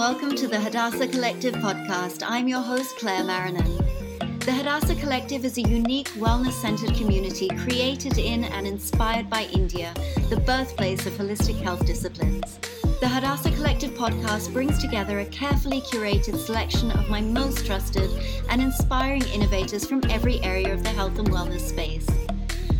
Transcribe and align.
welcome 0.00 0.34
to 0.34 0.48
the 0.48 0.58
Hadassah 0.58 1.08
Collective 1.08 1.54
podcast. 1.56 2.22
I'm 2.26 2.48
your 2.48 2.62
host, 2.62 2.96
Claire 2.96 3.22
Marrinan. 3.22 4.40
The 4.46 4.50
Hadassah 4.50 4.94
Collective 4.94 5.44
is 5.44 5.58
a 5.58 5.60
unique 5.60 6.08
wellness 6.12 6.52
centered 6.52 6.94
community 6.94 7.48
created 7.48 8.16
in 8.16 8.44
and 8.44 8.66
inspired 8.66 9.28
by 9.28 9.42
India, 9.52 9.92
the 10.30 10.40
birthplace 10.40 11.04
of 11.04 11.12
holistic 11.12 11.60
health 11.60 11.84
disciplines. 11.84 12.58
The 13.02 13.08
Hadassah 13.08 13.50
Collective 13.50 13.90
podcast 13.90 14.54
brings 14.54 14.78
together 14.78 15.18
a 15.18 15.26
carefully 15.26 15.82
curated 15.82 16.38
selection 16.38 16.90
of 16.92 17.10
my 17.10 17.20
most 17.20 17.66
trusted 17.66 18.10
and 18.48 18.62
inspiring 18.62 19.28
innovators 19.28 19.84
from 19.84 20.00
every 20.08 20.42
area 20.42 20.72
of 20.72 20.82
the 20.82 20.88
health 20.88 21.18
and 21.18 21.28
wellness 21.28 21.68
space. 21.68 22.06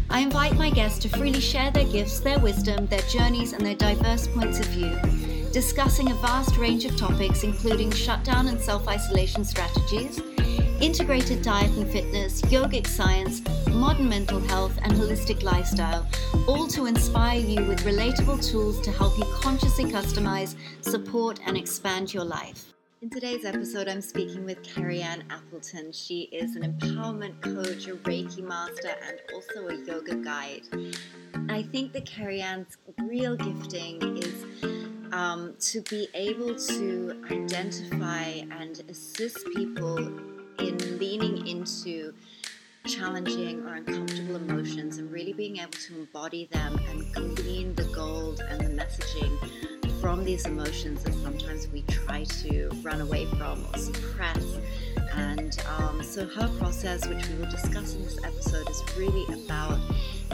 I 0.08 0.20
invite 0.20 0.56
my 0.56 0.70
guests 0.70 0.98
to 1.00 1.10
freely 1.10 1.40
share 1.40 1.70
their 1.70 1.84
gifts, 1.84 2.20
their 2.20 2.38
wisdom, 2.38 2.86
their 2.86 3.02
journeys, 3.02 3.52
and 3.52 3.64
their 3.64 3.74
diverse 3.74 4.26
points 4.26 4.58
of 4.58 4.66
view, 4.68 4.98
discussing 5.52 6.10
a 6.12 6.14
vast 6.14 6.56
range 6.56 6.84
of 6.84 6.96
topics 6.96 7.42
including 7.42 7.90
shutdown 7.90 8.48
and 8.48 8.60
self 8.60 8.86
isolation 8.86 9.44
strategies, 9.44 10.20
integrated 10.80 11.42
diet 11.42 11.70
and 11.76 11.90
fitness, 11.90 12.40
yogic 12.42 12.86
science, 12.86 13.42
modern 13.68 14.08
mental 14.08 14.40
health, 14.40 14.78
and 14.82 14.92
holistic 14.92 15.42
lifestyle, 15.42 16.06
all 16.46 16.66
to 16.68 16.86
inspire 16.86 17.40
you 17.40 17.64
with 17.64 17.84
relatable 17.84 18.44
tools 18.48 18.80
to 18.80 18.92
help 18.92 19.16
you 19.18 19.24
consciously 19.34 19.84
customize, 19.84 20.54
support, 20.82 21.40
and 21.46 21.56
expand 21.56 22.14
your 22.14 22.24
life. 22.24 22.72
In 23.02 23.08
today's 23.08 23.46
episode, 23.46 23.88
I'm 23.88 24.02
speaking 24.02 24.44
with 24.44 24.62
Kerri-Ann 24.62 25.24
Appleton. 25.30 25.90
She 25.90 26.24
is 26.32 26.54
an 26.54 26.70
empowerment 26.70 27.40
coach, 27.40 27.88
a 27.88 27.96
Reiki 27.96 28.42
master, 28.42 28.94
and 29.08 29.18
also 29.34 29.68
a 29.68 29.84
yoga 29.86 30.16
guide. 30.16 30.62
I 31.48 31.62
think 31.62 31.94
that 31.94 32.04
Carrie 32.04 32.42
Ann's 32.42 32.76
real 32.98 33.36
gifting 33.36 34.18
is 34.18 34.89
um, 35.12 35.54
to 35.60 35.80
be 35.82 36.08
able 36.14 36.54
to 36.54 37.22
identify 37.30 38.24
and 38.60 38.82
assist 38.88 39.44
people 39.56 39.98
in 40.58 40.98
leaning 40.98 41.46
into 41.46 42.12
challenging 42.86 43.62
or 43.66 43.74
uncomfortable 43.74 44.36
emotions 44.36 44.98
and 44.98 45.10
really 45.10 45.32
being 45.32 45.58
able 45.58 45.72
to 45.72 45.98
embody 45.98 46.46
them 46.52 46.78
and 47.16 47.36
glean 47.36 47.74
the 47.74 47.84
gold 47.84 48.40
and 48.48 48.60
the 48.60 48.82
messaging 48.82 49.79
from 50.00 50.24
these 50.24 50.46
emotions 50.46 51.04
that 51.04 51.12
sometimes 51.12 51.68
we 51.68 51.82
try 51.82 52.24
to 52.24 52.70
run 52.82 53.02
away 53.02 53.26
from 53.26 53.62
or 53.72 53.78
suppress. 53.78 54.58
And 55.12 55.62
um, 55.76 56.02
so, 56.02 56.24
her 56.26 56.48
process, 56.58 57.06
which 57.06 57.28
we 57.28 57.34
will 57.34 57.50
discuss 57.50 57.94
in 57.94 58.02
this 58.04 58.18
episode, 58.24 58.70
is 58.70 58.82
really 58.96 59.44
about 59.44 59.78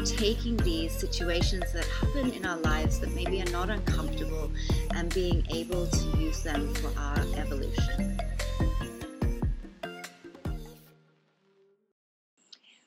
taking 0.05 0.56
these 0.58 0.92
situations 0.92 1.73
that 1.73 1.84
happen 1.86 2.31
in 2.33 2.47
our 2.47 2.58
lives 2.58 3.00
that 3.00 3.12
maybe 3.12 3.42
are 3.42 3.50
not 3.50 3.69
uncomfortable 3.69 4.53
and 4.95 5.12
being 5.12 5.45
able 5.50 5.89
to 5.89 6.19
use 6.19 6.42
them 6.45 6.73
for 6.75 6.92
our 6.97 7.19
evolution. 7.34 8.20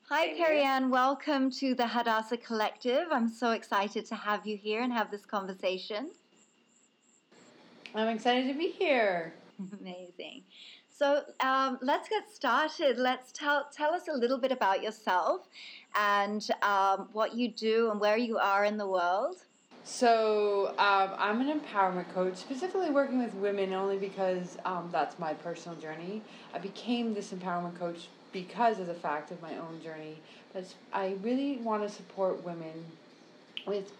Hi, 0.07 0.33
Kerri-Ann. 0.33 0.89
Welcome 0.89 1.51
to 1.51 1.75
the 1.75 1.87
Hadassah 1.87 2.37
Collective. 2.37 3.07
I'm 3.11 3.27
so 3.27 3.51
excited 3.51 4.05
to 4.05 4.15
have 4.15 4.47
you 4.47 4.55
here 4.55 4.81
and 4.81 4.93
have 4.93 5.11
this 5.11 5.25
conversation. 5.25 6.11
I'm 7.95 8.07
excited 8.07 8.47
to 8.51 8.57
be 8.57 8.69
here. 8.69 9.33
Amazing. 9.81 10.43
So 10.89 11.23
um, 11.39 11.79
let's 11.81 12.09
get 12.09 12.29
started. 12.29 12.97
Let's 12.97 13.31
tell 13.31 13.67
tell 13.71 13.93
us 13.93 14.07
a 14.07 14.17
little 14.17 14.37
bit 14.37 14.51
about 14.51 14.83
yourself 14.83 15.47
and 15.95 16.45
um, 16.61 17.09
what 17.13 17.35
you 17.35 17.49
do 17.49 17.89
and 17.91 17.99
where 17.99 18.17
you 18.17 18.37
are 18.37 18.65
in 18.65 18.77
the 18.77 18.87
world. 18.87 19.37
So 19.83 20.75
um, 20.77 21.11
I'm 21.17 21.41
an 21.41 21.59
empowerment 21.59 22.13
coach, 22.13 22.35
specifically 22.35 22.89
working 22.89 23.17
with 23.17 23.33
women, 23.35 23.73
only 23.73 23.97
because 23.97 24.57
um, 24.65 24.89
that's 24.91 25.17
my 25.17 25.33
personal 25.33 25.77
journey. 25.79 26.21
I 26.53 26.59
became 26.59 27.13
this 27.13 27.31
empowerment 27.31 27.79
coach 27.79 28.07
because 28.31 28.79
of 28.79 28.87
the 28.87 28.93
fact 28.93 29.31
of 29.31 29.41
my 29.41 29.57
own 29.57 29.81
journey. 29.81 30.17
But 30.53 30.65
I 30.93 31.15
really 31.23 31.57
want 31.57 31.83
to 31.83 31.89
support 31.89 32.43
women 32.43 32.85
with 33.65 33.91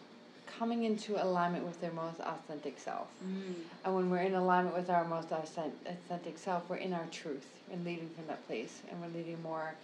coming 0.58 0.84
into 0.84 1.22
alignment 1.24 1.66
with 1.66 1.80
their 1.82 1.92
most 1.92 2.20
authentic 2.20 2.80
self. 2.80 3.08
Mm. 3.26 3.54
And 3.86 3.96
when 3.96 4.10
we're 4.10 4.24
in 4.24 4.36
alignment 4.36 4.76
with 4.76 4.90
our 4.90 5.06
most 5.06 5.32
authentic 5.32 6.38
self, 6.38 6.70
we're 6.70 6.78
in 6.78 6.94
our 6.94 7.06
truth 7.12 7.48
and 7.72 7.86
leading 7.86 8.10
from 8.10 8.28
that 8.28 8.46
place, 8.48 8.82
and 8.90 9.02
we're 9.02 9.16
leading 9.18 9.42
more 9.42 9.76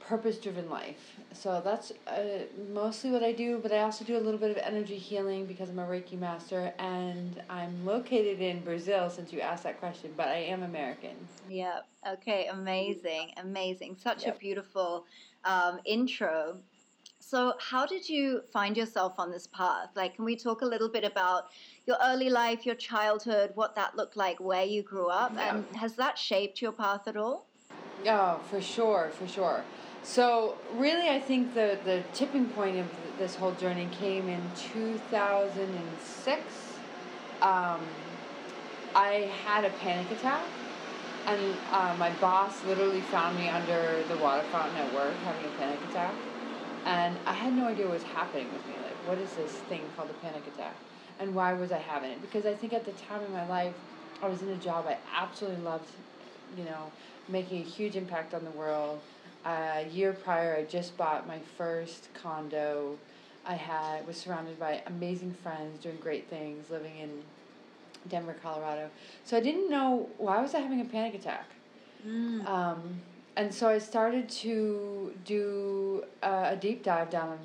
purpose 0.00 0.38
driven 0.38 0.70
life. 0.70 1.16
So 1.32 1.60
that's 1.62 1.92
uh, 2.06 2.44
mostly 2.72 3.10
what 3.10 3.22
I 3.22 3.32
do, 3.32 3.58
but 3.58 3.72
I 3.72 3.80
also 3.80 4.04
do 4.04 4.16
a 4.16 4.20
little 4.20 4.40
bit 4.40 4.50
of 4.50 4.56
energy 4.58 4.96
healing 4.96 5.44
because 5.44 5.68
I'm 5.68 5.78
a 5.78 5.86
Reiki 5.86 6.18
master 6.18 6.72
and 6.78 7.42
I'm 7.50 7.84
located 7.84 8.40
in 8.40 8.60
Brazil 8.60 9.10
since 9.10 9.32
you 9.32 9.40
asked 9.40 9.64
that 9.64 9.78
question, 9.80 10.12
but 10.16 10.28
I 10.28 10.36
am 10.36 10.62
American. 10.62 11.16
Yep. 11.48 11.86
Okay, 12.14 12.46
amazing. 12.46 13.32
Amazing. 13.36 13.96
Such 14.02 14.24
yep. 14.24 14.36
a 14.36 14.38
beautiful 14.38 15.04
um, 15.44 15.80
intro. 15.84 16.58
So, 17.30 17.52
how 17.60 17.84
did 17.84 18.08
you 18.08 18.40
find 18.54 18.74
yourself 18.74 19.18
on 19.18 19.30
this 19.30 19.46
path? 19.48 19.90
Like, 19.94 20.16
can 20.16 20.24
we 20.24 20.34
talk 20.34 20.62
a 20.62 20.64
little 20.64 20.88
bit 20.88 21.04
about 21.04 21.48
your 21.84 21.98
early 22.02 22.30
life, 22.30 22.64
your 22.64 22.74
childhood, 22.74 23.50
what 23.54 23.74
that 23.74 23.94
looked 23.94 24.16
like, 24.16 24.40
where 24.40 24.64
you 24.64 24.82
grew 24.82 25.08
up, 25.08 25.32
yeah. 25.34 25.56
and 25.56 25.76
has 25.76 25.94
that 25.96 26.16
shaped 26.16 26.62
your 26.62 26.72
path 26.72 27.06
at 27.06 27.18
all? 27.18 27.44
Yeah, 28.02 28.38
for 28.38 28.62
sure, 28.62 29.10
for 29.12 29.28
sure. 29.28 29.62
So, 30.02 30.56
really, 30.76 31.10
I 31.10 31.20
think 31.20 31.52
the, 31.52 31.78
the 31.84 32.02
tipping 32.14 32.46
point 32.46 32.78
of 32.78 32.86
this 33.18 33.34
whole 33.34 33.52
journey 33.52 33.90
came 33.92 34.26
in 34.30 34.40
2006. 34.72 36.40
Um, 37.42 37.80
I 38.94 39.30
had 39.44 39.66
a 39.66 39.70
panic 39.82 40.10
attack, 40.12 40.46
and 41.26 41.54
uh, 41.72 41.94
my 41.98 42.08
boss 42.22 42.64
literally 42.64 43.02
found 43.02 43.36
me 43.36 43.50
under 43.50 44.02
the 44.08 44.16
water 44.16 44.44
fountain 44.50 44.78
at 44.78 44.94
work 44.94 45.12
having 45.26 45.44
a 45.44 45.50
panic 45.58 45.78
attack 45.90 46.14
and 46.84 47.16
I 47.26 47.32
had 47.32 47.52
no 47.52 47.66
idea 47.66 47.86
what 47.86 47.94
was 47.94 48.02
happening 48.02 48.46
with 48.52 48.66
me. 48.66 48.74
Like, 48.82 49.08
what 49.08 49.18
is 49.18 49.30
this 49.34 49.52
thing 49.68 49.82
called 49.96 50.10
a 50.10 50.14
panic 50.24 50.42
attack? 50.54 50.74
And 51.20 51.34
why 51.34 51.52
was 51.52 51.72
I 51.72 51.78
having 51.78 52.10
it? 52.10 52.20
Because 52.20 52.46
I 52.46 52.54
think 52.54 52.72
at 52.72 52.84
the 52.84 52.92
time 52.92 53.22
in 53.24 53.32
my 53.32 53.46
life, 53.48 53.74
I 54.22 54.28
was 54.28 54.42
in 54.42 54.48
a 54.48 54.56
job 54.56 54.86
I 54.88 54.96
absolutely 55.14 55.62
loved, 55.62 55.88
you 56.56 56.64
know, 56.64 56.90
making 57.28 57.60
a 57.60 57.64
huge 57.64 57.96
impact 57.96 58.34
on 58.34 58.44
the 58.44 58.50
world. 58.50 59.00
Uh, 59.44 59.84
a 59.84 59.88
year 59.88 60.12
prior, 60.12 60.56
I 60.56 60.64
just 60.64 60.96
bought 60.96 61.26
my 61.26 61.38
first 61.56 62.08
condo. 62.14 62.98
I 63.46 63.54
had 63.54 64.06
was 64.06 64.16
surrounded 64.16 64.58
by 64.58 64.82
amazing 64.86 65.34
friends, 65.42 65.82
doing 65.82 65.96
great 66.00 66.28
things, 66.28 66.70
living 66.70 66.98
in 66.98 67.10
Denver, 68.08 68.36
Colorado. 68.42 68.90
So 69.24 69.36
I 69.36 69.40
didn't 69.40 69.70
know 69.70 70.08
why 70.18 70.40
was 70.40 70.54
I 70.54 70.60
having 70.60 70.80
a 70.80 70.84
panic 70.84 71.14
attack. 71.14 71.46
Mm. 72.06 72.46
Um, 72.46 73.00
and 73.38 73.54
so 73.54 73.68
I 73.68 73.78
started 73.78 74.28
to 74.44 75.14
do 75.24 76.04
uh, 76.22 76.50
a 76.50 76.56
deep 76.56 76.82
dive 76.82 77.08
down 77.08 77.38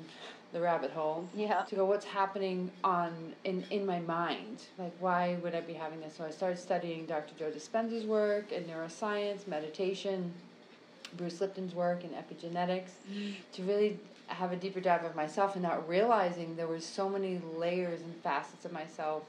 the 0.52 0.60
rabbit 0.60 0.90
hole. 0.90 1.28
Yeah. 1.34 1.62
To 1.62 1.76
go, 1.76 1.84
what's 1.84 2.04
happening 2.04 2.70
on 2.82 3.32
in 3.44 3.64
in 3.70 3.86
my 3.86 4.00
mind? 4.00 4.64
Like, 4.76 4.92
why 4.98 5.36
would 5.42 5.54
I 5.54 5.60
be 5.60 5.72
having 5.72 6.00
this? 6.00 6.16
So 6.16 6.24
I 6.24 6.30
started 6.30 6.58
studying 6.58 7.06
Dr. 7.06 7.32
Joe 7.38 7.50
Dispenza's 7.50 8.04
work 8.04 8.50
in 8.50 8.64
neuroscience, 8.64 9.46
meditation, 9.46 10.32
Bruce 11.16 11.40
Lipton's 11.40 11.74
work 11.74 12.02
in 12.02 12.10
epigenetics, 12.10 12.90
mm. 13.10 13.34
to 13.52 13.62
really 13.62 13.98
have 14.26 14.50
a 14.50 14.56
deeper 14.56 14.80
dive 14.80 15.04
of 15.04 15.14
myself 15.14 15.54
and 15.54 15.62
not 15.62 15.88
realizing 15.88 16.56
there 16.56 16.66
were 16.66 16.80
so 16.80 17.08
many 17.08 17.40
layers 17.56 18.00
and 18.00 18.14
facets 18.16 18.64
of 18.64 18.72
myself 18.72 19.22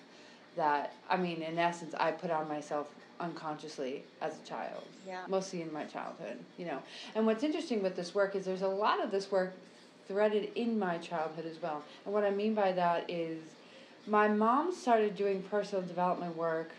that 0.56 0.94
I 1.10 1.18
mean, 1.18 1.42
in 1.42 1.58
essence, 1.60 1.94
I 1.96 2.12
put 2.12 2.32
on 2.32 2.48
myself 2.48 2.88
unconsciously 3.20 4.04
as 4.22 4.34
a 4.44 4.48
child. 4.48 4.84
Yeah. 5.08 5.22
Mostly 5.28 5.62
in 5.62 5.72
my 5.72 5.86
childhood, 5.86 6.38
you 6.58 6.66
know. 6.66 6.80
And 7.16 7.26
what's 7.26 7.44
interesting 7.44 7.82
with 7.82 7.96
this 7.96 8.14
work 8.14 8.36
is 8.36 8.46
there's 8.46 8.62
a 8.62 8.68
lot 8.68 9.04
of 9.04 9.12
this 9.12 9.32
work 9.32 9.54
threaded 10.08 10.50
in 10.56 10.78
my 10.78 10.98
childhood 10.98 11.46
as 11.46 11.62
well. 11.62 11.84
And 12.06 12.14
what 12.14 12.24
I 12.24 12.32
mean 12.32 12.54
by 12.54 12.72
that 12.74 13.10
is 13.10 13.40
my 14.08 14.28
mom 14.28 14.74
started 14.74 15.16
doing 15.16 15.42
personal 15.44 15.84
development 15.84 16.36
work 16.36 16.72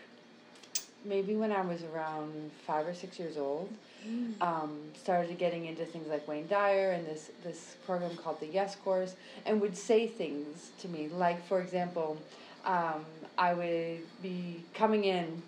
maybe 1.05 1.35
when 1.35 1.51
I 1.51 1.61
was 1.61 1.83
around 1.83 2.51
five 2.65 2.85
or 2.87 2.93
six 2.93 3.17
years 3.17 3.37
old. 3.37 3.71
Mm. 4.07 4.41
Um, 4.41 4.79
started 5.01 5.37
getting 5.37 5.65
into 5.65 5.83
things 5.85 6.07
like 6.07 6.27
Wayne 6.27 6.47
Dyer 6.47 6.91
and 6.91 7.05
this 7.05 7.31
this 7.43 7.75
program 7.85 8.15
called 8.15 8.39
the 8.39 8.47
Yes 8.47 8.75
Course, 8.75 9.15
and 9.45 9.59
would 9.59 9.75
say 9.75 10.07
things 10.07 10.71
to 10.79 10.87
me 10.87 11.09
like, 11.09 11.45
for 11.47 11.59
example, 11.59 12.17
um, 12.67 13.05
I 13.37 13.53
would 13.53 14.01
be 14.21 14.63
coming 14.73 15.05
in 15.05 15.41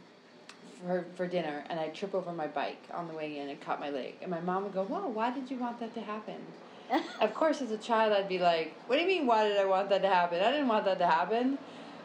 for, 0.85 1.05
for 1.15 1.27
dinner 1.27 1.63
and 1.69 1.79
I'd 1.79 1.93
trip 1.93 2.15
over 2.15 2.31
my 2.31 2.47
bike 2.47 2.81
on 2.93 3.07
the 3.07 3.13
way 3.13 3.37
in 3.37 3.49
and 3.49 3.59
cut 3.61 3.79
my 3.79 3.89
leg. 3.89 4.15
And 4.21 4.31
my 4.31 4.39
mom 4.39 4.63
would 4.63 4.73
go, 4.73 4.85
Whoa, 4.85 5.07
why 5.07 5.31
did 5.31 5.51
you 5.51 5.57
want 5.57 5.79
that 5.81 5.93
to 5.95 6.01
happen? 6.01 6.37
of 7.21 7.33
course, 7.35 7.61
as 7.61 7.71
a 7.71 7.77
child, 7.77 8.13
I'd 8.13 8.29
be 8.29 8.39
like, 8.39 8.73
What 8.87 8.95
do 8.95 9.01
you 9.01 9.07
mean, 9.07 9.27
why 9.27 9.47
did 9.47 9.57
I 9.57 9.65
want 9.65 9.89
that 9.89 10.01
to 10.01 10.09
happen? 10.09 10.41
I 10.41 10.51
didn't 10.51 10.69
want 10.69 10.85
that 10.85 10.97
to 10.99 11.07
happen. 11.07 11.57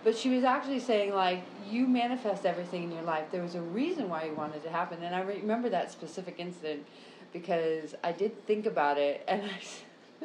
But 0.03 0.19
she 0.19 0.29
was 0.29 0.45
actually 0.45 0.81
saying, 0.81 1.15
like, 1.15 1.43
you 1.71 1.87
manifest 1.87 2.45
everything 2.45 2.83
in 2.83 2.93
your 2.93 3.05
life. 3.05 3.25
There 3.33 3.41
was 3.41 3.55
a 3.55 3.63
reason 3.63 4.11
why 4.11 4.25
you 4.25 4.35
wanted 4.35 4.63
to 4.65 4.71
happen. 4.71 5.03
And 5.03 5.15
I 5.15 5.21
remember 5.21 5.71
that 5.71 5.91
specific 5.91 6.35
incident 6.39 6.85
because 7.33 7.95
I 8.05 8.13
did 8.13 8.47
think 8.47 8.67
about 8.67 8.99
it 8.99 9.25
and 9.27 9.43
I. 9.43 9.61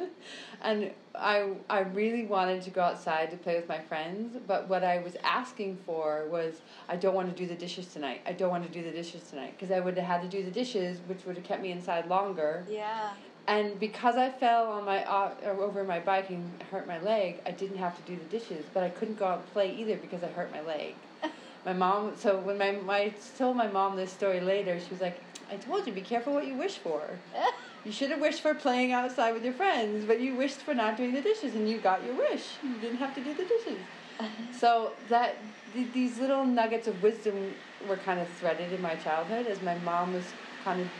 and 0.62 0.90
I 1.14 1.48
I 1.68 1.80
really 1.80 2.24
wanted 2.24 2.62
to 2.62 2.70
go 2.70 2.82
outside 2.82 3.30
to 3.30 3.36
play 3.36 3.56
with 3.56 3.68
my 3.68 3.78
friends, 3.78 4.36
but 4.46 4.68
what 4.68 4.84
I 4.84 4.98
was 4.98 5.16
asking 5.22 5.78
for 5.86 6.26
was 6.30 6.60
I 6.88 6.96
don't 6.96 7.14
want 7.14 7.34
to 7.34 7.42
do 7.42 7.48
the 7.48 7.58
dishes 7.58 7.86
tonight. 7.86 8.22
I 8.26 8.32
don't 8.32 8.50
want 8.50 8.64
to 8.64 8.70
do 8.70 8.82
the 8.82 8.92
dishes 8.92 9.22
tonight 9.28 9.54
because 9.56 9.70
I 9.70 9.80
would 9.80 9.96
have 9.96 10.06
had 10.06 10.22
to 10.22 10.28
do 10.28 10.44
the 10.44 10.50
dishes, 10.50 10.98
which 11.06 11.24
would 11.24 11.36
have 11.36 11.44
kept 11.44 11.62
me 11.62 11.72
inside 11.72 12.08
longer. 12.08 12.64
Yeah. 12.68 13.10
And 13.46 13.80
because 13.80 14.16
I 14.16 14.30
fell 14.30 14.70
on 14.70 14.84
my 14.84 15.04
uh, 15.04 15.34
over 15.44 15.82
my 15.82 15.98
bike 15.98 16.30
and 16.30 16.62
hurt 16.70 16.86
my 16.86 17.00
leg, 17.00 17.40
I 17.46 17.50
didn't 17.50 17.78
have 17.78 17.96
to 17.96 18.02
do 18.02 18.16
the 18.16 18.28
dishes, 18.28 18.64
but 18.72 18.82
I 18.82 18.90
couldn't 18.90 19.18
go 19.18 19.26
out 19.26 19.38
and 19.40 19.52
play 19.52 19.74
either 19.74 19.96
because 19.96 20.22
I 20.22 20.28
hurt 20.28 20.52
my 20.52 20.60
leg. 20.60 20.94
my 21.64 21.72
mom. 21.72 22.16
So 22.16 22.38
when 22.38 22.58
my 22.58 22.72
my 22.72 23.12
told 23.36 23.56
my 23.56 23.66
mom 23.66 23.96
this 23.96 24.12
story 24.12 24.40
later, 24.40 24.78
she 24.78 24.90
was 24.90 25.00
like, 25.00 25.20
"I 25.50 25.56
told 25.56 25.86
you, 25.86 25.92
be 25.92 26.00
careful 26.00 26.32
what 26.32 26.46
you 26.46 26.54
wish 26.54 26.76
for." 26.76 27.02
You 27.82 27.92
should 27.92 28.10
have 28.10 28.20
wished 28.20 28.42
for 28.42 28.54
playing 28.54 28.92
outside 28.92 29.32
with 29.32 29.42
your 29.44 29.54
friends, 29.54 30.04
but 30.04 30.20
you 30.20 30.36
wished 30.36 30.62
for 30.62 30.74
not 30.74 30.96
doing 30.96 31.14
the 31.14 31.22
dishes, 31.22 31.54
and 31.54 31.68
you 31.68 31.78
got 31.80 32.04
your 32.04 32.14
wish. 32.14 32.58
You 32.62 32.78
didn't 32.78 32.98
have 32.98 33.14
to 33.14 33.22
do 33.22 33.34
the 33.34 33.44
dishes. 33.44 33.86
so 34.50 34.96
that 35.08 35.42
th- 35.72 35.92
these 35.92 36.18
little 36.18 36.44
nuggets 36.44 36.86
of 36.86 37.02
wisdom 37.02 37.56
were 37.80 37.96
kind 37.96 38.20
of 38.20 38.30
threaded 38.30 38.72
in 38.72 38.82
my 38.82 38.96
childhood 38.96 39.46
as 39.46 39.62
my 39.62 39.76
mom 39.76 40.12
was 40.12 40.34
kind 40.58 40.80
of 40.80 40.90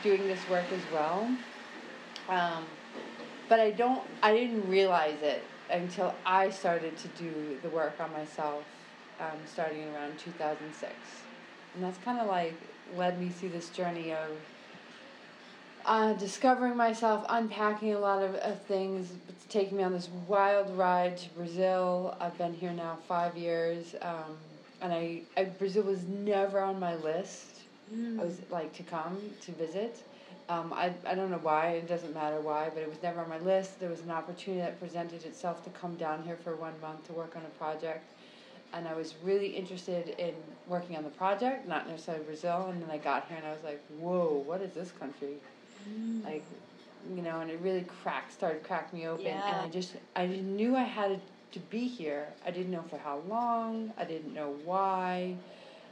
doing 0.00 0.26
this 0.26 0.48
work 0.48 0.72
as 0.72 0.86
well. 0.86 1.36
Um, 2.28 2.66
but 3.48 3.60
I 3.60 3.70
don't. 3.70 4.08
I 4.22 4.34
didn't 4.34 4.66
realize 4.66 5.22
it 5.22 5.50
until 5.70 6.20
I 6.24 6.50
started 6.50 6.96
to 6.98 7.08
do 7.08 7.58
the 7.62 7.70
work 7.70 8.00
on 8.00 8.12
myself, 8.12 8.66
um, 9.20 9.46
starting 9.46 9.88
around 9.88 10.18
two 10.18 10.32
thousand 10.32 10.74
six, 10.74 11.24
and 11.74 11.82
that's 11.82 11.98
kind 11.98 12.18
of 12.18 12.26
like 12.26 12.74
led 12.86 13.18
me 13.20 13.30
through 13.30 13.50
this 13.50 13.70
journey 13.70 14.12
of 14.12 14.40
uh, 15.86 16.12
discovering 16.14 16.76
myself, 16.76 17.24
unpacking 17.28 17.94
a 17.94 17.98
lot 17.98 18.22
of, 18.22 18.34
of 18.36 18.60
things. 18.62 19.12
It's 19.28 19.44
taking 19.48 19.78
me 19.78 19.84
on 19.84 19.92
this 19.92 20.08
wild 20.26 20.76
ride 20.76 21.16
to 21.18 21.28
Brazil. 21.30 22.16
I've 22.20 22.36
been 22.38 22.54
here 22.54 22.72
now 22.72 22.98
five 23.06 23.36
years, 23.36 23.94
um, 24.02 24.36
and 24.80 24.92
I, 24.92 25.22
I 25.36 25.44
Brazil 25.44 25.84
was 25.84 26.02
never 26.04 26.60
on 26.60 26.80
my 26.80 26.94
list. 26.96 27.60
Mm. 27.94 28.20
I 28.20 28.24
was 28.24 28.38
like 28.50 28.72
to 28.74 28.82
come 28.82 29.18
to 29.42 29.52
visit. 29.52 30.02
Um, 30.48 30.74
I, 30.74 30.92
I 31.06 31.14
don't 31.14 31.30
know 31.30 31.38
why, 31.38 31.68
it 31.68 31.88
doesn't 31.88 32.12
matter 32.12 32.38
why, 32.40 32.68
but 32.72 32.82
it 32.82 32.88
was 32.88 33.02
never 33.02 33.20
on 33.20 33.30
my 33.30 33.38
list. 33.38 33.80
There 33.80 33.88
was 33.88 34.00
an 34.00 34.10
opportunity 34.10 34.60
that 34.60 34.78
presented 34.78 35.24
itself 35.24 35.64
to 35.64 35.70
come 35.70 35.96
down 35.96 36.22
here 36.22 36.36
for 36.36 36.54
one 36.56 36.74
month 36.82 37.06
to 37.06 37.12
work 37.14 37.34
on 37.34 37.42
a 37.42 37.58
project. 37.58 38.04
And 38.74 38.86
I 38.86 38.94
was 38.94 39.14
really 39.22 39.46
interested 39.46 40.08
in 40.18 40.34
working 40.66 40.96
on 40.96 41.04
the 41.04 41.10
project, 41.10 41.66
not 41.66 41.88
necessarily 41.88 42.24
Brazil. 42.24 42.66
And 42.70 42.82
then 42.82 42.90
I 42.90 42.98
got 42.98 43.26
here 43.28 43.38
and 43.38 43.46
I 43.46 43.52
was 43.52 43.62
like, 43.64 43.80
whoa, 43.98 44.42
what 44.44 44.60
is 44.60 44.72
this 44.74 44.90
country? 44.90 45.36
Mm. 45.88 46.24
Like, 46.24 46.44
you 47.14 47.22
know, 47.22 47.40
and 47.40 47.50
it 47.50 47.60
really 47.60 47.84
cracked, 48.02 48.32
started 48.32 48.60
to 48.60 48.66
crack 48.66 48.92
me 48.92 49.06
open. 49.06 49.26
And 49.26 49.66
I 49.66 49.68
just, 49.68 49.92
I 50.16 50.26
knew 50.26 50.76
I 50.76 50.82
had 50.84 51.20
to 51.52 51.60
be 51.60 51.86
here. 51.86 52.26
I 52.46 52.50
didn't 52.50 52.72
know 52.72 52.82
for 52.88 52.98
how 52.98 53.20
long, 53.28 53.92
I 53.98 54.04
didn't 54.04 54.34
know 54.34 54.54
why. 54.64 55.36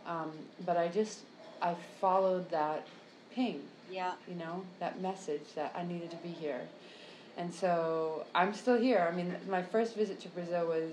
Um, 0.07 0.33
but 0.65 0.77
I 0.77 0.89
just, 0.89 1.21
I 1.61 1.77
followed 2.01 2.51
that 2.51 2.87
ping 3.35 3.63
Yeah. 3.91 4.13
you 4.29 4.35
know, 4.35 4.65
that 4.81 5.01
message 5.01 5.55
that 5.55 5.73
I 5.77 5.85
needed 5.85 6.11
to 6.11 6.17
be 6.19 6.31
here. 6.31 6.63
And 7.37 7.53
so 7.53 8.27
I'm 8.35 8.53
still 8.53 8.79
here. 8.79 9.09
I 9.11 9.15
mean, 9.15 9.35
my 9.49 9.63
first 9.63 9.95
visit 9.95 10.21
to 10.21 10.29
Brazil 10.29 10.67
was 10.67 10.93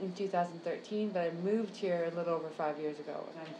in 0.00 0.12
2013, 0.12 1.10
but 1.10 1.22
I 1.22 1.30
moved 1.42 1.76
here 1.76 2.08
a 2.12 2.16
little 2.16 2.34
over 2.34 2.48
five 2.50 2.78
years 2.78 2.98
ago. 2.98 3.24
And 3.30 3.40
I'm, 3.46 3.54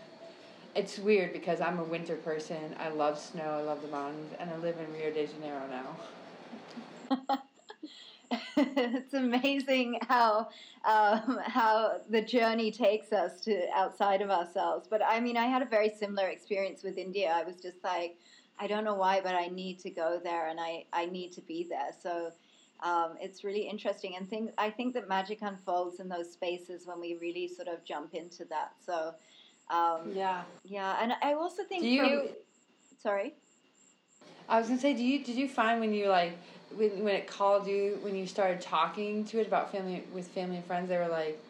it's 0.75 0.99
weird 0.99 1.33
because 1.33 1.61
I'm 1.61 1.79
a 1.79 1.85
winter 1.85 2.17
person. 2.17 2.77
I 2.79 2.89
love 2.91 3.19
snow, 3.19 3.59
I 3.59 3.63
love 3.63 3.83
the 3.83 3.89
mountains, 3.89 4.33
and 4.39 4.51
I 4.51 4.57
live 4.57 4.77
in 4.79 4.93
Rio 4.93 5.11
de 5.13 5.27
Janeiro 5.27 5.63
now. 5.71 7.39
it's 8.57 9.15
amazing 9.15 9.99
how 10.09 10.49
um, 10.85 11.41
how 11.45 11.99
the 12.09 12.23
journey 12.23 12.71
takes 12.71 13.13
us 13.13 13.41
to 13.41 13.67
outside 13.75 14.23
of 14.23 14.31
ourselves. 14.31 14.87
But 14.89 15.03
I 15.05 15.21
mean, 15.21 15.37
I 15.37 15.47
had 15.47 15.63
a 15.63 15.67
very 15.67 15.91
similar 15.91 16.29
experience 16.29 16.83
with 16.83 16.99
India. 16.99 17.33
I 17.35 17.43
was 17.43 17.57
just 17.57 17.83
like, 17.83 18.17
I 18.59 18.67
don't 18.67 18.85
know 18.85 18.95
why, 18.95 19.21
but 19.21 19.35
I 19.35 19.49
need 19.49 19.81
to 19.81 19.91
go 19.91 20.21
there, 20.23 20.49
and 20.49 20.61
I 20.61 20.85
I 20.93 21.07
need 21.07 21.33
to 21.33 21.41
be 21.41 21.67
there. 21.69 21.91
So. 22.03 22.33
Um, 22.83 23.19
it's 23.21 23.45
really 23.45 23.69
interesting, 23.69 24.17
and 24.17 24.27
think 24.27 24.53
I 24.57 24.71
think 24.71 24.95
that 24.95 25.07
magic 25.07 25.43
unfolds 25.43 26.01
in 26.01 26.09
those 26.09 26.33
spaces 26.33 26.87
when 26.87 26.99
we 26.99 27.19
really 27.21 27.47
sort 27.47 27.69
of 27.69 27.85
jump 27.85 28.15
into 28.15 28.47
that. 28.47 28.73
So, 28.87 29.13
um, 29.71 30.13
Yeah. 30.13 30.43
yeah, 30.65 30.97
and 31.01 31.13
I 31.23 31.35
also 31.35 31.63
think 31.65 31.83
Do 31.83 31.89
you? 31.89 32.21
from, 32.21 32.29
sorry. 33.03 33.35
I 34.49 34.59
was 34.59 34.69
gonna 34.69 34.81
say, 34.81 34.95
do 34.95 35.05
you 35.05 35.25
did 35.25 35.37
you 35.37 35.49
find 35.49 35.81
when 35.81 35.95
you 35.95 36.09
like 36.09 36.33
when 36.75 37.05
when 37.05 37.15
it 37.15 37.27
called 37.27 37.67
you 37.67 37.99
when 38.03 38.17
you 38.17 38.27
started 38.27 38.61
talking 38.61 39.25
to 39.27 39.41
it 39.41 39.47
about 39.47 39.71
family 39.73 40.03
with 40.13 40.27
family 40.29 40.57
and 40.57 40.65
friends, 40.65 40.89
they 40.89 40.99
were 40.99 41.09
like, 41.09 41.41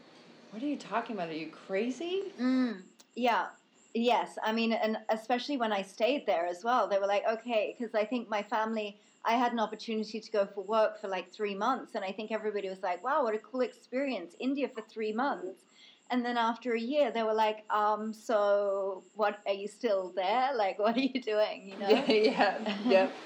"What 0.50 0.62
are 0.62 0.66
you 0.66 0.76
talking 0.76 1.16
about? 1.16 1.30
Are 1.30 1.34
you 1.34 1.48
crazy?" 1.48 2.32
Mm, 2.38 2.82
yeah. 3.14 3.46
Yes. 3.94 4.38
I 4.44 4.52
mean, 4.52 4.72
and 4.72 4.98
especially 5.08 5.56
when 5.56 5.72
I 5.72 5.82
stayed 5.82 6.24
there 6.26 6.46
as 6.46 6.62
well, 6.62 6.86
they 6.88 6.98
were 6.98 7.06
like, 7.06 7.24
okay, 7.28 7.74
because 7.76 7.94
I 7.94 8.04
think 8.04 8.28
my 8.28 8.42
family, 8.42 9.00
I 9.24 9.32
had 9.32 9.52
an 9.52 9.58
opportunity 9.58 10.20
to 10.20 10.30
go 10.30 10.46
for 10.46 10.62
work 10.62 11.00
for 11.00 11.08
like 11.08 11.32
three 11.32 11.56
months. 11.56 11.96
And 11.96 12.04
I 12.04 12.12
think 12.12 12.30
everybody 12.30 12.68
was 12.68 12.82
like, 12.82 13.02
wow, 13.02 13.24
what 13.24 13.34
a 13.34 13.38
cool 13.38 13.62
experience. 13.62 14.36
India 14.38 14.68
for 14.68 14.82
three 14.82 15.12
months. 15.12 15.64
And 16.10 16.24
then 16.24 16.36
after 16.36 16.74
a 16.74 16.80
year, 16.80 17.12
they 17.12 17.22
were 17.22 17.34
like, 17.34 17.64
um, 17.70 18.12
so 18.12 19.04
what, 19.14 19.38
are 19.46 19.52
you 19.52 19.68
still 19.68 20.12
there? 20.16 20.50
Like, 20.54 20.78
what 20.78 20.96
are 20.96 21.00
you 21.00 21.20
doing? 21.20 21.70
You 21.70 21.78
know? 21.78 21.88
Yeah, 22.08 22.12
yeah, 22.12 22.90
yep. 22.90 23.12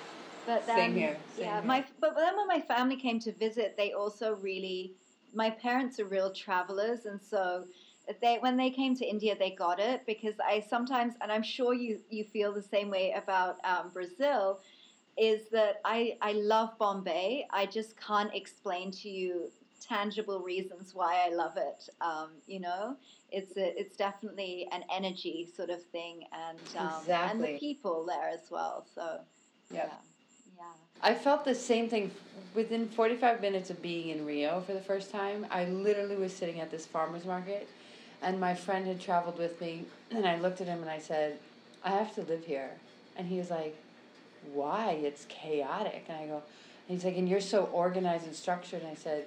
But 0.46 0.66
Same 0.66 0.94
here, 0.94 1.16
same 1.36 1.46
yeah, 1.46 1.54
here. 1.60 1.66
my 1.66 1.84
but 2.00 2.14
then 2.16 2.36
when 2.36 2.46
my 2.46 2.60
family 2.60 2.96
came 2.96 3.19
to 3.20 3.32
visit, 3.32 3.76
they 3.78 3.92
also 3.92 4.34
really. 4.34 4.92
My 5.32 5.50
parents 5.50 5.98
are 5.98 6.04
real 6.04 6.31
travelers, 6.32 7.06
and 7.06 7.19
so 7.20 7.64
they 8.20 8.36
when 8.40 8.56
they 8.58 8.69
came 8.69 8.94
to 8.96 9.06
India, 9.06 9.34
they 9.38 9.52
got 9.52 9.81
it 9.81 10.04
because 10.06 10.34
I 10.46 10.60
sometimes, 10.60 11.14
and 11.22 11.32
I'm 11.32 11.42
sure 11.42 11.72
you 11.72 12.00
you 12.10 12.25
feel 12.25 12.52
the 12.52 12.62
same 12.62 12.90
way 12.90 13.14
about 13.16 13.56
um, 13.64 13.90
Brazil, 13.90 14.60
is 15.16 15.48
that 15.50 15.81
I 15.84 16.19
I 16.20 16.32
love 16.32 16.76
Bombay. 16.78 17.46
I 17.50 17.64
just 17.64 17.96
can't 17.98 18.32
explain 18.34 18.90
to 18.90 19.08
you 19.08 19.50
tangible 19.86 20.40
reasons 20.40 20.94
why 20.94 21.25
I 21.26 21.34
love 21.34 21.56
it. 21.56 21.88
Um, 22.00 22.31
you 22.46 22.60
know, 22.60 22.96
it's 23.31 23.56
a, 23.56 23.78
it's 23.78 23.96
definitely 23.96 24.69
an 24.72 24.84
energy 24.94 25.48
sort 25.56 25.70
of 25.70 25.82
thing, 25.84 26.25
and 26.32 26.58
um, 26.76 27.02
and 27.08 27.42
the 27.42 27.58
people 27.58 28.04
there 28.06 28.28
as 28.28 28.50
well. 28.50 28.86
So 28.94 29.20
Yep. 29.70 29.90
yeah. 29.90 29.98
Yeah. 30.56 30.64
I 31.02 31.14
felt 31.14 31.44
the 31.44 31.54
same 31.54 31.88
thing 31.88 32.10
within 32.54 32.88
45 32.88 33.40
minutes 33.40 33.70
of 33.70 33.82
being 33.82 34.10
in 34.10 34.25
Rio 34.25 34.60
for 34.60 34.72
the 34.72 34.81
first 34.81 35.10
time. 35.10 35.46
I 35.50 35.64
literally 35.64 36.16
was 36.16 36.32
sitting 36.34 36.60
at 36.60 36.70
this 36.70 36.86
farmer's 36.86 37.25
market, 37.25 37.69
and 38.22 38.38
my 38.38 38.54
friend 38.54 38.86
had 38.86 39.00
traveled 39.00 39.38
with 39.38 39.60
me, 39.60 39.84
and 40.10 40.26
I 40.26 40.38
looked 40.38 40.60
at 40.60 40.67
him 40.67 40.81
and 40.81 40.91
I 40.91 40.98
said, 40.98 41.38
I 41.84 41.91
have 41.91 42.14
to 42.14 42.22
live 42.22 42.44
here. 42.44 42.70
And 43.17 43.26
he 43.26 43.38
was 43.38 43.50
like, 43.50 43.76
Why? 44.53 44.93
It's 45.03 45.26
chaotic. 45.29 46.05
And 46.08 46.19
I 46.19 46.26
go, 46.26 46.43
and 46.88 46.98
he's 46.98 47.05
like, 47.05 47.17
And 47.17 47.29
you're 47.29 47.41
so 47.41 47.64
organized 47.67 48.26
and 48.26 48.34
structured. 48.34 48.82
And 48.82 48.91
I 48.91 48.94
said, 48.94 49.26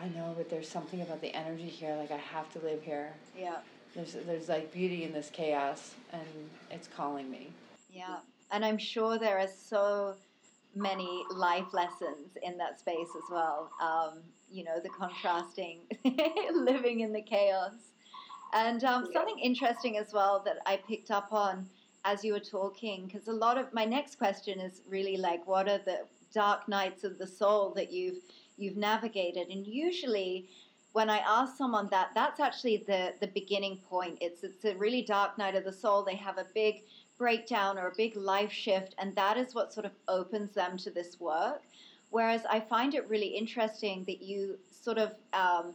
I 0.00 0.08
know, 0.08 0.34
but 0.36 0.50
there's 0.50 0.68
something 0.68 1.00
about 1.02 1.20
the 1.20 1.34
energy 1.34 1.68
here. 1.68 1.94
Like, 1.96 2.10
I 2.10 2.16
have 2.16 2.50
to 2.52 2.58
live 2.60 2.82
here. 2.82 3.12
Yeah. 3.38 3.58
There's, 3.94 4.16
there's 4.26 4.48
like 4.48 4.72
beauty 4.72 5.04
in 5.04 5.12
this 5.12 5.30
chaos, 5.32 5.94
and 6.12 6.22
it's 6.70 6.88
calling 6.88 7.30
me. 7.30 7.50
Yeah. 7.92 8.18
And 8.50 8.64
I'm 8.64 8.78
sure 8.78 9.18
there 9.18 9.38
are 9.38 9.48
so 9.48 10.14
many 10.74 11.24
life 11.30 11.72
lessons 11.72 12.36
in 12.42 12.56
that 12.58 12.78
space 12.78 13.08
as 13.16 13.30
well. 13.30 13.70
Um, 13.80 14.20
you 14.50 14.64
know, 14.64 14.80
the 14.80 14.88
contrasting, 14.88 15.80
living 16.52 17.00
in 17.00 17.12
the 17.12 17.22
chaos. 17.22 17.72
And 18.54 18.84
um, 18.84 19.08
something 19.12 19.38
interesting 19.38 19.96
as 19.96 20.12
well 20.12 20.42
that 20.44 20.58
I 20.66 20.76
picked 20.76 21.10
up 21.10 21.32
on 21.32 21.66
as 22.04 22.24
you 22.24 22.32
were 22.32 22.40
talking, 22.40 23.06
because 23.06 23.28
a 23.28 23.32
lot 23.32 23.56
of 23.56 23.72
my 23.72 23.84
next 23.84 24.18
question 24.18 24.60
is 24.60 24.82
really 24.88 25.16
like, 25.16 25.46
what 25.46 25.68
are 25.68 25.78
the 25.78 26.00
dark 26.34 26.68
nights 26.68 27.04
of 27.04 27.18
the 27.18 27.26
soul 27.26 27.72
that 27.76 27.92
you've 27.92 28.18
you've 28.56 28.76
navigated? 28.76 29.48
And 29.48 29.66
usually, 29.66 30.48
when 30.92 31.08
I 31.08 31.18
ask 31.18 31.56
someone 31.56 31.88
that, 31.90 32.10
that's 32.14 32.40
actually 32.40 32.84
the 32.86 33.14
the 33.20 33.28
beginning 33.28 33.78
point. 33.88 34.18
It's 34.20 34.44
it's 34.44 34.64
a 34.64 34.74
really 34.76 35.02
dark 35.02 35.38
night 35.38 35.54
of 35.54 35.64
the 35.64 35.72
soul. 35.72 36.02
They 36.04 36.16
have 36.16 36.38
a 36.38 36.46
big 36.54 36.82
breakdown 37.18 37.78
or 37.78 37.88
a 37.88 37.94
big 37.96 38.16
life 38.16 38.52
shift, 38.52 38.94
and 38.98 39.14
that 39.16 39.36
is 39.36 39.54
what 39.54 39.72
sort 39.72 39.86
of 39.86 39.92
opens 40.08 40.54
them 40.54 40.76
to 40.78 40.90
this 40.90 41.20
work. 41.20 41.62
Whereas 42.10 42.42
I 42.44 42.60
find 42.60 42.94
it 42.94 43.08
really 43.08 43.28
interesting 43.28 44.04
that 44.04 44.20
you 44.20 44.58
sort 44.70 44.98
of, 44.98 45.14
um, 45.32 45.74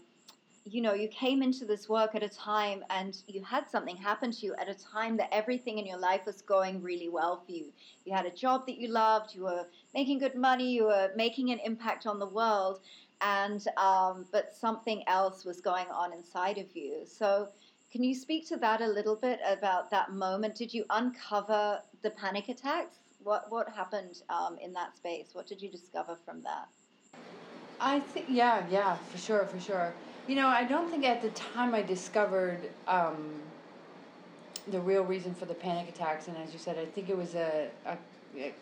you 0.70 0.82
know, 0.82 0.94
you 0.94 1.08
came 1.08 1.42
into 1.42 1.66
this 1.66 1.88
work 1.88 2.14
at 2.16 2.24
a 2.24 2.30
time 2.30 2.84
and 2.90 3.18
you 3.28 3.44
had 3.44 3.70
something 3.70 3.96
happen 3.96 4.32
to 4.32 4.46
you 4.46 4.56
at 4.56 4.68
a 4.68 4.74
time 4.74 5.16
that 5.18 5.30
everything 5.34 5.78
in 5.78 5.86
your 5.86 5.98
life 5.98 6.22
was 6.26 6.42
going 6.42 6.82
really 6.82 7.10
well 7.10 7.42
for 7.46 7.52
you. 7.52 7.72
You 8.06 8.14
had 8.14 8.26
a 8.26 8.32
job 8.32 8.66
that 8.68 8.78
you 8.78 8.90
loved, 8.90 9.34
you 9.34 9.44
were 9.44 9.66
making 9.94 10.20
good 10.20 10.36
money, 10.36 10.74
you 10.74 10.86
were 10.86 11.12
making 11.16 11.52
an 11.52 11.60
impact 11.60 12.06
on 12.06 12.20
the 12.20 12.26
world, 12.26 12.82
and 13.22 13.66
um, 13.78 14.26
but 14.32 14.54
something 14.54 15.04
else 15.08 15.46
was 15.46 15.62
going 15.62 15.88
on 15.88 16.14
inside 16.14 16.58
of 16.58 16.76
you. 16.76 17.04
So 17.06 17.48
can 17.92 18.04
you 18.04 18.14
speak 18.14 18.48
to 18.50 18.58
that 18.58 18.82
a 18.82 18.88
little 18.88 19.16
bit 19.16 19.40
about 19.48 19.90
that 19.92 20.12
moment? 20.12 20.56
Did 20.56 20.74
you 20.74 20.86
uncover 20.90 21.82
the 22.04 22.12
panic 22.12 22.50
attacks? 22.50 22.98
What 23.24 23.50
what 23.50 23.70
happened 23.70 24.22
um, 24.30 24.58
in 24.62 24.74
that 24.74 24.96
space? 24.98 25.30
What 25.34 25.48
did 25.48 25.62
you 25.62 25.70
discover 25.70 26.18
from 26.26 26.42
that? 26.44 26.68
I 27.80 28.00
think 28.00 28.26
yeah, 28.30 28.66
yeah, 28.70 28.98
for 29.12 29.18
sure, 29.18 29.46
for 29.46 29.60
sure. 29.60 29.94
You 30.28 30.36
know, 30.36 30.48
I 30.48 30.66
don't 30.66 30.90
think 30.90 31.06
at 31.06 31.22
the 31.22 31.30
time 31.30 31.74
I 31.74 31.82
discovered 31.82 32.70
um, 32.88 33.30
the 34.68 34.80
real 34.80 35.04
reason 35.04 35.34
for 35.34 35.46
the 35.46 35.54
panic 35.54 35.88
attacks, 35.88 36.28
and 36.28 36.36
as 36.38 36.52
you 36.52 36.60
said, 36.60 36.78
I 36.78 36.86
think 36.86 37.10
it 37.10 37.18
was 37.18 37.34
a, 37.36 37.70
a, 37.86 37.98
a 38.38 38.54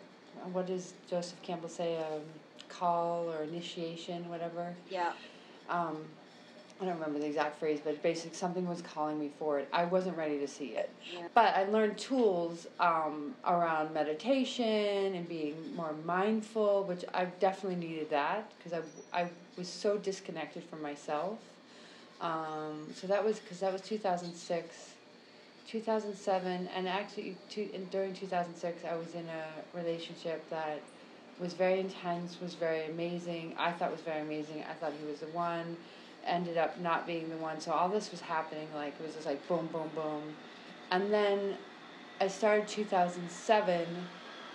what 0.52 0.68
does 0.68 0.94
Joseph 1.10 1.42
Campbell 1.42 1.68
say, 1.68 1.96
a 1.96 2.20
call 2.68 3.28
or 3.30 3.42
initiation, 3.42 4.28
whatever. 4.28 4.74
Yeah. 4.88 5.12
Um, 5.68 6.04
I 6.80 6.84
don't 6.84 6.94
remember 6.94 7.18
the 7.18 7.26
exact 7.26 7.58
phrase, 7.58 7.80
but 7.82 8.00
basically 8.02 8.36
something 8.36 8.68
was 8.68 8.82
calling 8.82 9.18
me 9.18 9.30
for 9.38 9.58
it. 9.58 9.66
I 9.72 9.86
wasn't 9.86 10.16
ready 10.16 10.38
to 10.38 10.46
see 10.46 10.76
it. 10.76 10.90
Yeah. 11.10 11.26
But 11.34 11.56
I 11.56 11.64
learned 11.64 11.96
tools 11.96 12.66
um, 12.78 13.34
around 13.46 13.94
meditation 13.94 15.14
and 15.14 15.26
being 15.26 15.74
more 15.74 15.94
mindful, 16.04 16.84
which 16.84 17.04
I 17.14 17.24
definitely 17.40 17.76
needed 17.88 18.10
that 18.10 18.52
because 18.58 18.84
I, 19.12 19.22
I 19.22 19.30
was 19.56 19.68
so 19.68 19.96
disconnected 19.96 20.64
from 20.64 20.82
myself. 20.82 21.38
Um, 22.20 22.86
so 22.94 23.06
that 23.06 23.24
was 23.24 23.38
because 23.38 23.60
that 23.60 23.72
was 23.72 23.82
2006. 23.82 24.92
2007, 25.68 26.68
and 26.76 26.88
actually 26.88 27.36
two, 27.50 27.68
during 27.90 28.14
2006, 28.14 28.84
I 28.84 28.94
was 28.94 29.14
in 29.14 29.26
a 29.28 29.76
relationship 29.76 30.48
that 30.48 30.80
was 31.40 31.54
very 31.54 31.80
intense, 31.80 32.40
was 32.40 32.54
very 32.54 32.86
amazing. 32.86 33.52
I 33.58 33.72
thought 33.72 33.90
was 33.90 34.00
very 34.00 34.20
amazing. 34.20 34.64
I 34.70 34.74
thought 34.74 34.92
he 35.00 35.10
was 35.10 35.20
the 35.20 35.26
one 35.26 35.76
ended 36.26 36.56
up 36.56 36.78
not 36.80 37.06
being 37.06 37.28
the 37.30 37.36
one. 37.36 37.60
So 37.60 37.72
all 37.72 37.88
this 37.88 38.10
was 38.10 38.20
happening, 38.20 38.68
like 38.74 38.94
it 38.98 39.06
was 39.06 39.14
just 39.14 39.26
like 39.26 39.46
boom, 39.48 39.68
boom, 39.72 39.90
boom, 39.94 40.22
and 40.90 41.12
then 41.12 41.56
I 42.20 42.28
started 42.28 42.66
2007, 42.68 43.86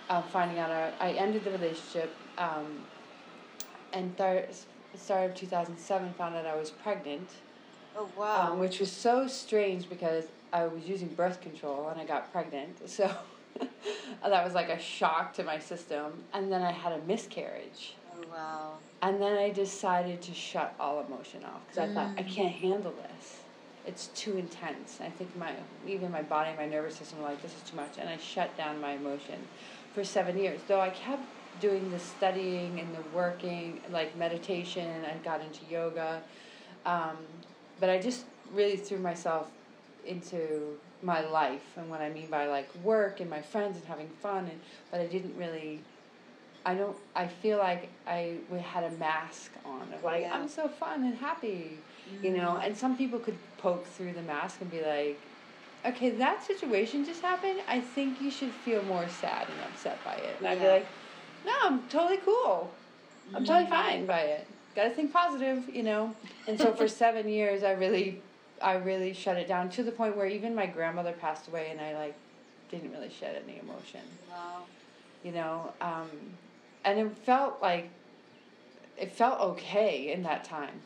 uh, 0.08 0.22
finding 0.22 0.58
out 0.58 0.70
I, 0.70 0.92
I 1.00 1.12
ended 1.12 1.44
the 1.44 1.50
relationship, 1.50 2.14
um, 2.38 2.78
and 3.92 4.16
th- 4.16 4.46
started 4.96 5.36
2007 5.36 6.14
found 6.14 6.34
out 6.36 6.46
I 6.46 6.56
was 6.56 6.70
pregnant. 6.70 7.28
Oh 7.94 8.10
wow! 8.16 8.52
Um, 8.52 8.58
which 8.58 8.80
was 8.80 8.90
so 8.90 9.26
strange 9.26 9.88
because 9.88 10.24
I 10.52 10.66
was 10.66 10.84
using 10.88 11.08
birth 11.14 11.40
control 11.40 11.88
and 11.88 12.00
I 12.00 12.04
got 12.04 12.32
pregnant, 12.32 12.88
so. 12.90 13.10
that 14.22 14.44
was 14.44 14.54
like 14.54 14.70
a 14.70 14.78
shock 14.78 15.34
to 15.34 15.44
my 15.44 15.58
system. 15.58 16.24
And 16.32 16.50
then 16.50 16.62
I 16.62 16.72
had 16.72 16.92
a 16.92 17.02
miscarriage. 17.04 17.96
Oh, 18.16 18.30
wow. 18.30 18.78
And 19.02 19.20
then 19.20 19.36
I 19.36 19.50
decided 19.50 20.22
to 20.22 20.34
shut 20.34 20.74
all 20.80 21.04
emotion 21.04 21.44
off 21.44 21.66
because 21.66 21.78
I 21.78 21.86
thought 21.92 22.12
I 22.16 22.22
Mm. 22.22 22.34
can't 22.34 22.52
handle 22.52 22.92
this. 22.92 23.42
It's 23.84 24.06
too 24.08 24.36
intense. 24.36 25.00
I 25.00 25.10
think 25.10 25.34
my 25.36 25.54
even 25.84 26.10
my 26.12 26.22
body, 26.22 26.50
my 26.56 26.66
nervous 26.66 26.96
system 26.96 27.18
were 27.18 27.24
like 27.24 27.42
this 27.42 27.56
is 27.56 27.62
too 27.62 27.76
much, 27.76 27.98
and 27.98 28.08
I 28.08 28.16
shut 28.16 28.56
down 28.56 28.80
my 28.80 28.92
emotion 28.92 29.48
for 29.92 30.04
seven 30.04 30.38
years. 30.38 30.62
Though 30.68 30.80
I 30.80 30.90
kept 30.90 31.24
doing 31.58 31.90
the 31.90 31.98
studying 31.98 32.78
and 32.80 32.94
the 32.94 33.02
working, 33.02 33.82
like 33.90 34.16
meditation. 34.16 35.04
I 35.04 35.18
got 35.18 35.40
into 35.42 35.64
yoga, 35.64 36.22
um, 36.86 37.16
but 37.80 37.90
I 37.90 38.00
just 38.00 38.24
really 38.52 38.76
threw 38.76 38.98
myself 38.98 39.50
into 40.06 40.78
my 41.02 41.20
life 41.20 41.76
and 41.76 41.90
what 41.90 42.00
I 42.00 42.10
mean 42.10 42.28
by 42.28 42.46
like 42.46 42.68
work 42.82 43.20
and 43.20 43.28
my 43.28 43.42
friends 43.42 43.76
and 43.76 43.84
having 43.86 44.08
fun 44.08 44.44
and 44.44 44.60
but 44.90 45.00
I 45.00 45.06
didn't 45.06 45.36
really 45.36 45.80
I 46.64 46.74
don't 46.74 46.96
I 47.14 47.26
feel 47.26 47.58
like 47.58 47.88
I 48.06 48.36
we 48.50 48.60
had 48.60 48.84
a 48.84 48.90
mask 48.92 49.52
on 49.64 49.82
of 49.92 50.04
like 50.04 50.22
Yeah. 50.22 50.34
I'm 50.34 50.48
so 50.48 50.68
fun 50.68 51.04
and 51.04 51.16
happy 51.16 51.78
you 52.22 52.30
know? 52.30 52.50
Mm-hmm. 52.50 52.66
And 52.66 52.76
some 52.76 52.96
people 52.96 53.18
could 53.18 53.38
poke 53.58 53.86
through 53.86 54.12
the 54.12 54.22
mask 54.22 54.60
and 54.60 54.70
be 54.70 54.82
like 54.82 55.20
okay 55.84 56.10
that 56.10 56.44
situation 56.44 57.04
just 57.04 57.22
happened. 57.22 57.60
I 57.66 57.80
think 57.80 58.20
you 58.20 58.30
should 58.30 58.52
feel 58.52 58.82
more 58.84 59.08
sad 59.08 59.48
and 59.48 59.60
upset 59.72 59.98
by 60.04 60.14
it. 60.14 60.36
And 60.38 60.46
I'd 60.46 60.60
be 60.60 60.68
like 60.68 60.86
no 61.44 61.52
I'm 61.62 61.82
totally 61.88 62.18
cool. 62.18 62.70
I'm 63.34 63.44
totally 63.44 63.64
mm-hmm. 63.64 63.72
fine 63.72 64.06
by 64.06 64.20
it 64.20 64.46
gotta 64.74 64.90
think 64.90 65.12
positive 65.12 65.68
you 65.74 65.82
know? 65.82 66.14
And 66.46 66.58
so 66.58 66.72
for 66.72 66.88
seven 67.04 67.28
years 67.28 67.62
I 67.62 67.72
really 67.72 68.20
I 68.60 68.74
really 68.74 69.12
shut 69.12 69.36
it 69.36 69.48
down 69.48 69.70
to 69.70 69.82
the 69.82 69.92
point 69.92 70.16
where 70.16 70.26
even 70.26 70.54
my 70.54 70.66
grandmother 70.66 71.12
passed 71.12 71.48
away 71.48 71.68
and 71.70 71.80
I 71.80 71.94
like 71.94 72.14
didn't 72.70 72.92
really 72.92 73.10
shed 73.10 73.42
any 73.46 73.58
emotion. 73.58 74.00
Wow. 74.30 74.62
you 75.22 75.32
know 75.32 75.72
um, 75.80 76.08
and 76.84 76.98
it 76.98 77.16
felt 77.24 77.60
like 77.62 77.90
it 78.98 79.12
felt 79.12 79.40
okay 79.40 80.12
in 80.12 80.22
that 80.22 80.44
time. 80.44 80.80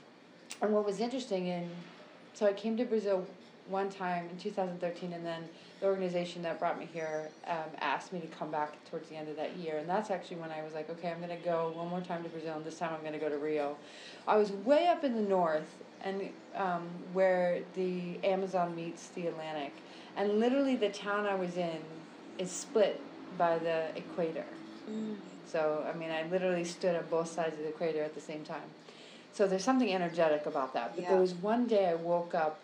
And 0.62 0.72
what 0.72 0.84
was 0.86 1.00
interesting 1.00 1.48
in 1.48 1.70
so 2.34 2.46
i 2.46 2.52
came 2.52 2.76
to 2.76 2.84
brazil 2.84 3.26
one 3.68 3.90
time 3.90 4.28
in 4.30 4.36
2013 4.36 5.12
and 5.12 5.24
then 5.24 5.44
the 5.80 5.86
organization 5.86 6.42
that 6.42 6.58
brought 6.58 6.78
me 6.78 6.86
here 6.86 7.30
um, 7.46 7.70
asked 7.80 8.12
me 8.12 8.20
to 8.20 8.26
come 8.26 8.50
back 8.50 8.82
towards 8.84 9.08
the 9.08 9.16
end 9.16 9.28
of 9.28 9.36
that 9.36 9.56
year 9.56 9.78
and 9.78 9.88
that's 9.88 10.10
actually 10.10 10.36
when 10.36 10.50
i 10.50 10.62
was 10.62 10.72
like 10.72 10.88
okay 10.90 11.10
i'm 11.10 11.18
going 11.18 11.28
to 11.30 11.44
go 11.44 11.72
one 11.74 11.88
more 11.88 12.00
time 12.00 12.22
to 12.22 12.28
brazil 12.28 12.56
and 12.56 12.64
this 12.64 12.78
time 12.78 12.92
i'm 12.94 13.00
going 13.00 13.12
to 13.12 13.18
go 13.18 13.28
to 13.28 13.38
rio 13.38 13.76
i 14.26 14.36
was 14.36 14.52
way 14.52 14.86
up 14.86 15.04
in 15.04 15.14
the 15.14 15.22
north 15.22 15.82
and 16.00 16.30
um, 16.54 16.82
where 17.12 17.62
the 17.74 18.22
amazon 18.24 18.74
meets 18.74 19.08
the 19.10 19.26
atlantic 19.26 19.82
and 20.16 20.38
literally 20.38 20.76
the 20.76 20.88
town 20.90 21.26
i 21.26 21.34
was 21.34 21.56
in 21.56 21.82
is 22.38 22.50
split 22.50 23.06
by 23.36 23.58
the 23.58 23.90
equator 23.96 24.46
Mm. 24.88 25.16
so, 25.44 25.84
I 25.92 25.96
mean, 25.96 26.10
I 26.10 26.28
literally 26.28 26.64
stood 26.64 26.94
on 26.94 27.06
both 27.10 27.28
sides 27.28 27.56
of 27.56 27.62
the 27.62 27.68
equator 27.70 28.02
at 28.02 28.14
the 28.14 28.20
same 28.20 28.44
time. 28.44 28.70
So 29.32 29.46
there's 29.46 29.64
something 29.64 29.92
energetic 29.92 30.46
about 30.46 30.74
that. 30.74 30.94
But 30.94 31.02
Yeah. 31.02 31.10
there 31.10 31.20
was 31.20 31.34
one 31.34 31.66
day 31.66 31.88
I 31.88 31.94
woke 31.94 32.34
up 32.34 32.62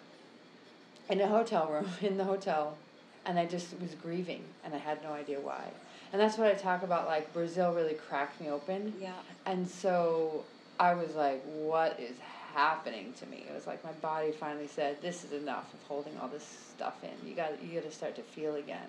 in 1.08 1.20
a 1.20 1.26
hotel 1.26 1.68
room, 1.68 1.88
in 2.00 2.16
the 2.16 2.24
hotel, 2.24 2.76
and 3.24 3.38
I 3.38 3.46
just 3.46 3.78
was 3.80 3.94
grieving, 3.94 4.42
and 4.64 4.74
I 4.74 4.78
had 4.78 5.02
no 5.02 5.12
idea 5.12 5.40
why. 5.40 5.64
And 6.12 6.20
that's 6.20 6.36
what 6.36 6.48
I 6.48 6.54
talk 6.54 6.82
about, 6.82 7.06
like, 7.06 7.32
Brazil 7.32 7.72
really 7.72 7.94
cracked 7.94 8.40
me 8.40 8.50
open. 8.50 8.94
Yeah. 9.00 9.12
And 9.46 9.66
so 9.66 10.44
I 10.78 10.94
was 10.94 11.14
like, 11.14 11.42
what 11.44 11.98
is 11.98 12.16
happening 12.52 13.14
to 13.18 13.26
me? 13.26 13.44
It 13.48 13.54
was 13.54 13.66
like 13.66 13.82
my 13.84 13.92
body 13.92 14.32
finally 14.32 14.66
said, 14.66 15.00
this 15.00 15.24
is 15.24 15.32
enough 15.32 15.72
of 15.72 15.80
holding 15.88 16.18
all 16.18 16.28
this 16.28 16.44
stuff 16.74 16.96
in. 17.02 17.28
You 17.28 17.34
got 17.34 17.62
you 17.62 17.80
got 17.80 17.88
to 17.88 17.94
start 17.94 18.14
to 18.16 18.22
feel 18.22 18.56
again. 18.56 18.88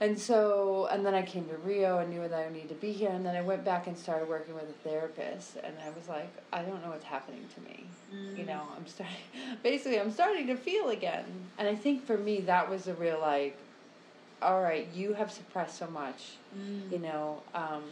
And 0.00 0.18
so, 0.18 0.88
and 0.92 1.04
then 1.04 1.14
I 1.14 1.22
came 1.22 1.48
to 1.48 1.56
Rio 1.56 1.98
and 1.98 2.10
knew 2.10 2.26
that 2.28 2.46
I 2.46 2.50
needed 2.52 2.68
to 2.70 2.74
be 2.76 2.92
here. 2.92 3.10
And 3.10 3.26
then 3.26 3.34
I 3.36 3.40
went 3.42 3.64
back 3.64 3.86
and 3.88 3.98
started 3.98 4.28
working 4.28 4.54
with 4.54 4.64
a 4.70 4.88
therapist. 4.88 5.56
And 5.56 5.76
I 5.84 5.90
was 5.90 6.08
like, 6.08 6.32
I 6.52 6.62
don't 6.62 6.82
know 6.82 6.90
what's 6.90 7.04
happening 7.04 7.48
to 7.54 7.60
me. 7.60 7.90
You 8.38 8.44
know, 8.46 8.62
I'm 8.76 8.86
starting, 8.86 9.16
basically, 9.62 9.98
I'm 10.00 10.10
starting 10.12 10.46
to 10.48 10.56
feel 10.56 10.90
again. 10.90 11.50
And 11.58 11.68
I 11.68 11.74
think 11.74 12.06
for 12.06 12.16
me, 12.16 12.42
that 12.42 12.70
was 12.70 12.86
a 12.86 12.94
real 12.94 13.20
like, 13.20 13.58
all 14.40 14.60
right, 14.62 14.88
you 14.94 15.14
have 15.14 15.32
suppressed 15.32 15.78
so 15.78 15.88
much 15.88 16.38
Mm. 16.56 16.90
you 16.92 16.98
know 16.98 17.42
um, 17.54 17.82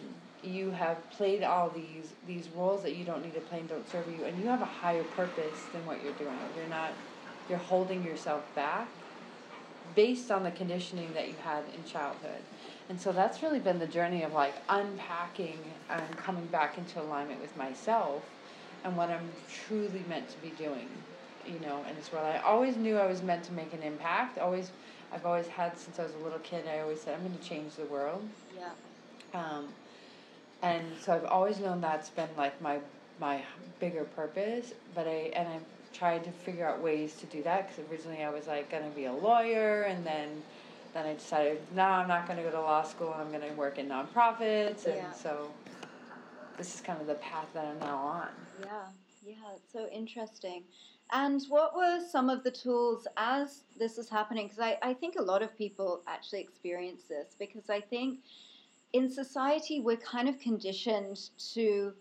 you 0.42 0.70
have 0.70 1.10
played 1.10 1.42
all 1.42 1.68
these 1.70 2.14
these 2.26 2.48
roles 2.48 2.82
that 2.82 2.94
you 2.96 3.04
don't 3.04 3.22
need 3.22 3.34
to 3.34 3.40
play 3.40 3.58
and 3.60 3.68
don't 3.68 3.88
serve 3.88 4.08
you 4.08 4.24
and 4.24 4.38
you 4.38 4.46
have 4.48 4.62
a 4.62 4.64
higher 4.66 5.04
purpose 5.04 5.66
than 5.72 5.84
what 5.84 6.02
you're 6.02 6.12
doing 6.14 6.38
you're 6.54 6.66
not 6.66 6.94
you're 7.48 7.58
holding 7.58 8.02
yourself 8.02 8.54
back 8.54 8.88
based 9.94 10.30
on 10.30 10.42
the 10.42 10.50
conditioning 10.50 11.12
that 11.14 11.28
you 11.28 11.34
had 11.36 11.64
in 11.74 11.84
childhood 11.84 12.42
and 12.88 13.00
so 13.00 13.12
that's 13.12 13.42
really 13.42 13.58
been 13.58 13.78
the 13.78 13.86
journey 13.86 14.22
of 14.22 14.32
like 14.32 14.54
unpacking 14.68 15.72
and 15.90 16.16
coming 16.16 16.46
back 16.46 16.78
into 16.78 17.00
alignment 17.00 17.40
with 17.40 17.56
myself 17.56 18.24
and 18.84 18.96
what 18.96 19.10
i'm 19.10 19.30
truly 19.48 20.04
meant 20.08 20.28
to 20.28 20.38
be 20.38 20.50
doing 20.50 21.02
you 21.44 21.58
know 21.60 21.84
in 21.88 21.94
this 21.96 22.10
world 22.12 22.26
i 22.26 22.38
always 22.38 22.76
knew 22.76 22.96
i 22.96 23.06
was 23.06 23.22
meant 23.22 23.44
to 23.44 23.52
make 23.52 23.72
an 23.72 23.82
impact 23.82 24.38
always 24.38 24.72
i've 25.12 25.24
always 25.26 25.46
had 25.46 25.78
since 25.78 25.98
i 25.98 26.02
was 26.02 26.14
a 26.14 26.18
little 26.18 26.38
kid 26.40 26.66
i 26.68 26.80
always 26.80 27.00
said 27.00 27.14
i'm 27.14 27.20
going 27.20 27.32
to 27.32 27.48
change 27.48 27.74
the 27.76 27.84
world 27.86 28.28
Yeah. 28.54 28.70
um, 29.34 29.68
and 30.62 30.82
so 31.00 31.12
I've 31.14 31.24
always 31.26 31.58
known 31.60 31.80
that's 31.80 32.10
been 32.10 32.28
like 32.36 32.60
my 32.60 32.78
my 33.20 33.42
bigger 33.78 34.04
purpose. 34.04 34.72
But 34.94 35.06
I 35.06 35.30
and 35.34 35.48
I 35.48 35.58
tried 35.96 36.24
to 36.24 36.30
figure 36.30 36.66
out 36.66 36.82
ways 36.82 37.14
to 37.14 37.26
do 37.26 37.42
that 37.42 37.68
because 37.68 37.90
originally 37.90 38.22
I 38.22 38.30
was 38.30 38.46
like 38.46 38.70
gonna 38.70 38.90
be 38.90 39.06
a 39.06 39.12
lawyer, 39.12 39.82
and 39.82 40.04
then 40.04 40.42
then 40.92 41.06
I 41.06 41.14
decided 41.14 41.60
no, 41.74 41.82
I'm 41.84 42.08
not 42.08 42.26
gonna 42.28 42.42
go 42.42 42.50
to 42.50 42.60
law 42.60 42.82
school. 42.82 43.14
I'm 43.18 43.30
gonna 43.32 43.52
work 43.54 43.78
in 43.78 43.88
nonprofits, 43.88 44.84
and 44.86 44.96
Yeah. 44.96 45.12
so 45.12 45.50
this 46.56 46.74
is 46.74 46.80
kind 46.80 47.00
of 47.00 47.06
the 47.06 47.14
path 47.16 47.48
that 47.54 47.64
I'm 47.66 47.78
now 47.80 47.96
on. 47.96 48.28
Yeah, 48.60 48.86
yeah, 49.26 49.34
it's 49.54 49.72
so 49.72 49.86
interesting. 49.88 50.64
And 51.12 51.42
what 51.48 51.76
were 51.76 52.00
some 52.00 52.28
of 52.28 52.42
the 52.42 52.50
tools 52.50 53.06
as 53.16 53.62
this 53.78 53.96
was 53.96 54.08
happening? 54.08 54.46
Because 54.46 54.58
I, 54.60 54.78
I 54.82 54.94
think 54.94 55.16
a 55.16 55.22
lot 55.22 55.42
of 55.42 55.56
people 55.56 56.02
actually 56.08 56.40
experience 56.40 57.04
this 57.04 57.36
because 57.38 57.70
I 57.70 57.80
think 57.80 58.20
in 58.92 59.08
society 59.08 59.80
we're 59.80 59.98
kind 59.98 60.28
of 60.28 60.38
conditioned 60.40 61.30
to 61.54 61.94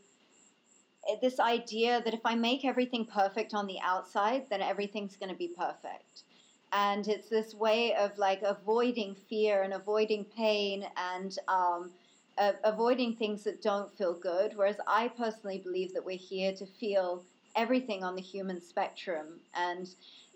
this 1.21 1.39
idea 1.39 2.01
that 2.03 2.13
if 2.13 2.21
I 2.25 2.35
make 2.35 2.65
everything 2.65 3.05
perfect 3.05 3.53
on 3.53 3.67
the 3.67 3.79
outside, 3.81 4.49
then 4.49 4.61
everything's 4.61 5.15
going 5.15 5.31
to 5.31 5.35
be 5.37 5.49
perfect. 5.49 6.23
And 6.71 7.07
it's 7.07 7.29
this 7.29 7.53
way 7.53 7.95
of 7.95 8.17
like 8.17 8.41
avoiding 8.41 9.15
fear 9.29 9.63
and 9.63 9.73
avoiding 9.73 10.25
pain 10.25 10.85
and 10.97 11.37
um, 11.47 11.91
uh, 12.37 12.53
avoiding 12.63 13.15
things 13.15 13.43
that 13.43 13.61
don't 13.61 13.95
feel 13.97 14.13
good. 14.13 14.53
Whereas 14.55 14.77
I 14.87 15.07
personally 15.09 15.59
believe 15.59 15.93
that 15.93 16.05
we're 16.05 16.17
here 16.17 16.53
to 16.53 16.65
feel 16.65 17.23
everything 17.55 18.03
on 18.03 18.15
the 18.15 18.21
human 18.21 18.59
spectrum, 18.59 19.39
and 19.53 19.87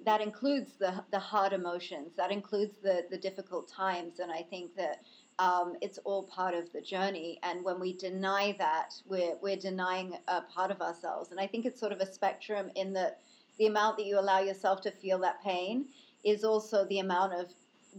that 0.06 0.22
includes 0.22 0.74
the 0.80 1.04
the 1.12 1.20
hard 1.20 1.52
emotions, 1.52 2.16
that 2.16 2.32
includes 2.32 2.78
the 2.78 3.06
the 3.10 3.18
difficult 3.18 3.68
times. 3.68 4.20
And 4.20 4.32
I 4.32 4.44
think 4.44 4.76
that 4.76 5.04
um, 5.40 5.76
it's 5.82 5.98
all 6.00 6.24
part 6.24 6.54
of 6.54 6.72
the 6.74 6.82
journey. 6.82 7.40
And 7.44 7.64
when 7.64 7.80
we 7.80 7.94
deny 7.94 8.56
that, 8.60 8.94
we're, 9.08 9.36
we're 9.42 9.56
denying 9.56 10.18
a 10.28 10.42
part 10.42 10.70
of 10.70 10.82
ourselves. 10.82 11.32
And 11.32 11.40
I 11.40 11.48
think 11.48 11.66
it's 11.66 11.80
sort 11.80 11.94
of 11.94 12.02
a 12.02 12.06
spectrum 12.06 12.70
in 12.76 12.94
that 12.94 13.22
the 13.58 13.68
amount 13.68 13.98
that 13.98 14.06
you 14.06 14.20
allow 14.20 14.40
yourself 14.40 14.82
to 14.82 14.92
feel 14.92 15.18
that 15.20 15.42
pain 15.42 15.86
is 16.24 16.44
also 16.44 16.86
the 16.86 17.00
amount 17.00 17.34
of 17.34 17.48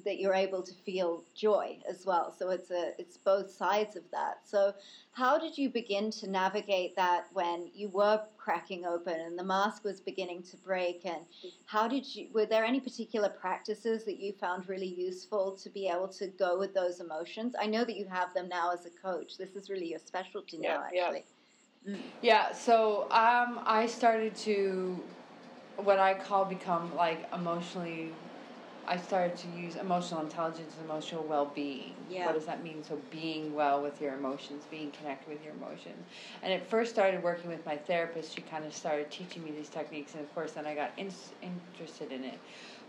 that 0.05 0.19
you're 0.19 0.35
able 0.35 0.63
to 0.63 0.73
feel 0.73 1.23
joy 1.35 1.79
as 1.89 2.07
well. 2.07 2.35
So 2.37 2.51
it's 2.51 2.71
a 2.71 2.93
it's 2.99 3.17
both 3.17 3.51
sides 3.51 3.97
of 3.97 4.03
that. 4.13 4.41
So 4.45 4.75
how 5.13 5.39
did 5.39 5.57
you 5.59 5.69
begin 5.69 6.11
to 6.13 6.31
navigate 6.31 6.97
that 6.97 7.27
when 7.33 7.71
you 7.75 7.89
were 7.89 8.21
cracking 8.37 8.87
open 8.87 9.21
and 9.21 9.39
the 9.39 9.45
mask 9.45 9.85
was 9.85 10.01
beginning 10.01 10.43
to 10.45 10.57
break 10.59 11.05
and 11.05 11.25
how 11.67 11.89
did 11.89 12.15
you 12.15 12.29
were 12.33 12.47
there 12.47 12.65
any 12.65 12.81
particular 12.81 13.29
practices 13.29 14.05
that 14.05 14.19
you 14.21 14.33
found 14.33 14.69
really 14.69 14.95
useful 14.95 15.53
to 15.53 15.69
be 15.69 15.89
able 15.89 16.09
to 16.09 16.29
go 16.29 16.59
with 16.59 16.75
those 16.75 17.01
emotions? 17.01 17.55
I 17.61 17.67
know 17.67 17.85
that 17.85 17.97
you 17.97 18.07
have 18.07 18.33
them 18.35 18.49
now 18.49 18.73
as 18.73 18.87
a 18.87 18.91
coach. 18.91 19.37
This 19.39 19.57
is 19.57 19.71
really 19.71 19.89
your 19.91 19.99
specialty 19.99 20.59
yeah, 20.61 20.75
now 20.75 20.85
actually. 20.85 21.25
Yeah. 21.85 21.95
Mm. 21.95 22.01
yeah, 22.21 22.53
so 22.53 23.05
um, 23.05 23.61
I 23.65 23.87
started 23.87 24.35
to 24.37 25.01
what 25.77 25.99
I 25.99 26.15
call 26.15 26.45
become 26.45 26.95
like 26.95 27.27
emotionally 27.33 28.13
I 28.91 28.97
started 28.97 29.37
to 29.37 29.49
use 29.57 29.77
emotional 29.77 30.21
intelligence 30.21 30.75
and 30.77 30.91
emotional 30.91 31.23
well 31.23 31.53
being. 31.55 31.95
Yeah. 32.11 32.27
What 32.27 32.35
does 32.35 32.47
that 32.47 32.65
mean? 32.65 32.83
So, 32.83 32.99
being 33.13 33.55
well 33.55 33.81
with 33.81 34.01
your 34.01 34.15
emotions, 34.15 34.65
being 34.69 34.91
connected 34.91 35.29
with 35.29 35.45
your 35.45 35.55
emotions. 35.55 36.05
And 36.43 36.53
it 36.53 36.67
first 36.67 36.91
started 36.91 37.23
working 37.23 37.49
with 37.49 37.65
my 37.65 37.77
therapist. 37.77 38.35
She 38.35 38.41
kind 38.41 38.65
of 38.65 38.75
started 38.75 39.09
teaching 39.09 39.45
me 39.45 39.53
these 39.53 39.69
techniques, 39.69 40.15
and 40.15 40.25
of 40.25 40.35
course, 40.35 40.53
then 40.53 40.67
I 40.67 40.75
got 40.75 40.91
in- 40.97 41.13
interested 41.41 42.11
in 42.11 42.25
it. 42.25 42.41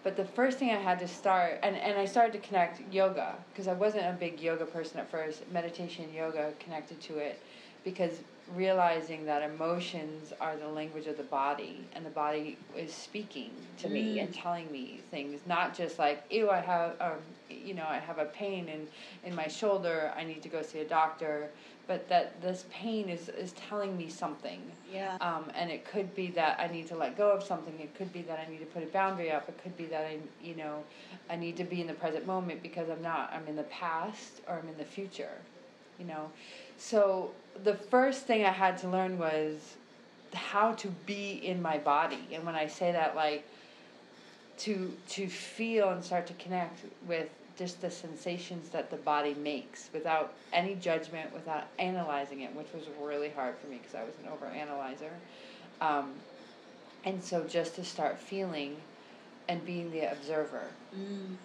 But 0.04 0.18
the 0.18 0.26
first 0.26 0.58
thing 0.58 0.72
I 0.72 0.80
had 0.80 0.98
to 1.00 1.08
start, 1.08 1.60
and, 1.62 1.76
and 1.76 2.00
I 2.00 2.06
started 2.06 2.34
to 2.34 2.40
connect 2.40 2.82
yoga, 2.92 3.36
because 3.54 3.68
I 3.68 3.74
wasn't 3.74 4.06
a 4.08 4.18
big 4.20 4.42
yoga 4.42 4.66
person 4.66 5.00
at 5.00 5.12
first. 5.12 5.44
Meditation, 5.52 6.12
yoga 6.12 6.54
connected 6.60 7.00
to 7.02 7.20
it, 7.20 7.40
because 7.84 8.22
realizing 8.56 9.26
that 9.26 9.44
emotions 9.44 10.34
are 10.42 10.58
the 10.58 10.68
language 10.68 11.08
of 11.08 11.16
the 11.16 11.24
body 11.24 11.86
and 11.96 12.06
the 12.06 12.10
body 12.10 12.58
is 12.76 12.94
speaking 12.94 13.52
to 13.78 13.88
mm. 13.88 13.92
me 13.92 14.20
and 14.20 14.34
telling 14.34 14.70
me 14.72 15.00
things 15.10 15.40
not 15.46 15.76
just 15.76 15.98
like 15.98 16.24
ew 16.30 16.50
i 16.50 16.60
have 16.60 17.00
um, 17.00 17.18
you 17.50 17.74
know 17.74 17.86
i 17.88 17.98
have 17.98 18.18
a 18.18 18.26
pain 18.26 18.68
in 18.68 18.88
in 19.24 19.34
my 19.36 19.48
shoulder 19.48 20.12
i 20.18 20.24
need 20.24 20.42
to 20.42 20.50
go 20.50 20.62
see 20.62 20.80
a 20.80 20.86
doctor 20.86 21.50
but 21.88 22.08
that 22.10 22.42
this 22.42 22.66
pain 22.72 23.10
is 23.10 23.28
is 23.30 23.52
telling 23.54 23.98
me 23.98 24.08
something. 24.08 24.62
Yeah. 24.94 25.18
Um, 25.20 25.52
and 25.56 25.70
it 25.70 25.84
could 25.84 26.14
be 26.16 26.28
that 26.32 26.60
i 26.60 26.68
need 26.68 26.88
to 26.88 26.96
let 26.96 27.18
go 27.18 27.32
of 27.32 27.44
something 27.44 27.74
it 27.80 27.96
could 27.96 28.12
be 28.12 28.22
that 28.24 28.40
i 28.40 28.50
need 28.50 28.60
to 28.60 28.66
put 28.66 28.84
a 28.84 28.88
boundary 28.88 29.32
up 29.32 29.48
it 29.48 29.58
could 29.64 29.76
be 29.78 29.86
that 29.86 30.04
i 30.04 30.18
you 30.44 30.56
know 30.56 30.84
i 31.30 31.36
need 31.36 31.56
to 31.58 31.64
be 31.64 31.82
in 31.82 31.88
the 31.88 31.94
present 31.94 32.26
moment 32.28 32.62
because 32.62 32.90
i'm 32.90 33.02
not 33.02 33.32
i'm 33.34 33.48
in 33.48 33.56
the 33.56 33.64
past 33.64 34.42
or 34.48 34.56
i'm 34.56 34.68
in 34.68 34.78
the 34.78 34.86
future 34.86 35.38
you 36.02 36.08
know? 36.08 36.32
So 36.78 37.32
the 37.64 37.76
first 37.76 38.26
thing 38.26 38.46
I 38.46 38.52
had 38.52 38.78
to 38.80 38.90
learn 38.90 39.18
was 39.18 39.76
how 40.34 40.74
to 40.74 40.88
be 41.06 41.34
in 41.34 41.62
my 41.62 41.78
body. 41.78 42.28
And 42.34 42.46
when 42.46 42.56
I 42.56 42.68
say 42.68 42.92
that, 42.92 43.16
like, 43.16 43.48
to 44.60 44.94
to 45.10 45.28
feel 45.28 45.90
and 45.90 46.04
start 46.04 46.28
to 46.28 46.34
connect 46.34 46.80
with 47.08 47.30
just 47.58 47.82
the 47.82 47.92
sensations 47.92 48.70
that 48.70 48.90
the 48.90 48.98
body 48.98 49.34
makes 49.36 49.90
without 49.94 50.34
any 50.54 50.76
judgment, 50.76 51.34
without 51.34 51.66
analyzing 51.80 52.42
it, 52.42 52.56
which 52.56 52.68
was 52.74 52.84
really 53.02 53.30
hard 53.30 53.56
for 53.58 53.68
me 53.68 53.78
because 53.78 53.96
I 53.96 54.04
was 54.04 54.14
an 54.24 54.30
overanalyzer. 54.32 55.12
Um, 55.82 56.14
and 57.04 57.24
so 57.24 57.44
just 57.44 57.76
to 57.76 57.84
start 57.84 58.20
feeling 58.20 58.78
and 59.48 59.66
being 59.66 59.92
the 59.92 60.12
observer. 60.12 60.64
Mm. 60.96 61.36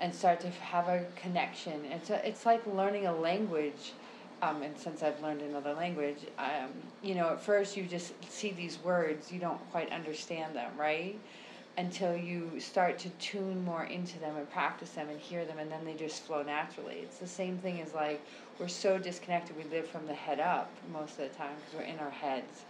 And 0.00 0.14
start 0.14 0.40
to 0.40 0.48
have 0.48 0.88
a 0.88 1.04
connection. 1.16 1.84
It's, 1.90 2.08
a, 2.08 2.26
it's 2.26 2.46
like 2.46 2.66
learning 2.66 3.06
a 3.06 3.14
language 3.14 3.92
um, 4.42 4.62
and 4.62 4.76
since 4.78 5.02
I've 5.02 5.20
learned 5.22 5.42
another 5.42 5.74
language, 5.74 6.18
um, 6.38 6.70
you 7.02 7.14
know, 7.14 7.30
at 7.30 7.42
first 7.42 7.76
you 7.76 7.84
just 7.84 8.12
see 8.30 8.52
these 8.52 8.78
words, 8.82 9.30
you 9.30 9.38
don't 9.38 9.60
quite 9.70 9.92
understand 9.92 10.56
them, 10.56 10.70
right? 10.78 11.18
Until 11.76 12.16
you 12.16 12.58
start 12.58 12.98
to 13.00 13.10
tune 13.10 13.64
more 13.64 13.84
into 13.84 14.18
them 14.18 14.36
and 14.36 14.50
practice 14.50 14.90
them 14.90 15.08
and 15.08 15.20
hear 15.20 15.44
them, 15.44 15.58
and 15.58 15.70
then 15.70 15.84
they 15.84 15.94
just 15.94 16.22
flow 16.24 16.42
naturally. 16.42 16.96
It's 17.02 17.18
the 17.18 17.26
same 17.26 17.58
thing 17.58 17.80
as 17.80 17.94
like 17.94 18.20
we're 18.58 18.68
so 18.68 18.98
disconnected. 18.98 19.56
We 19.56 19.64
live 19.64 19.86
from 19.86 20.06
the 20.06 20.14
head 20.14 20.40
up 20.40 20.70
most 20.92 21.12
of 21.12 21.30
the 21.30 21.36
time 21.36 21.52
because 21.56 21.78
we're 21.78 21.92
in 21.92 21.98
our 22.00 22.10
heads 22.10 22.64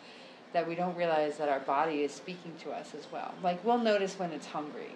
that 0.53 0.67
we 0.67 0.75
don't 0.75 0.97
realize 0.97 1.39
that 1.39 1.49
our 1.49 1.61
body 1.61 2.03
is 2.03 2.13
speaking 2.13 2.53
to 2.63 2.71
us 2.71 2.95
as 2.99 3.07
well. 3.13 3.33
Like 3.43 3.65
we'll 3.65 3.79
notice 3.79 4.19
when 4.19 4.33
it's 4.33 4.47
hungry, 4.47 4.91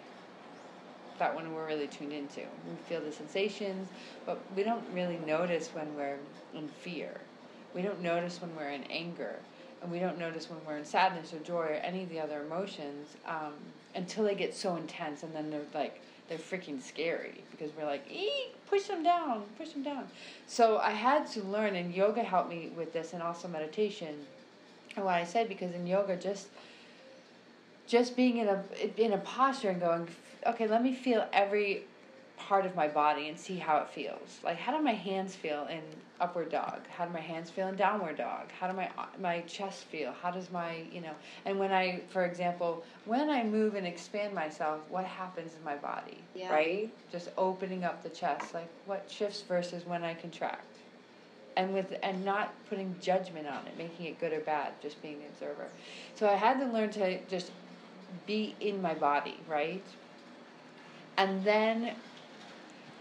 that 1.19 1.35
when 1.35 1.53
we're 1.55 1.67
really 1.67 1.87
tuned 1.87 2.13
into. 2.13 2.41
We 2.41 2.77
feel 2.89 3.01
the 3.01 3.13
sensations, 3.13 3.89
but 4.27 4.41
we 4.57 4.63
don't 4.63 4.85
really 4.93 5.19
notice 5.27 5.69
when 5.73 5.95
we're 5.97 6.19
in 6.55 6.69
fear. 6.69 7.21
We 7.75 7.83
don't 7.83 8.01
notice 8.03 8.41
when 8.41 8.55
we're 8.57 8.71
in 8.71 8.85
anger. 8.85 9.37
And 9.83 9.93
we 9.93 9.99
don't 9.99 10.19
notice 10.19 10.49
when 10.49 10.59
we're 10.67 10.79
in 10.79 10.85
sadness 10.85 11.35
or 11.35 11.39
joy 11.41 11.63
or 11.63 11.81
any 11.83 12.05
of 12.05 12.09
the 12.09 12.19
other 12.19 12.43
emotions 12.43 13.17
um, 13.27 13.53
until 13.95 14.25
they 14.25 14.35
get 14.35 14.55
so 14.55 14.77
intense 14.77 15.23
and 15.23 15.35
then 15.35 15.51
they're 15.51 15.61
like, 15.75 16.01
they're 16.29 16.39
freaking 16.39 16.81
scary 16.81 17.43
because 17.51 17.71
we're 17.77 17.85
like, 17.85 18.05
ee, 18.11 18.49
push 18.69 18.85
them 18.85 19.03
down, 19.03 19.43
push 19.59 19.71
them 19.71 19.83
down. 19.83 20.07
So 20.47 20.79
I 20.79 20.91
had 20.91 21.27
to 21.33 21.43
learn, 21.43 21.77
and 21.77 21.95
yoga 21.95 22.23
helped 22.23 22.49
me 22.49 22.71
with 22.77 22.93
this, 22.93 23.13
and 23.13 23.23
also 23.23 23.47
meditation. 23.47 24.15
And 24.97 25.05
what 25.05 25.15
I 25.15 25.25
said, 25.25 25.49
because 25.49 25.75
in 25.75 25.87
yoga, 25.87 26.17
just 26.17 26.49
just 27.87 28.17
being 28.17 28.39
in 28.39 28.49
a 28.49 28.65
in 28.97 29.13
a 29.13 29.19
posture 29.19 29.69
and 29.69 29.81
going, 29.81 30.09
okay, 30.47 30.67
let 30.67 30.83
me 30.83 30.95
feel 30.95 31.27
every 31.33 31.85
part 32.37 32.67
of 32.67 32.75
my 32.75 32.89
body 32.89 33.29
and 33.29 33.39
see 33.39 33.57
how 33.57 33.79
it 33.79 33.89
feels. 33.89 34.41
Like, 34.43 34.57
how 34.57 34.77
do 34.77 34.83
my 34.83 34.93
hands 34.93 35.35
feel 35.35 35.67
in 35.71 35.83
upward 36.21 36.51
dog? 36.51 36.81
How 36.89 37.07
do 37.07 37.13
my 37.13 37.21
hands 37.21 37.51
feel 37.51 37.69
in 37.69 37.77
downward 37.77 38.17
dog? 38.17 38.51
How 38.59 38.69
do 38.69 38.77
my 38.77 38.87
uh, 38.99 39.07
my 39.21 39.41
chest 39.43 39.85
feel? 39.85 40.13
How 40.21 40.31
does 40.31 40.51
my 40.51 40.83
you 40.93 41.01
know? 41.01 41.15
And 41.45 41.59
when 41.59 41.73
I, 41.73 42.01
for 42.09 42.25
example, 42.25 42.85
when 43.07 43.31
I 43.31 43.45
move 43.45 43.75
and 43.75 43.87
expand 43.87 44.35
myself, 44.35 44.81
what 44.89 45.05
happens 45.05 45.53
in 45.57 45.65
my 45.65 45.77
body? 45.77 46.19
Yeah. 46.35 46.53
Right? 46.53 46.91
Just 47.11 47.31
opening 47.39 47.85
up 47.85 48.03
the 48.03 48.11
chest. 48.11 48.55
Like, 48.55 48.69
what 48.87 49.09
shifts 49.09 49.43
versus 49.43 49.87
when 49.87 50.03
I 50.05 50.15
contract? 50.15 50.67
And 51.57 51.73
with 51.73 51.95
and 52.03 52.25
not 52.25 52.53
putting 52.69 52.97
judgment 53.01 53.47
on 53.47 53.65
it, 53.67 53.79
making 53.79 54.07
it 54.07 54.19
good 54.19 54.33
or 54.33 54.41
bad, 54.41 54.73
just 54.83 55.01
being 55.03 55.21
the 55.21 55.27
observer. 55.27 55.69
So 56.17 56.29
I 56.29 56.35
had 56.35 56.59
to 56.59 56.67
learn 56.67 56.91
to 56.91 57.21
just 57.27 57.53
be 58.27 58.55
in 58.61 58.83
my 58.83 58.95
body, 58.95 59.37
right? 59.49 59.83
And 61.17 61.45
then 61.45 61.97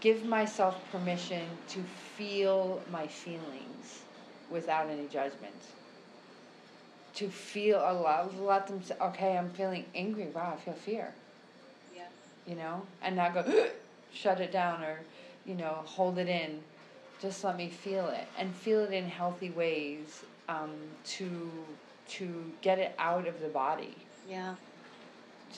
give 0.00 0.24
myself 0.24 0.76
permission 0.90 1.48
to 1.68 1.82
feel 2.16 2.82
my 2.90 3.06
feelings 3.06 4.02
without 4.50 4.88
any 4.90 5.06
judgment. 5.08 5.54
To 7.14 7.28
feel 7.28 7.78
a 7.78 7.92
lot, 7.92 8.38
let 8.40 8.66
them 8.66 8.82
say, 8.82 8.96
okay, 9.00 9.36
I'm 9.36 9.50
feeling 9.50 9.84
angry. 9.94 10.26
Wow, 10.26 10.54
I 10.56 10.60
feel 10.60 10.74
fear. 10.74 11.14
Yeah. 11.94 12.02
You 12.46 12.56
know, 12.56 12.82
and 13.02 13.16
not 13.16 13.34
go 13.34 13.44
shut 14.12 14.40
it 14.40 14.52
down 14.52 14.82
or, 14.82 14.98
you 15.46 15.54
know, 15.54 15.80
hold 15.84 16.18
it 16.18 16.28
in. 16.28 16.60
Just 17.20 17.44
let 17.44 17.56
me 17.56 17.70
feel 17.70 18.08
it 18.08 18.26
and 18.36 18.54
feel 18.54 18.80
it 18.80 18.92
in 18.92 19.08
healthy 19.08 19.50
ways 19.50 20.24
um, 20.48 20.72
to 21.04 21.50
to 22.06 22.52
get 22.60 22.78
it 22.78 22.94
out 22.98 23.26
of 23.26 23.40
the 23.40 23.48
body. 23.48 23.96
Yeah 24.28 24.56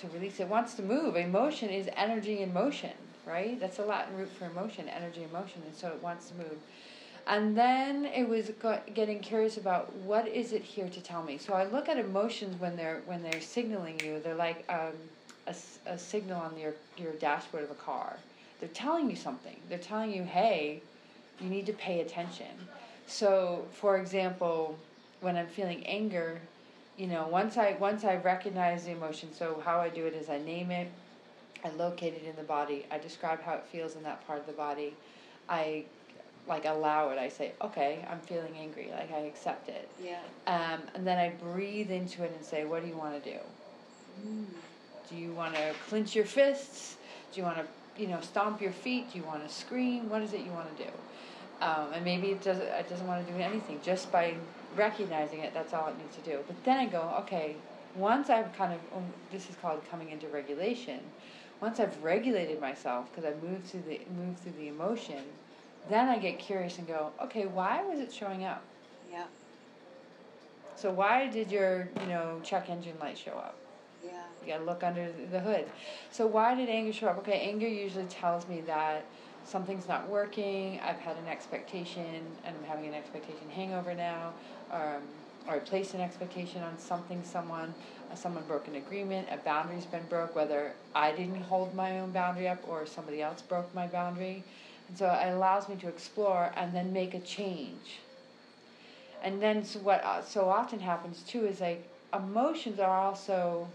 to 0.00 0.08
release. 0.08 0.40
It 0.40 0.48
wants 0.48 0.74
to 0.74 0.82
move. 0.82 1.16
Emotion 1.16 1.70
is 1.70 1.88
energy 1.96 2.40
in 2.40 2.52
motion, 2.52 2.92
right? 3.26 3.58
That's 3.58 3.78
a 3.78 3.84
Latin 3.84 4.16
root 4.16 4.30
for 4.38 4.46
emotion, 4.46 4.88
energy 4.88 5.22
in 5.22 5.32
motion, 5.32 5.62
and 5.66 5.74
so 5.74 5.88
it 5.88 6.02
wants 6.02 6.28
to 6.28 6.34
move. 6.34 6.56
And 7.26 7.56
then 7.56 8.04
it 8.04 8.28
was 8.28 8.52
getting 8.94 9.18
curious 9.18 9.56
about 9.56 9.92
what 9.96 10.28
is 10.28 10.52
it 10.52 10.62
here 10.62 10.88
to 10.88 11.00
tell 11.00 11.24
me. 11.24 11.38
So 11.38 11.54
I 11.54 11.64
look 11.64 11.88
at 11.88 11.98
emotions 11.98 12.60
when 12.60 12.76
they're 12.76 13.02
when 13.06 13.22
they're 13.22 13.40
signaling 13.40 13.98
you. 14.04 14.20
They're 14.20 14.36
like 14.36 14.64
um, 14.68 14.92
a, 15.46 15.54
a 15.86 15.98
signal 15.98 16.40
on 16.40 16.56
your 16.56 16.74
your 16.96 17.12
dashboard 17.14 17.64
of 17.64 17.70
a 17.72 17.74
car. 17.74 18.16
They're 18.60 18.68
telling 18.68 19.10
you 19.10 19.16
something. 19.16 19.56
They're 19.68 19.78
telling 19.78 20.12
you, 20.12 20.22
hey, 20.22 20.82
you 21.40 21.50
need 21.50 21.66
to 21.66 21.72
pay 21.72 22.00
attention. 22.00 22.68
So, 23.06 23.66
for 23.72 23.98
example, 23.98 24.78
when 25.20 25.36
I'm 25.36 25.46
feeling 25.48 25.86
anger, 25.86 26.40
you 26.96 27.06
know, 27.06 27.28
once 27.28 27.56
I 27.56 27.76
once 27.78 28.04
I 28.04 28.16
recognize 28.16 28.84
the 28.84 28.92
emotion, 28.92 29.32
so 29.34 29.62
how 29.64 29.80
I 29.80 29.88
do 29.88 30.06
it 30.06 30.14
is 30.14 30.28
I 30.28 30.38
name 30.38 30.70
it, 30.70 30.88
I 31.64 31.70
locate 31.70 32.14
it 32.14 32.24
in 32.24 32.36
the 32.36 32.42
body, 32.42 32.86
I 32.90 32.98
describe 32.98 33.42
how 33.42 33.54
it 33.54 33.64
feels 33.70 33.96
in 33.96 34.02
that 34.04 34.26
part 34.26 34.38
of 34.38 34.46
the 34.46 34.52
body, 34.52 34.94
I 35.48 35.84
like 36.48 36.64
allow 36.64 37.10
it. 37.10 37.18
I 37.18 37.28
say, 37.28 37.52
okay, 37.60 38.04
I'm 38.10 38.20
feeling 38.20 38.54
angry. 38.58 38.88
Like 38.90 39.12
I 39.12 39.20
accept 39.20 39.68
it. 39.68 39.88
Yeah. 40.02 40.20
Um, 40.46 40.80
and 40.94 41.06
then 41.06 41.18
I 41.18 41.30
breathe 41.30 41.90
into 41.90 42.22
it 42.22 42.32
and 42.34 42.44
say, 42.44 42.64
what 42.64 42.82
do 42.82 42.88
you 42.88 42.96
want 42.96 43.22
to 43.22 43.30
do? 43.30 43.38
Mm. 44.26 44.46
Do 45.10 45.16
you 45.16 45.32
want 45.32 45.54
to 45.54 45.74
clench 45.88 46.14
your 46.14 46.24
fists? 46.24 46.96
Do 47.32 47.40
you 47.40 47.44
want 47.44 47.58
to, 47.58 48.00
you 48.00 48.08
know, 48.08 48.20
stomp 48.20 48.60
your 48.60 48.72
feet? 48.72 49.12
Do 49.12 49.18
you 49.18 49.24
want 49.24 49.46
to 49.46 49.52
scream? 49.52 50.08
What 50.08 50.22
is 50.22 50.32
it 50.32 50.40
you 50.40 50.52
want 50.52 50.76
to 50.76 50.84
do? 50.84 50.90
Um, 51.60 51.92
and 51.94 52.04
maybe 52.04 52.28
it 52.28 52.42
doesn't. 52.42 52.66
It 52.66 52.88
doesn't 52.88 53.06
want 53.06 53.26
to 53.26 53.32
do 53.32 53.38
anything. 53.38 53.80
Just 53.82 54.12
by 54.12 54.34
recognizing 54.74 55.40
it, 55.40 55.54
that's 55.54 55.72
all 55.72 55.88
it 55.88 55.98
needs 55.98 56.16
to 56.16 56.22
do. 56.22 56.38
But 56.46 56.62
then 56.64 56.78
I 56.78 56.86
go, 56.86 57.14
okay, 57.20 57.56
once 57.94 58.30
I've 58.30 58.52
kind 58.56 58.72
of, 58.72 58.80
um, 58.96 59.04
this 59.30 59.48
is 59.48 59.56
called 59.56 59.82
coming 59.90 60.10
into 60.10 60.28
regulation. 60.28 61.00
Once 61.60 61.80
I've 61.80 62.02
regulated 62.02 62.60
myself, 62.60 63.10
because 63.10 63.24
I've 63.24 63.42
moved 63.42 63.66
through 63.66 63.84
the 63.88 64.00
moved 64.14 64.40
through 64.40 64.52
the 64.52 64.68
emotion, 64.68 65.22
then 65.88 66.08
I 66.08 66.18
get 66.18 66.38
curious 66.38 66.78
and 66.78 66.86
go, 66.86 67.12
okay, 67.22 67.46
why 67.46 67.82
was 67.84 67.98
it 68.00 68.12
showing 68.12 68.44
up? 68.44 68.62
Yeah. 69.10 69.24
So 70.74 70.90
why 70.90 71.28
did 71.28 71.50
your, 71.50 71.88
you 72.02 72.08
know, 72.08 72.40
check 72.42 72.68
engine 72.68 72.96
light 73.00 73.16
show 73.16 73.32
up? 73.32 73.56
Yeah. 74.04 74.22
You 74.42 74.52
gotta 74.52 74.64
look 74.64 74.82
under 74.82 75.10
the 75.30 75.40
hood. 75.40 75.66
So 76.10 76.26
why 76.26 76.54
did 76.54 76.68
anger 76.68 76.92
show 76.92 77.08
up? 77.08 77.18
Okay, 77.18 77.40
anger 77.40 77.66
usually 77.66 78.04
tells 78.04 78.46
me 78.46 78.60
that 78.62 79.06
something's 79.44 79.88
not 79.88 80.08
working. 80.08 80.80
I've 80.80 80.98
had 80.98 81.16
an 81.16 81.26
expectation, 81.28 82.04
and 82.44 82.56
I'm 82.56 82.64
having 82.64 82.86
an 82.86 82.94
expectation 82.94 83.48
hangover 83.48 83.94
now, 83.94 84.34
um, 84.70 85.02
or 85.48 85.54
I 85.54 85.58
placed 85.60 85.94
an 85.94 86.00
expectation 86.00 86.62
on 86.62 86.78
something, 86.78 87.22
someone, 87.24 87.74
uh, 88.10 88.14
someone 88.14 88.44
broke 88.44 88.66
an 88.68 88.76
agreement, 88.76 89.28
a 89.30 89.36
boundary's 89.36 89.86
been 89.86 90.06
broke, 90.06 90.34
whether 90.34 90.74
I 90.94 91.12
didn't 91.12 91.42
hold 91.42 91.74
my 91.74 92.00
own 92.00 92.10
boundary 92.10 92.48
up 92.48 92.58
or 92.68 92.84
somebody 92.86 93.22
else 93.22 93.42
broke 93.42 93.72
my 93.74 93.86
boundary. 93.86 94.44
And 94.88 94.98
so 94.98 95.06
it 95.06 95.32
allows 95.32 95.68
me 95.68 95.76
to 95.76 95.88
explore 95.88 96.52
and 96.56 96.74
then 96.74 96.92
make 96.92 97.14
a 97.14 97.20
change. 97.20 98.00
And 99.22 99.40
then 99.42 99.64
so 99.64 99.80
what 99.80 100.04
uh, 100.04 100.22
so 100.22 100.48
often 100.48 100.80
happens 100.80 101.22
too 101.22 101.46
is 101.46 101.60
like 101.60 101.88
emotions 102.14 102.78
are 102.78 102.98
also 102.98 103.68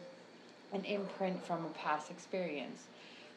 an 0.74 0.84
imprint 0.86 1.44
from 1.46 1.66
a 1.66 1.70
past 1.70 2.12
experience. 2.12 2.84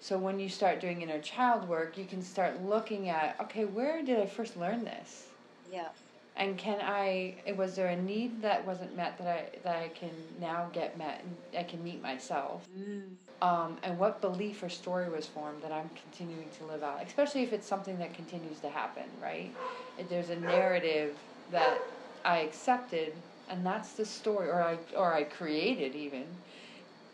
So 0.00 0.18
when 0.18 0.38
you 0.38 0.48
start 0.48 0.80
doing 0.80 1.02
inner 1.02 1.20
child 1.20 1.68
work, 1.68 1.96
you 1.96 2.04
can 2.04 2.22
start 2.22 2.62
looking 2.62 3.08
at 3.08 3.36
okay, 3.40 3.64
where 3.64 4.02
did 4.02 4.18
I 4.18 4.26
first 4.26 4.56
learn 4.56 4.84
this? 4.84 5.26
Yeah. 5.70 5.88
And 6.36 6.58
can 6.58 6.80
I? 6.82 7.36
Was 7.56 7.76
there 7.76 7.88
a 7.88 7.96
need 7.96 8.42
that 8.42 8.66
wasn't 8.66 8.96
met 8.96 9.18
that 9.18 9.26
I 9.28 9.58
that 9.62 9.76
I 9.76 9.88
can 9.88 10.10
now 10.40 10.68
get 10.72 10.98
met 10.98 11.22
and 11.22 11.36
I 11.58 11.62
can 11.62 11.82
meet 11.84 12.02
myself? 12.02 12.66
Mm. 12.76 13.14
Um, 13.40 13.76
and 13.82 13.98
what 13.98 14.20
belief 14.20 14.62
or 14.62 14.68
story 14.68 15.08
was 15.08 15.26
formed 15.26 15.62
that 15.62 15.70
I'm 15.70 15.90
continuing 15.90 16.48
to 16.58 16.64
live 16.64 16.82
out, 16.82 17.04
especially 17.06 17.42
if 17.42 17.52
it's 17.52 17.66
something 17.66 17.98
that 17.98 18.14
continues 18.14 18.58
to 18.60 18.68
happen, 18.68 19.04
right? 19.22 19.52
If 19.98 20.08
there's 20.08 20.30
a 20.30 20.36
narrative 20.36 21.14
that 21.50 21.78
I 22.24 22.38
accepted, 22.38 23.12
and 23.48 23.64
that's 23.64 23.92
the 23.92 24.04
story, 24.04 24.48
or 24.48 24.60
I 24.60 24.78
or 24.96 25.14
I 25.14 25.24
created 25.24 25.94
even, 25.94 26.24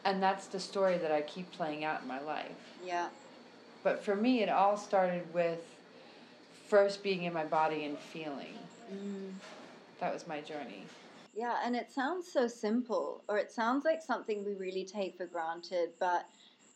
and 0.07 0.23
that's 0.23 0.47
the 0.47 0.61
story 0.61 0.97
that 0.97 1.13
I 1.13 1.21
keep 1.23 1.51
playing 1.53 1.85
out 1.85 2.01
in 2.01 2.09
my 2.09 2.21
life. 2.21 2.79
Yeah. 2.83 3.09
But 3.83 4.03
for 4.03 4.17
me, 4.17 4.43
it 4.43 4.49
all 4.49 4.79
started 4.79 5.23
with 5.35 5.61
first 6.69 7.03
being 7.03 7.25
in 7.25 7.33
my 7.33 7.45
body 7.45 7.85
and 7.85 7.99
feeling. 7.99 8.55
Mm. 8.93 9.33
That 10.01 10.13
was 10.13 10.27
my 10.27 10.41
journey. 10.41 10.85
Yeah, 11.35 11.59
and 11.65 11.77
it 11.77 11.91
sounds 11.91 12.31
so 12.31 12.49
simple, 12.49 13.23
or 13.29 13.39
it 13.39 13.53
sounds 13.53 13.85
like 13.85 14.03
something 14.03 14.45
we 14.45 14.55
really 14.55 14.85
take 14.85 15.17
for 15.17 15.27
granted. 15.27 15.91
But 16.01 16.27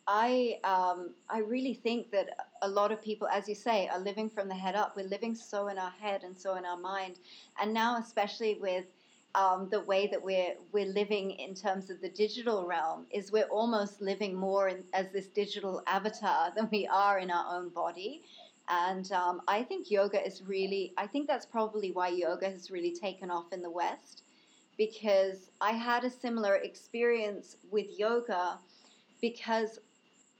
I, 0.06 0.60
um, 0.64 1.14
I 1.28 1.38
really 1.38 1.74
think 1.74 2.10
that 2.12 2.28
a 2.62 2.68
lot 2.68 2.92
of 2.92 3.02
people, 3.02 3.26
as 3.28 3.48
you 3.48 3.54
say, 3.54 3.88
are 3.88 3.98
living 3.98 4.30
from 4.30 4.48
the 4.48 4.54
head 4.54 4.74
up. 4.74 4.96
We're 4.96 5.08
living 5.08 5.34
so 5.34 5.68
in 5.68 5.78
our 5.78 5.90
head 5.90 6.22
and 6.22 6.38
so 6.38 6.54
in 6.54 6.64
our 6.64 6.76
mind, 6.78 7.16
and 7.60 7.74
now 7.74 7.98
especially 7.98 8.58
with 8.60 8.84
um, 9.34 9.68
the 9.70 9.80
way 9.80 10.06
that 10.06 10.22
we're 10.22 10.54
we're 10.72 10.86
living 10.86 11.32
in 11.32 11.54
terms 11.54 11.90
of 11.90 12.00
the 12.00 12.08
digital 12.08 12.64
realm, 12.66 13.06
is 13.10 13.32
we're 13.32 13.44
almost 13.44 14.00
living 14.00 14.34
more 14.34 14.68
in, 14.68 14.84
as 14.92 15.10
this 15.12 15.26
digital 15.26 15.82
avatar 15.88 16.52
than 16.54 16.68
we 16.70 16.86
are 16.86 17.18
in 17.18 17.30
our 17.30 17.56
own 17.56 17.70
body. 17.70 18.22
And 18.68 19.10
um, 19.12 19.42
I 19.46 19.62
think 19.62 19.90
yoga 19.90 20.24
is 20.24 20.42
really, 20.42 20.92
I 20.96 21.06
think 21.06 21.26
that's 21.26 21.46
probably 21.46 21.92
why 21.92 22.08
yoga 22.08 22.48
has 22.48 22.70
really 22.70 22.92
taken 22.92 23.30
off 23.30 23.52
in 23.52 23.62
the 23.62 23.70
West 23.70 24.22
because 24.78 25.50
I 25.60 25.72
had 25.72 26.04
a 26.04 26.10
similar 26.10 26.56
experience 26.56 27.56
with 27.70 27.86
yoga 27.98 28.58
because 29.20 29.78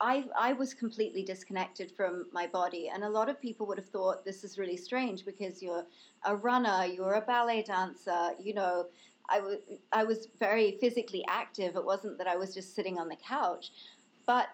I, 0.01 0.25
I 0.39 0.53
was 0.55 0.75
completely 0.75 1.23
disconnected 1.23 1.93
from 1.93 2.27
my 2.33 2.47
body. 2.47 2.91
And 2.93 3.05
a 3.05 3.09
lot 3.09 3.29
of 3.29 3.41
people 3.41 3.67
would 3.67 3.79
have 3.79 3.89
thought 3.89 4.25
this 4.25 4.43
is 4.43 4.59
really 4.59 4.77
strange 4.77 5.25
because 5.25 5.63
you're 5.63 5.85
a 6.25 6.35
runner, 6.35 6.85
you're 6.85 7.15
a 7.15 7.21
ballet 7.21 7.63
dancer, 7.63 8.31
you 8.41 8.55
know. 8.55 8.87
I, 9.31 9.39
w- 9.39 9.61
I 9.91 10.05
was 10.05 10.29
very 10.39 10.77
physically 10.81 11.25
active. 11.29 11.77
It 11.77 11.85
wasn't 11.85 12.19
that 12.19 12.27
I 12.27 12.37
was 12.37 12.53
just 12.53 12.75
sitting 12.75 12.99
on 12.99 13.09
the 13.09 13.17
couch. 13.17 13.71
But 14.27 14.49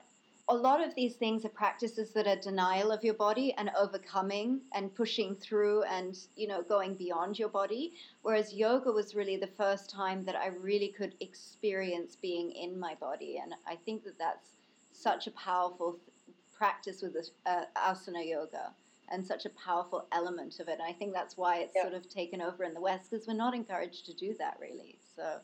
a 0.51 0.55
lot 0.55 0.85
of 0.85 0.93
these 0.97 1.15
things 1.15 1.45
are 1.45 1.51
practices 1.51 2.11
that 2.13 2.27
are 2.27 2.35
denial 2.35 2.91
of 2.91 3.05
your 3.05 3.15
body 3.15 3.55
and 3.57 3.71
overcoming 3.79 4.61
and 4.75 4.93
pushing 4.93 5.37
through 5.37 5.85
and 5.85 6.19
you 6.35 6.49
know 6.49 6.61
going 6.61 6.95
beyond 6.95 7.39
your 7.39 7.49
body. 7.49 7.93
Whereas 8.23 8.53
yoga 8.53 8.91
was 8.91 9.15
really 9.15 9.37
the 9.37 9.47
first 9.47 9.89
time 9.89 10.25
that 10.25 10.35
i 10.35 10.49
really 10.49 10.89
could 10.89 11.15
experience 11.21 12.17
being 12.21 12.51
in 12.51 12.79
my 12.79 12.97
body. 12.97 13.41
And 13.41 13.55
i 13.67 13.77
think 13.77 14.03
that 14.05 14.19
that's 14.19 14.51
such 14.93 15.29
a 15.29 15.31
powerful 15.31 15.93
th- 15.93 16.37
practice 16.53 17.01
with 17.01 17.15
this, 17.15 17.31
uh, 17.47 17.67
asana 17.77 18.29
yoga 18.29 18.73
and 19.13 19.25
such 19.25 19.47
a 19.47 19.51
powerful 19.51 20.07
element 20.11 20.59
of 20.59 20.67
it. 20.67 20.81
And 20.81 20.83
i 20.83 20.93
think 20.93 21.13
that's 21.15 21.37
why 21.37 21.59
it's 21.59 21.81
sort 21.81 21.95
of 21.95 22.09
taken 22.09 22.43
over 22.43 22.65
in 22.65 22.75
the 22.75 22.81
west 22.81 23.13
because 23.13 23.29
we're 23.29 23.35
not 23.35 23.55
encouraged 23.55 24.05
to 24.07 24.15
do 24.15 24.35
that 24.41 24.59
really. 24.61 24.99
So 25.15 25.39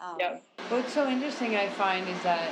um, 0.00 0.16
Yeah. 0.18 0.38
What's 0.68 0.92
so 0.92 1.08
interesting 1.08 1.56
I 1.56 1.68
find 1.68 2.08
is 2.08 2.22
that 2.22 2.50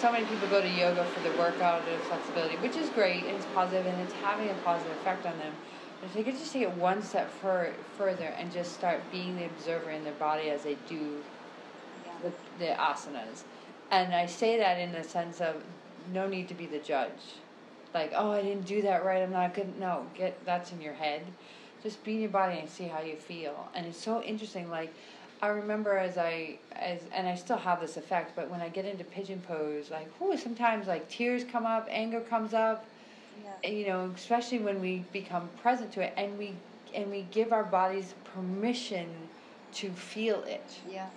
so 0.00 0.10
many 0.12 0.26
people 0.26 0.48
go 0.48 0.60
to 0.60 0.68
yoga 0.68 1.04
for 1.04 1.20
the 1.20 1.36
workout 1.38 1.82
and 1.82 1.98
the 1.98 2.04
flexibility, 2.04 2.56
which 2.56 2.76
is 2.76 2.90
great 2.90 3.24
and 3.24 3.36
it's 3.36 3.46
positive 3.54 3.86
and 3.86 4.00
it's 4.00 4.12
having 4.14 4.50
a 4.50 4.54
positive 4.64 4.92
effect 4.98 5.24
on 5.26 5.38
them. 5.38 5.52
But 6.00 6.08
if 6.08 6.14
they 6.14 6.22
could 6.24 6.34
just 6.34 6.52
take 6.52 6.62
it 6.62 6.72
one 6.72 7.02
step 7.02 7.30
fur- 7.30 7.72
further 7.96 8.26
and 8.38 8.52
just 8.52 8.74
start 8.74 9.00
being 9.10 9.36
the 9.36 9.46
observer 9.46 9.90
in 9.90 10.04
their 10.04 10.12
body 10.14 10.50
as 10.50 10.64
they 10.64 10.76
do 10.88 11.22
yeah. 12.04 12.12
the, 12.22 12.32
the 12.58 12.72
asanas. 12.74 13.44
And 13.90 14.14
I 14.14 14.26
say 14.26 14.58
that 14.58 14.78
in 14.78 14.92
the 14.92 15.04
sense 15.04 15.40
of 15.40 15.54
no 16.12 16.28
need 16.28 16.48
to 16.48 16.54
be 16.54 16.66
the 16.66 16.80
judge. 16.80 17.40
Like, 17.94 18.12
oh, 18.14 18.32
I 18.32 18.42
didn't 18.42 18.66
do 18.66 18.82
that 18.82 19.04
right, 19.04 19.22
I'm 19.22 19.32
not 19.32 19.54
good. 19.54 19.78
No, 19.78 20.06
get 20.14 20.44
that's 20.44 20.72
in 20.72 20.80
your 20.80 20.94
head. 20.94 21.22
Just 21.82 22.02
be 22.04 22.14
in 22.14 22.20
your 22.22 22.30
body 22.30 22.58
and 22.58 22.68
see 22.68 22.84
how 22.84 23.00
you 23.00 23.14
feel. 23.16 23.68
And 23.74 23.86
it's 23.86 24.02
so 24.02 24.22
interesting. 24.22 24.68
Like, 24.68 24.92
I 25.44 25.48
remember 25.48 25.98
as 25.98 26.16
I 26.16 26.56
as 26.72 27.00
and 27.14 27.28
I 27.28 27.34
still 27.34 27.58
have 27.58 27.78
this 27.78 27.98
effect, 27.98 28.34
but 28.34 28.48
when 28.48 28.62
I 28.62 28.70
get 28.70 28.86
into 28.86 29.04
pigeon 29.04 29.42
pose, 29.46 29.90
like, 29.90 30.08
whoo, 30.18 30.38
sometimes 30.38 30.86
like 30.86 31.06
tears 31.10 31.44
come 31.44 31.66
up, 31.66 31.86
anger 31.90 32.20
comes 32.20 32.54
up, 32.54 32.86
yeah. 33.44 33.70
you 33.70 33.86
know, 33.86 34.10
especially 34.16 34.60
when 34.60 34.80
we 34.80 35.04
become 35.12 35.50
present 35.60 35.92
to 35.92 36.00
it, 36.00 36.14
and 36.16 36.38
we 36.38 36.54
and 36.94 37.10
we 37.10 37.26
give 37.30 37.52
our 37.52 37.62
bodies 37.62 38.14
permission 38.32 39.06
to 39.74 39.90
feel 39.90 40.42
it. 40.44 40.78
Yeah. 40.90 41.08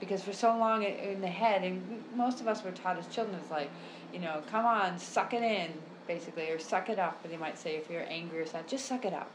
Because 0.00 0.24
for 0.24 0.32
so 0.32 0.56
long 0.56 0.82
in 0.82 1.20
the 1.20 1.28
head 1.28 1.62
and 1.62 2.02
most 2.16 2.40
of 2.40 2.48
us 2.48 2.64
were 2.64 2.72
taught 2.72 2.98
as 2.98 3.06
children 3.06 3.38
it's 3.40 3.50
like 3.50 3.70
you 4.14 4.18
know 4.18 4.42
come 4.50 4.64
on 4.64 4.98
suck 4.98 5.34
it 5.34 5.42
in 5.42 5.70
basically 6.08 6.50
or 6.50 6.58
suck 6.58 6.88
it 6.88 6.98
up 6.98 7.18
But 7.20 7.30
they 7.30 7.36
might 7.36 7.58
say 7.58 7.76
if 7.76 7.90
you're 7.90 8.08
angry 8.08 8.40
or 8.40 8.46
sad 8.46 8.66
just 8.66 8.86
suck 8.86 9.04
it 9.04 9.12
up. 9.12 9.30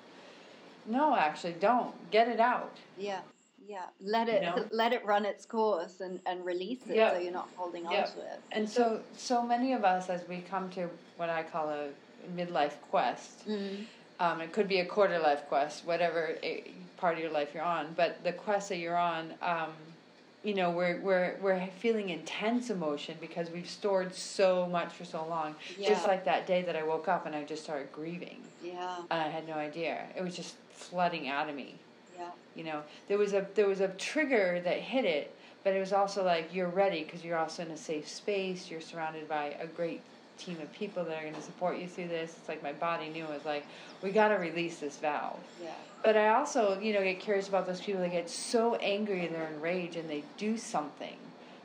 No 0.88 1.16
actually 1.16 1.54
don't. 1.54 1.94
Get 2.12 2.28
it 2.28 2.40
out. 2.40 2.76
Yeah, 2.98 3.22
yeah. 3.68 3.86
Let 4.02 4.30
it 4.30 4.42
know? 4.44 4.66
let 4.72 4.94
it 4.94 5.06
run 5.06 5.26
its 5.26 5.46
course 5.46 6.02
and, 6.02 6.20
and 6.26 6.46
release 6.46 6.82
it 6.88 6.96
Yeah. 6.96 7.14
so 7.14 7.20
you're 7.20 7.32
not 7.32 7.50
holding 7.56 7.86
on 7.88 7.94
to 7.94 8.20
it. 8.22 8.40
and 8.52 8.70
so 8.70 9.02
so 9.18 9.42
many 9.44 9.74
of 9.74 9.84
us 9.84 10.10
as 10.10 10.28
we 10.28 10.38
come 10.42 10.70
to 10.72 10.90
what 11.18 11.30
i 11.30 11.44
call 11.44 11.70
a 11.70 11.88
midlife 12.36 12.74
quest 12.90 13.48
Mm. 13.48 13.86
um, 14.20 14.42
it 14.42 14.52
could 14.52 14.68
be 14.68 14.80
a 14.80 14.86
quarter 14.86 15.20
life 15.20 15.44
quest 15.48 15.86
whatever 15.86 16.36
eh, 16.44 16.62
part 16.98 17.16
of 17.16 17.20
your 17.24 17.32
life 17.32 17.50
you're 17.54 17.64
on 17.64 17.94
but 17.96 18.24
the 18.24 18.34
quest 18.34 18.70
that 18.70 18.78
you're 18.78 18.98
on 18.98 19.34
um, 19.42 19.72
you 20.44 20.54
know 20.54 20.70
we're, 20.72 21.00
we're 21.02 21.36
we're 21.42 21.68
feeling 21.80 22.10
intense 22.10 22.70
emotion 22.70 23.16
because 23.20 23.50
we've 23.50 23.70
stored 23.70 24.14
so 24.14 24.68
much 24.68 24.94
for 24.94 25.06
so 25.06 25.26
long 25.28 25.56
Yeah. 25.78 25.90
just 25.90 26.08
like 26.08 26.26
that 26.26 26.46
day 26.48 26.62
that 26.64 26.76
i 26.76 26.84
woke 26.84 27.08
up 27.08 27.26
and 27.26 27.36
i 27.36 27.44
just 27.44 27.64
started 27.64 27.92
grieving 27.92 28.42
Yeah, 28.64 28.98
and 29.12 29.22
i 29.22 29.28
had 29.28 29.48
no 29.48 29.56
idea 29.56 30.06
it 30.16 30.24
was 30.24 30.36
just 30.36 30.56
flooding 30.72 31.28
out 31.28 31.50
of 31.50 31.56
me 31.56 31.76
yeah, 32.18 32.30
you 32.56 32.64
know 32.64 32.82
there 33.08 33.18
was 33.18 33.34
a 33.34 33.46
there 33.56 33.68
was 33.68 33.80
a 33.80 33.90
trigger 33.90 34.62
that 34.64 34.80
hit 34.80 35.06
it 35.06 35.36
but 35.64 35.74
it 35.74 35.80
was 35.80 35.94
also 35.94 36.24
like 36.24 36.54
you're 36.54 36.70
ready 36.70 37.04
because 37.04 37.24
you're 37.24 37.38
also 37.38 37.64
in 37.64 37.72
a 37.72 37.78
safe 37.78 38.08
space 38.08 38.70
you're 38.70 38.82
surrounded 38.82 39.28
by 39.28 39.56
a 39.60 39.68
great 39.68 40.02
team 40.38 40.60
of 40.62 40.72
people 40.74 41.04
that 41.04 41.18
are 41.18 41.22
going 41.22 41.34
to 41.34 41.42
support 41.42 41.78
you 41.78 41.88
through 41.88 42.08
this. 42.08 42.36
It's 42.38 42.50
like 42.50 42.62
my 42.62 42.74
body 42.74 43.10
knew 43.10 43.24
it 43.24 43.30
was 43.30 43.46
like 43.46 43.66
we 44.02 44.12
got 44.12 44.30
to 44.30 44.36
release 44.36 44.80
this 44.80 44.98
valve. 44.98 45.40
Yeah, 45.62 45.70
but 46.04 46.18
I 46.18 46.30
also, 46.36 46.80
you 46.80 46.94
know, 46.94 47.04
get 47.04 47.20
curious 47.20 47.48
about 47.48 47.66
those 47.66 47.82
people 47.82 48.02
that 48.02 48.12
get 48.12 48.30
so 48.30 48.76
angry 48.76 49.26
and 49.26 49.34
they're 49.34 49.48
enraged 49.48 49.96
and 49.96 50.10
they 50.10 50.24
do 50.38 50.58
something 50.58 51.16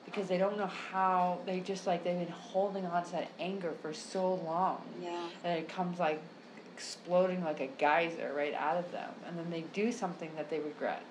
because 0.04 0.28
they 0.28 0.38
don't 0.38 0.56
know 0.56 0.66
how 0.66 1.38
they 1.46 1.60
just 1.60 1.86
like 1.86 2.02
they've 2.04 2.18
been 2.18 2.28
holding 2.28 2.86
on 2.86 3.04
to 3.04 3.12
that 3.12 3.28
anger 3.38 3.72
for 3.80 3.92
so 3.92 4.34
long 4.46 4.82
yeah, 5.00 5.28
And 5.44 5.58
it 5.58 5.68
comes 5.68 5.98
like 5.98 6.20
exploding 6.74 7.42
like 7.44 7.60
a 7.60 7.66
geyser 7.78 8.32
right 8.34 8.54
out 8.54 8.76
of 8.76 8.90
them 8.92 9.10
and 9.26 9.38
then 9.38 9.50
they 9.50 9.62
do 9.72 9.90
something 9.92 10.30
that 10.36 10.50
they 10.50 10.58
regret 10.60 11.02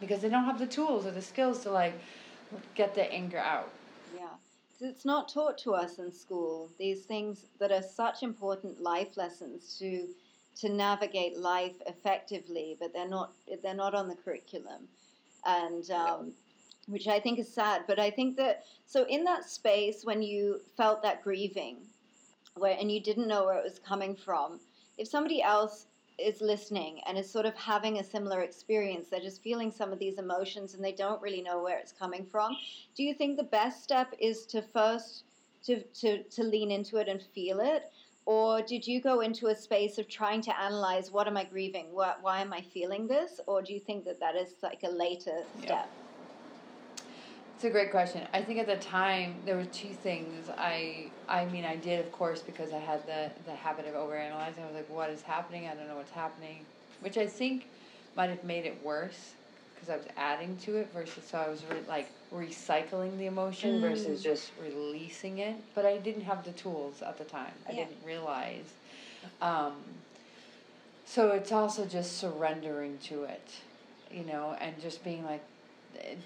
because 0.00 0.20
they 0.20 0.28
don't 0.28 0.44
have 0.44 0.58
the 0.58 0.66
tools 0.66 1.06
or 1.06 1.10
the 1.10 1.22
skills 1.22 1.62
to 1.62 1.70
like 1.70 1.94
get 2.74 2.94
the 2.94 3.12
anger 3.12 3.38
out. 3.38 3.70
yeah. 4.14 4.28
'Cause 4.72 4.88
it's 4.90 5.04
not 5.04 5.28
taught 5.28 5.58
to 5.58 5.74
us 5.74 5.98
in 5.98 6.10
school. 6.12 6.68
These 6.78 7.04
things 7.06 7.46
that 7.58 7.70
are 7.70 7.82
such 7.82 8.22
important 8.22 8.80
life 8.80 9.16
lessons 9.16 9.78
to 9.78 10.08
to 10.56 10.68
navigate 10.68 11.38
life 11.38 11.76
effectively, 11.86 12.76
but 12.80 12.92
they're 12.92 13.08
not 13.08 13.32
they're 13.62 13.74
not 13.74 13.94
on 13.94 14.08
the 14.08 14.16
curriculum, 14.16 14.88
and 15.46 15.90
um, 15.90 16.32
which 16.88 17.06
I 17.08 17.20
think 17.20 17.38
is 17.38 17.52
sad. 17.52 17.84
But 17.86 17.98
I 17.98 18.10
think 18.10 18.36
that 18.36 18.64
so 18.86 19.04
in 19.06 19.24
that 19.24 19.44
space 19.48 20.04
when 20.04 20.22
you 20.22 20.60
felt 20.76 21.02
that 21.02 21.22
grieving, 21.22 21.76
where 22.56 22.76
and 22.78 22.90
you 22.90 23.00
didn't 23.00 23.28
know 23.28 23.44
where 23.44 23.58
it 23.58 23.64
was 23.64 23.78
coming 23.78 24.14
from, 24.14 24.60
if 24.98 25.08
somebody 25.08 25.42
else 25.42 25.86
is 26.18 26.40
listening 26.40 27.00
and 27.06 27.18
is 27.18 27.30
sort 27.30 27.46
of 27.46 27.54
having 27.54 27.98
a 27.98 28.04
similar 28.04 28.42
experience. 28.42 29.08
They're 29.08 29.20
just 29.20 29.42
feeling 29.42 29.70
some 29.70 29.92
of 29.92 29.98
these 29.98 30.18
emotions 30.18 30.74
and 30.74 30.84
they 30.84 30.92
don't 30.92 31.20
really 31.22 31.42
know 31.42 31.62
where 31.62 31.78
it's 31.78 31.92
coming 31.92 32.26
from. 32.30 32.56
Do 32.94 33.02
you 33.02 33.14
think 33.14 33.36
the 33.36 33.44
best 33.44 33.82
step 33.82 34.14
is 34.18 34.46
to 34.46 34.62
first 34.62 35.24
to, 35.64 35.80
to, 35.80 36.22
to 36.24 36.42
lean 36.42 36.70
into 36.70 36.96
it 36.98 37.08
and 37.08 37.22
feel 37.34 37.60
it? 37.60 37.90
Or 38.24 38.62
did 38.62 38.86
you 38.86 39.00
go 39.00 39.20
into 39.20 39.48
a 39.48 39.54
space 39.54 39.98
of 39.98 40.08
trying 40.08 40.42
to 40.42 40.60
analyze 40.60 41.10
what 41.10 41.26
am 41.26 41.36
I 41.36 41.44
grieving? 41.44 41.86
Why, 41.92 42.14
why 42.20 42.40
am 42.40 42.52
I 42.52 42.60
feeling 42.60 43.08
this? 43.08 43.40
Or 43.46 43.62
do 43.62 43.72
you 43.72 43.80
think 43.80 44.04
that 44.04 44.20
that 44.20 44.36
is 44.36 44.54
like 44.62 44.82
a 44.84 44.90
later 44.90 45.42
step? 45.60 45.88
Yeah. 45.90 46.01
It's 47.62 47.68
a 47.68 47.70
great 47.70 47.92
question. 47.92 48.26
I 48.34 48.42
think 48.42 48.58
at 48.58 48.66
the 48.66 48.74
time 48.74 49.36
there 49.46 49.56
were 49.56 49.66
two 49.66 49.94
things. 49.94 50.50
I 50.58 51.06
I 51.28 51.44
mean 51.44 51.64
I 51.64 51.76
did 51.76 52.00
of 52.00 52.10
course 52.10 52.42
because 52.42 52.72
I 52.72 52.78
had 52.78 53.06
the 53.06 53.30
the 53.46 53.54
habit 53.54 53.86
of 53.86 53.94
overanalyzing. 53.94 54.58
I 54.58 54.66
was 54.66 54.74
like, 54.74 54.90
what 54.90 55.10
is 55.10 55.22
happening? 55.22 55.68
I 55.68 55.74
don't 55.76 55.86
know 55.86 55.94
what's 55.94 56.10
happening, 56.10 56.66
which 57.02 57.16
I 57.16 57.28
think 57.28 57.68
might 58.16 58.30
have 58.30 58.42
made 58.42 58.66
it 58.66 58.82
worse 58.82 59.34
because 59.76 59.90
I 59.90 59.96
was 59.96 60.06
adding 60.16 60.56
to 60.64 60.78
it 60.78 60.92
versus 60.92 61.22
so 61.24 61.38
I 61.38 61.48
was 61.48 61.62
re- 61.70 61.86
like 61.86 62.10
recycling 62.34 63.16
the 63.16 63.26
emotion 63.26 63.78
mm. 63.78 63.80
versus 63.80 64.24
just 64.24 64.50
releasing 64.60 65.38
it. 65.38 65.54
But 65.72 65.86
I 65.86 65.98
didn't 65.98 66.22
have 66.22 66.44
the 66.44 66.50
tools 66.50 67.00
at 67.00 67.16
the 67.16 67.24
time. 67.24 67.52
I 67.68 67.74
didn't 67.74 67.98
realize. 68.04 68.72
Um, 69.40 69.74
so 71.06 71.30
it's 71.30 71.52
also 71.52 71.86
just 71.86 72.18
surrendering 72.18 72.98
to 73.04 73.22
it, 73.22 73.48
you 74.10 74.24
know, 74.24 74.56
and 74.60 74.80
just 74.82 75.04
being 75.04 75.24
like, 75.24 75.44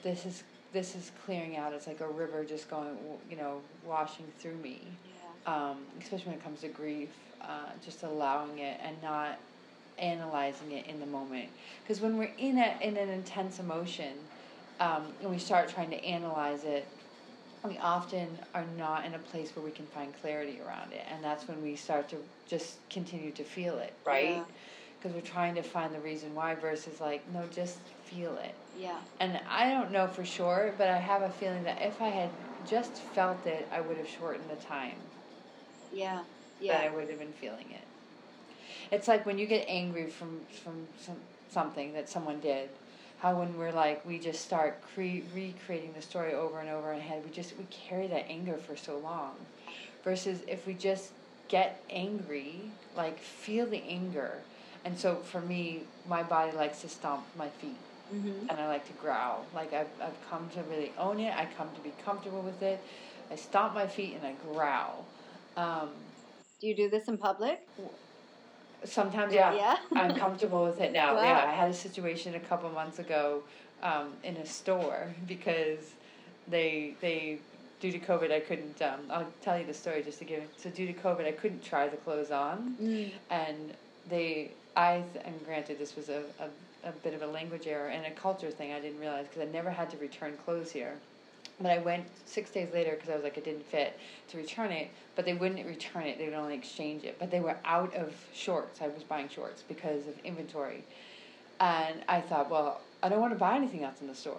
this 0.03 0.25
is 0.25 0.42
this 0.76 0.94
is 0.94 1.10
clearing 1.24 1.56
out. 1.56 1.72
It's 1.72 1.86
like 1.86 2.02
a 2.02 2.08
river 2.08 2.44
just 2.44 2.68
going, 2.68 2.98
you 3.30 3.36
know, 3.36 3.62
washing 3.86 4.26
through 4.38 4.56
me. 4.56 4.82
Yeah. 5.46 5.54
Um, 5.54 5.78
especially 6.02 6.26
when 6.26 6.34
it 6.34 6.44
comes 6.44 6.60
to 6.60 6.68
grief, 6.68 7.08
uh, 7.40 7.70
just 7.82 8.02
allowing 8.02 8.58
it 8.58 8.78
and 8.84 8.94
not 9.02 9.38
analyzing 9.96 10.72
it 10.72 10.86
in 10.86 11.00
the 11.00 11.06
moment. 11.06 11.48
Because 11.82 12.02
when 12.02 12.18
we're 12.18 12.34
in 12.36 12.58
a 12.58 12.76
in 12.82 12.98
an 12.98 13.08
intense 13.08 13.58
emotion, 13.58 14.12
um, 14.78 15.06
and 15.22 15.30
we 15.30 15.38
start 15.38 15.70
trying 15.70 15.88
to 15.90 16.04
analyze 16.04 16.64
it, 16.64 16.86
we 17.64 17.78
often 17.78 18.28
are 18.54 18.66
not 18.76 19.06
in 19.06 19.14
a 19.14 19.18
place 19.18 19.56
where 19.56 19.64
we 19.64 19.70
can 19.70 19.86
find 19.86 20.12
clarity 20.20 20.60
around 20.60 20.92
it, 20.92 21.06
and 21.10 21.24
that's 21.24 21.48
when 21.48 21.62
we 21.62 21.74
start 21.74 22.06
to 22.10 22.16
just 22.46 22.76
continue 22.90 23.30
to 23.32 23.44
feel 23.44 23.78
it, 23.78 23.94
right? 24.04 24.44
Because 24.98 25.14
we're 25.14 25.28
trying 25.28 25.54
to 25.56 25.62
find 25.62 25.94
the 25.94 26.00
reason 26.00 26.35
why 26.35 26.54
versus 26.54 27.00
like, 27.00 27.22
no, 27.32 27.42
just 27.52 27.78
feel 28.04 28.37
it. 28.38 28.54
Yeah. 28.78 28.98
And 29.20 29.38
I 29.48 29.70
don't 29.70 29.92
know 29.92 30.06
for 30.06 30.24
sure, 30.24 30.74
but 30.78 30.88
I 30.88 30.96
have 30.96 31.22
a 31.22 31.30
feeling 31.30 31.64
that 31.64 31.82
if 31.82 32.00
I 32.00 32.09
had 32.09 32.30
just 32.66 32.92
felt 32.92 33.46
it, 33.46 33.68
I 33.72 33.80
would 33.80 33.96
have 33.96 34.09
shortened 34.09 34.50
the 34.50 34.56
time. 34.56 34.96
Yeah. 35.92 36.20
Yeah. 36.61 36.78
That 36.78 36.90
I 36.90 36.94
would 36.94 37.09
have 37.09 37.18
been 37.18 37.32
feeling 37.32 37.66
it. 37.70 37.85
It's 38.90 39.09
like 39.09 39.26
when 39.26 39.38
you 39.38 39.46
get 39.46 39.64
angry 39.68 40.06
from 40.06 40.40
from 40.62 40.87
some, 41.00 41.16
something 41.50 41.92
that 41.94 42.09
someone 42.09 42.40
did. 42.40 42.68
How 43.18 43.38
when 43.38 43.56
we're 43.59 43.72
like 43.72 44.04
we 44.06 44.18
just 44.18 44.42
start 44.44 44.80
cre- 44.94 45.24
recreating 45.35 45.92
the 45.94 46.02
story 46.02 46.35
over 46.35 46.61
and 46.61 46.68
over 46.68 46.92
in 46.92 46.98
our 46.98 47.02
head, 47.02 47.22
we 47.24 47.30
just 47.30 47.56
we 47.56 47.64
carry 47.64 48.06
that 48.09 48.26
anger 48.28 48.56
for 48.56 48.76
so 48.76 48.98
long. 48.98 49.35
Versus 50.04 50.40
if 50.46 50.66
we 50.66 50.74
just 50.74 51.11
get 51.48 51.82
angry, 51.90 52.70
like 52.96 53.18
feel 53.18 53.66
the 53.66 53.82
anger. 53.88 54.32
And 54.87 54.96
so 54.96 55.16
for 55.16 55.40
me, 55.40 55.83
my 56.09 56.22
body 56.22 56.53
likes 56.57 56.81
to 56.83 56.88
stomp 56.88 57.25
my 57.37 57.49
feet 57.49 57.77
mm-hmm. 58.14 58.49
and 58.49 58.61
I 58.61 58.68
like 58.68 58.87
to 58.87 58.92
growl. 58.94 59.44
Like 59.53 59.72
I've, 59.72 59.88
I've 60.01 60.31
come 60.31 60.49
to 60.55 60.62
really 60.62 60.92
own 60.96 61.18
it. 61.18 61.37
I 61.37 61.49
come 61.59 61.68
to 61.75 61.81
be 61.81 61.92
comfortable 62.05 62.40
with 62.40 62.62
it. 62.62 62.81
I 63.31 63.35
stomp 63.35 63.75
my 63.75 63.88
feet 63.88 64.14
and 64.14 64.25
I 64.25 64.35
growl. 64.53 65.05
Um, 65.57 65.88
do 66.61 66.68
you 66.68 66.77
do 66.77 66.88
this 66.88 67.09
in 67.09 67.18
public? 67.18 67.66
Sometimes, 68.85 69.35
yeah. 69.35 69.55
Yeah. 69.55 69.77
I'm 70.01 70.14
comfortable 70.14 70.64
with 70.64 70.81
it 70.81 70.92
now. 70.92 71.16
Wow. 71.16 71.22
Yeah, 71.22 71.44
I 71.49 71.53
had 71.53 71.68
a 71.68 71.75
situation 71.75 72.37
a 72.37 72.40
couple 72.40 72.70
months 72.70 73.01
ago 73.01 73.42
um, 73.83 74.12
in 74.22 74.37
a 74.37 74.46
store 74.46 75.12
because 75.27 75.94
they 76.46 76.94
they 77.01 77.40
due 77.81 77.90
to 77.90 77.99
COVID 77.99 78.31
I 78.31 78.38
couldn't. 78.38 78.81
Um, 78.81 79.01
I'll 79.11 79.27
tell 79.42 79.59
you 79.59 79.66
the 79.66 79.75
story 79.75 80.05
just 80.05 80.20
to 80.20 80.25
give. 80.25 80.44
It, 80.44 80.51
So 80.57 80.70
due 80.70 80.87
to 80.87 80.92
COVID 80.92 81.27
I 81.27 81.33
couldn't 81.33 81.64
try 81.64 81.88
the 81.88 81.96
clothes 81.96 82.31
on, 82.31 82.77
mm. 82.81 83.11
and 83.31 83.75
they 84.09 84.53
I 84.76 85.02
and 85.24 85.44
granted 85.44 85.78
this 85.78 85.96
was 85.96 86.08
a, 86.10 86.22
a 86.38 86.48
a 86.86 86.92
bit 87.02 87.14
of 87.14 87.22
a 87.22 87.26
language 87.26 87.66
error 87.66 87.88
and 87.88 88.06
a 88.06 88.10
culture 88.12 88.50
thing 88.50 88.72
I 88.72 88.80
didn't 88.80 89.00
realize 89.00 89.26
because 89.26 89.42
I 89.42 89.50
never 89.50 89.70
had 89.70 89.90
to 89.90 89.96
return 89.96 90.36
clothes 90.44 90.70
here. 90.70 90.94
But 91.60 91.70
I 91.70 91.78
went 91.78 92.04
six 92.26 92.50
days 92.50 92.68
later 92.72 92.92
because 92.92 93.08
I 93.08 93.14
was 93.14 93.24
like, 93.24 93.38
it 93.38 93.44
didn't 93.44 93.64
fit 93.66 93.98
to 94.28 94.36
return 94.36 94.70
it, 94.70 94.90
but 95.16 95.24
they 95.24 95.32
wouldn't 95.32 95.64
return 95.66 96.04
it. 96.04 96.18
They 96.18 96.26
would 96.26 96.34
only 96.34 96.54
exchange 96.54 97.04
it. 97.04 97.16
But 97.18 97.30
they 97.30 97.40
were 97.40 97.56
out 97.64 97.94
of 97.94 98.14
shorts. 98.34 98.82
I 98.82 98.88
was 98.88 99.02
buying 99.02 99.28
shorts 99.28 99.62
because 99.66 100.06
of 100.06 100.18
inventory. 100.22 100.84
And 101.58 102.02
I 102.08 102.20
thought, 102.20 102.50
well, 102.50 102.82
I 103.02 103.08
don't 103.08 103.20
want 103.20 103.32
to 103.32 103.38
buy 103.38 103.56
anything 103.56 103.84
else 103.84 104.02
in 104.02 104.06
the 104.06 104.14
store, 104.14 104.36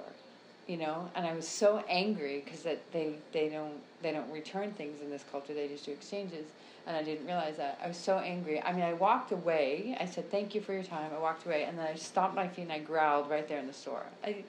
you 0.68 0.78
know. 0.78 1.10
And 1.16 1.26
I 1.26 1.34
was 1.34 1.48
so 1.48 1.84
angry 1.90 2.42
because 2.44 2.64
that 2.64 2.80
they 2.92 3.16
they 3.32 3.50
don't 3.50 3.82
they 4.02 4.12
don't 4.12 4.32
return 4.32 4.72
things 4.74 5.02
in 5.02 5.10
this 5.10 5.24
culture. 5.32 5.54
They 5.54 5.68
just 5.68 5.86
do 5.86 5.92
exchanges 5.92 6.46
and 6.88 6.96
I 6.96 7.04
didn't 7.04 7.26
realize 7.26 7.58
that. 7.58 7.78
I 7.84 7.88
was 7.90 7.98
so 7.98 8.18
angry. 8.18 8.64
I 8.64 8.72
mean, 8.72 8.84
I 8.84 8.94
walked 8.94 9.34
away. 9.34 9.98
I 10.00 10.06
said, 10.06 10.32
"Thank 10.32 10.56
you 10.56 10.62
for 10.62 10.74
your 10.74 10.84
time." 10.84 11.12
I 11.14 11.20
walked 11.20 11.46
away, 11.46 11.66
and 11.66 11.78
then 11.78 11.86
I 11.86 11.96
stomped 11.96 12.36
my 12.36 12.48
feet 12.48 12.64
and 12.64 12.72
I 12.72 12.80
growled 12.80 13.30
right 13.30 13.48
there 13.48 13.60
in 13.60 13.68
the 13.68 13.74
store. 13.74 14.04
I, 14.24 14.46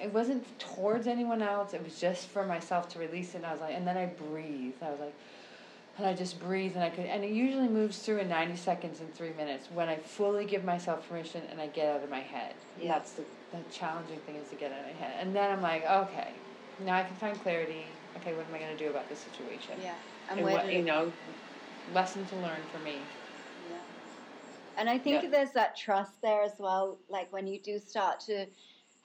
it 0.00 0.12
wasn't 0.14 0.58
towards 0.58 1.06
anyone 1.06 1.42
else. 1.42 1.74
It 1.74 1.84
was 1.84 2.00
just 2.00 2.28
for 2.28 2.46
myself 2.46 2.88
to 2.90 2.98
release 2.98 3.34
it. 3.34 3.38
And 3.38 3.46
I 3.46 3.52
was 3.52 3.60
like, 3.60 3.74
and 3.74 3.86
then 3.86 3.98
I 3.98 4.06
breathed. 4.06 4.82
I 4.82 4.90
was 4.90 5.00
like, 5.00 5.14
and 5.98 6.06
I 6.06 6.14
just 6.14 6.40
breathe 6.40 6.74
and 6.74 6.84
I 6.84 6.90
could. 6.90 7.06
And 7.06 7.24
it 7.24 7.30
usually 7.30 7.68
moves 7.68 7.98
through 7.98 8.18
in 8.18 8.28
ninety 8.28 8.56
seconds 8.56 9.00
and 9.00 9.12
three 9.14 9.32
minutes 9.36 9.68
when 9.72 9.88
I 9.88 9.96
fully 9.96 10.44
give 10.44 10.64
myself 10.64 11.08
permission 11.08 11.42
and 11.50 11.60
I 11.60 11.66
get 11.66 11.94
out 11.94 12.04
of 12.04 12.10
my 12.10 12.20
head. 12.20 12.54
Yeah. 12.80 12.94
That's 12.94 13.12
the 13.12 13.24
the 13.50 13.58
challenging 13.72 14.18
thing 14.20 14.36
is 14.36 14.48
to 14.50 14.56
get 14.56 14.72
out 14.72 14.80
of 14.80 14.86
my 14.86 14.92
head. 14.92 15.14
And 15.20 15.34
then 15.34 15.50
I'm 15.50 15.62
like, 15.62 15.84
okay, 15.84 16.28
now 16.84 16.96
I 16.96 17.02
can 17.02 17.16
find 17.16 17.38
clarity. 17.40 17.86
Okay, 18.18 18.34
what 18.34 18.46
am 18.48 18.54
I 18.54 18.58
going 18.58 18.76
to 18.76 18.84
do 18.84 18.90
about 18.90 19.08
this 19.08 19.18
situation? 19.18 19.74
Yeah. 19.82 19.94
And, 20.30 20.40
and 20.40 20.48
what, 20.48 20.72
you 20.72 20.82
know, 20.82 21.12
lesson 21.94 22.26
to 22.26 22.36
learn 22.36 22.60
for 22.72 22.78
me. 22.80 22.96
Yeah. 23.70 23.76
And 24.76 24.90
I 24.90 24.98
think 24.98 25.22
yeah. 25.22 25.30
there's 25.30 25.52
that 25.52 25.76
trust 25.76 26.20
there 26.20 26.42
as 26.42 26.52
well. 26.58 26.98
Like 27.08 27.32
when 27.32 27.46
you 27.46 27.58
do 27.58 27.78
start 27.78 28.20
to 28.20 28.46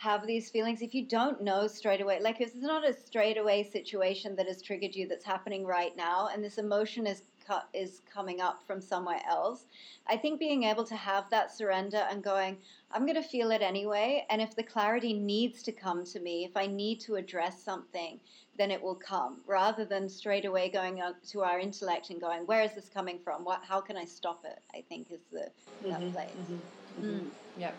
have 0.03 0.27
these 0.27 0.49
feelings, 0.51 0.81
if 0.81 0.93
you 0.93 1.07
don't 1.07 1.41
know 1.41 1.67
straight 1.67 2.01
away, 2.01 2.19
like 2.21 2.41
if 2.41 2.49
it's 2.49 2.57
not 2.57 2.87
a 2.87 2.93
straight 2.93 3.37
away 3.37 3.63
situation 3.63 4.35
that 4.35 4.47
has 4.47 4.61
triggered 4.61 4.95
you 4.95 5.07
that's 5.07 5.25
happening 5.25 5.65
right 5.65 5.95
now, 5.95 6.27
and 6.27 6.43
this 6.43 6.57
emotion 6.57 7.07
is 7.07 7.23
is 7.73 8.01
coming 8.05 8.41
up 8.41 8.65
from 8.65 8.81
somewhere 8.81 9.21
else. 9.27 9.67
I 10.07 10.17
think 10.17 10.39
being 10.39 10.63
able 10.63 10.85
to 10.85 10.95
have 10.95 11.29
that 11.29 11.51
surrender 11.51 11.97
and 11.97 12.23
going, 12.23 12.61
I'm 12.91 13.05
going 13.05 13.21
to 13.21 13.27
feel 13.27 13.51
it 13.51 13.61
anyway. 13.61 14.25
And 14.29 14.41
if 14.41 14.55
the 14.55 14.63
clarity 14.63 15.13
needs 15.13 15.61
to 15.63 15.71
come 15.73 16.05
to 16.05 16.19
me, 16.19 16.45
if 16.45 16.55
I 16.55 16.67
need 16.67 17.01
to 17.01 17.15
address 17.15 17.63
something, 17.63 18.21
then 18.55 18.71
it 18.71 18.81
will 18.81 18.95
come 18.95 19.43
rather 19.45 19.85
than 19.85 20.09
straight 20.09 20.45
away 20.45 20.69
going 20.69 21.01
to 21.29 21.41
our 21.43 21.59
intellect 21.59 22.09
and 22.09 22.21
going, 22.21 22.45
where 22.45 22.61
is 22.63 22.75
this 22.75 22.89
coming 22.89 23.19
from? 23.19 23.43
What, 23.43 23.65
how 23.65 23.81
can 23.81 23.97
I 23.97 24.05
stop 24.05 24.45
it? 24.45 24.59
I 24.73 24.81
think 24.81 25.11
is 25.11 25.25
the 25.31 25.51
mm-hmm, 25.83 25.89
that 25.89 26.07
place. 26.09 26.39
Mm-hmm, 26.39 26.59
mm-hmm. 26.99 27.17
Mm. 27.17 27.29
Yep. 27.57 27.75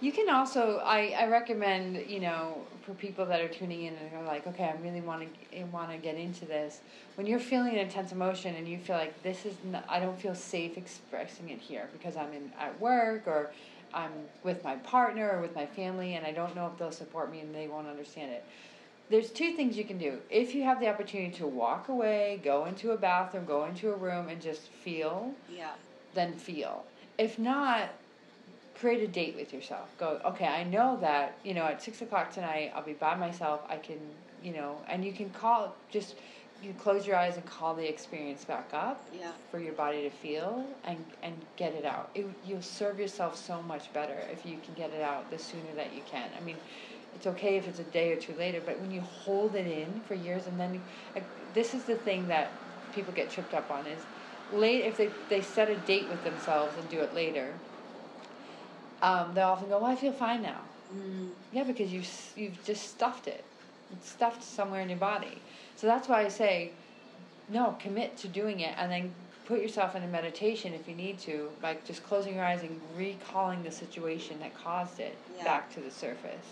You 0.00 0.10
can 0.10 0.28
also, 0.28 0.82
I, 0.84 1.14
I 1.16 1.28
recommend, 1.28 2.10
you 2.10 2.18
know, 2.18 2.56
for 2.84 2.92
people 2.94 3.24
that 3.26 3.40
are 3.40 3.46
tuning 3.46 3.84
in 3.84 3.94
and 3.94 4.12
are 4.16 4.24
like, 4.24 4.48
okay, 4.48 4.64
I 4.64 4.74
really 4.82 5.00
want 5.00 5.28
to 5.52 5.64
want 5.66 5.92
to 5.92 5.96
get 5.96 6.16
into 6.16 6.44
this. 6.44 6.80
When 7.14 7.26
you're 7.26 7.38
feeling 7.38 7.74
an 7.74 7.78
intense 7.78 8.10
emotion 8.10 8.56
and 8.56 8.66
you 8.66 8.78
feel 8.78 8.96
like 8.96 9.22
this 9.22 9.46
is, 9.46 9.54
not, 9.64 9.84
I 9.88 10.00
don't 10.00 10.20
feel 10.20 10.34
safe 10.34 10.76
expressing 10.76 11.50
it 11.50 11.60
here 11.60 11.88
because 11.92 12.16
I'm 12.16 12.32
in 12.32 12.50
at 12.58 12.80
work 12.80 13.28
or 13.28 13.52
I'm 13.94 14.10
with 14.42 14.64
my 14.64 14.74
partner 14.76 15.30
or 15.30 15.40
with 15.40 15.54
my 15.54 15.66
family 15.66 16.14
and 16.14 16.26
I 16.26 16.32
don't 16.32 16.56
know 16.56 16.66
if 16.66 16.76
they'll 16.78 16.90
support 16.90 17.30
me 17.30 17.38
and 17.38 17.54
they 17.54 17.68
won't 17.68 17.86
understand 17.86 18.32
it 18.32 18.44
there's 19.12 19.30
two 19.30 19.52
things 19.52 19.76
you 19.76 19.84
can 19.84 19.98
do. 19.98 20.18
If 20.30 20.54
you 20.54 20.62
have 20.62 20.80
the 20.80 20.88
opportunity 20.88 21.30
to 21.36 21.46
walk 21.46 21.88
away, 21.88 22.40
go 22.42 22.64
into 22.64 22.92
a 22.92 22.96
bathroom, 22.96 23.44
go 23.44 23.66
into 23.66 23.92
a 23.92 23.96
room, 23.96 24.28
and 24.28 24.40
just 24.40 24.62
feel, 24.62 25.34
yeah, 25.50 25.72
then 26.14 26.32
feel. 26.32 26.84
If 27.18 27.38
not, 27.38 27.90
create 28.82 29.00
a 29.00 29.06
date 29.06 29.36
with 29.36 29.52
yourself. 29.52 29.88
Go, 29.96 30.20
okay, 30.24 30.46
I 30.46 30.64
know 30.64 30.98
that 31.00 31.38
you 31.44 31.54
know 31.54 31.64
at 31.64 31.80
six 31.80 32.02
o'clock 32.02 32.32
tonight 32.32 32.72
I'll 32.74 32.82
be 32.82 32.94
by 32.94 33.14
myself. 33.14 33.60
I 33.68 33.76
can, 33.76 34.00
you 34.42 34.52
know, 34.52 34.76
and 34.88 35.04
you 35.04 35.12
can 35.12 35.30
call 35.30 35.74
just 35.90 36.16
you 36.62 36.72
close 36.74 37.06
your 37.06 37.16
eyes 37.16 37.36
and 37.36 37.46
call 37.46 37.74
the 37.74 37.88
experience 37.88 38.44
back 38.44 38.68
up 38.72 39.04
yeah. 39.16 39.30
for 39.50 39.60
your 39.60 39.72
body 39.72 40.02
to 40.02 40.10
feel 40.10 40.66
and 40.84 40.98
and 41.22 41.34
get 41.56 41.74
it 41.74 41.84
out. 41.84 42.10
It, 42.16 42.26
you'll 42.44 42.60
serve 42.60 42.98
yourself 42.98 43.36
so 43.36 43.62
much 43.62 43.92
better 43.92 44.18
if 44.32 44.44
you 44.44 44.58
can 44.64 44.74
get 44.74 44.90
it 44.90 45.00
out 45.00 45.30
the 45.30 45.38
sooner 45.38 45.72
that 45.76 45.94
you 45.94 46.02
can. 46.10 46.28
I 46.36 46.42
mean 46.42 46.56
it's 47.14 47.26
okay 47.26 47.56
if 47.56 47.68
it's 47.68 47.78
a 47.78 47.84
day 47.84 48.10
or 48.12 48.16
two 48.16 48.34
later, 48.34 48.60
but 48.64 48.80
when 48.80 48.90
you 48.90 49.00
hold 49.02 49.54
it 49.54 49.66
in 49.66 50.00
for 50.08 50.14
years 50.14 50.46
and 50.46 50.58
then 50.58 50.80
like, 51.14 51.24
this 51.54 51.74
is 51.74 51.84
the 51.84 51.94
thing 51.94 52.26
that 52.28 52.50
people 52.94 53.12
get 53.12 53.30
tripped 53.30 53.54
up 53.54 53.70
on 53.70 53.86
is 53.86 54.02
late 54.52 54.84
if 54.86 54.96
they, 54.96 55.10
they 55.28 55.42
set 55.42 55.68
a 55.68 55.76
date 55.76 56.08
with 56.08 56.24
themselves 56.24 56.72
and 56.78 56.88
do 56.88 57.00
it 57.00 57.14
later, 57.14 57.52
um, 59.02 59.32
they'll 59.34 59.48
often 59.48 59.68
go, 59.68 59.78
well, 59.78 59.90
I 59.90 59.96
feel 59.96 60.12
fine 60.12 60.42
now. 60.42 60.60
Mm. 60.94 61.30
Yeah, 61.52 61.64
because 61.64 61.92
you, 61.92 62.02
you've 62.36 62.64
just 62.64 62.88
stuffed 62.88 63.26
it. 63.26 63.44
It's 63.92 64.08
stuffed 64.08 64.42
somewhere 64.42 64.80
in 64.80 64.88
your 64.88 64.98
body. 64.98 65.42
So 65.76 65.86
that's 65.86 66.08
why 66.08 66.24
I 66.24 66.28
say, 66.28 66.70
no, 67.50 67.76
commit 67.80 68.16
to 68.18 68.28
doing 68.28 68.60
it 68.60 68.74
and 68.78 68.90
then 68.90 69.12
put 69.44 69.60
yourself 69.60 69.94
in 69.96 70.02
a 70.02 70.06
meditation 70.06 70.72
if 70.72 70.88
you 70.88 70.94
need 70.94 71.18
to, 71.20 71.50
like 71.62 71.84
just 71.84 72.02
closing 72.04 72.34
your 72.36 72.44
eyes 72.44 72.62
and 72.62 72.80
recalling 72.96 73.62
the 73.62 73.70
situation 73.70 74.38
that 74.40 74.54
caused 74.54 75.00
it 75.00 75.18
Yeah. 75.36 75.44
back 75.44 75.74
to 75.74 75.80
the 75.80 75.90
surface, 75.90 76.46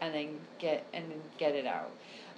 and 0.00 0.14
then 0.14 0.38
get 0.58 0.84
and 0.92 1.10
then 1.10 1.20
get 1.38 1.54
it 1.54 1.66
out. 1.66 1.90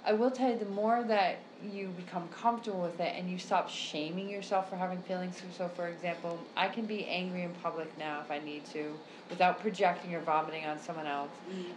I 0.07 0.13
will 0.13 0.31
tell 0.31 0.49
you, 0.49 0.57
the 0.57 0.65
more 0.65 1.03
that 1.03 1.37
you 1.61 1.89
become 1.89 2.29
comfortable 2.29 2.81
with 2.81 2.97
it 3.01 3.13
and 3.17 3.29
you 3.29 3.37
stop 3.37 3.69
shaming 3.69 4.29
yourself 4.29 4.69
for 4.69 4.77
having 4.77 5.01
feelings. 5.01 5.41
So, 5.57 5.67
for 5.67 5.89
example, 5.89 6.39
I 6.55 6.69
can 6.69 6.85
be 6.85 7.05
angry 7.07 7.43
in 7.43 7.51
public 7.61 7.97
now 7.97 8.21
if 8.23 8.31
I 8.31 8.39
need 8.39 8.65
to, 8.67 8.93
without 9.29 9.59
projecting 9.59 10.15
or 10.15 10.21
vomiting 10.21 10.65
on 10.65 10.79
someone 10.79 11.07
else, 11.07 11.31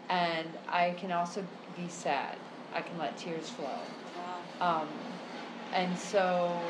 and 0.09 0.47
I 0.69 0.93
can 0.93 1.11
also 1.11 1.45
be 1.75 1.89
sad. 1.89 2.37
I 2.73 2.83
can 2.83 2.99
let 2.99 3.17
tears 3.17 3.51
flow. 3.51 3.67
Wow. 4.61 4.83
Um, 4.83 4.89
and 5.73 5.99
so 5.99 6.61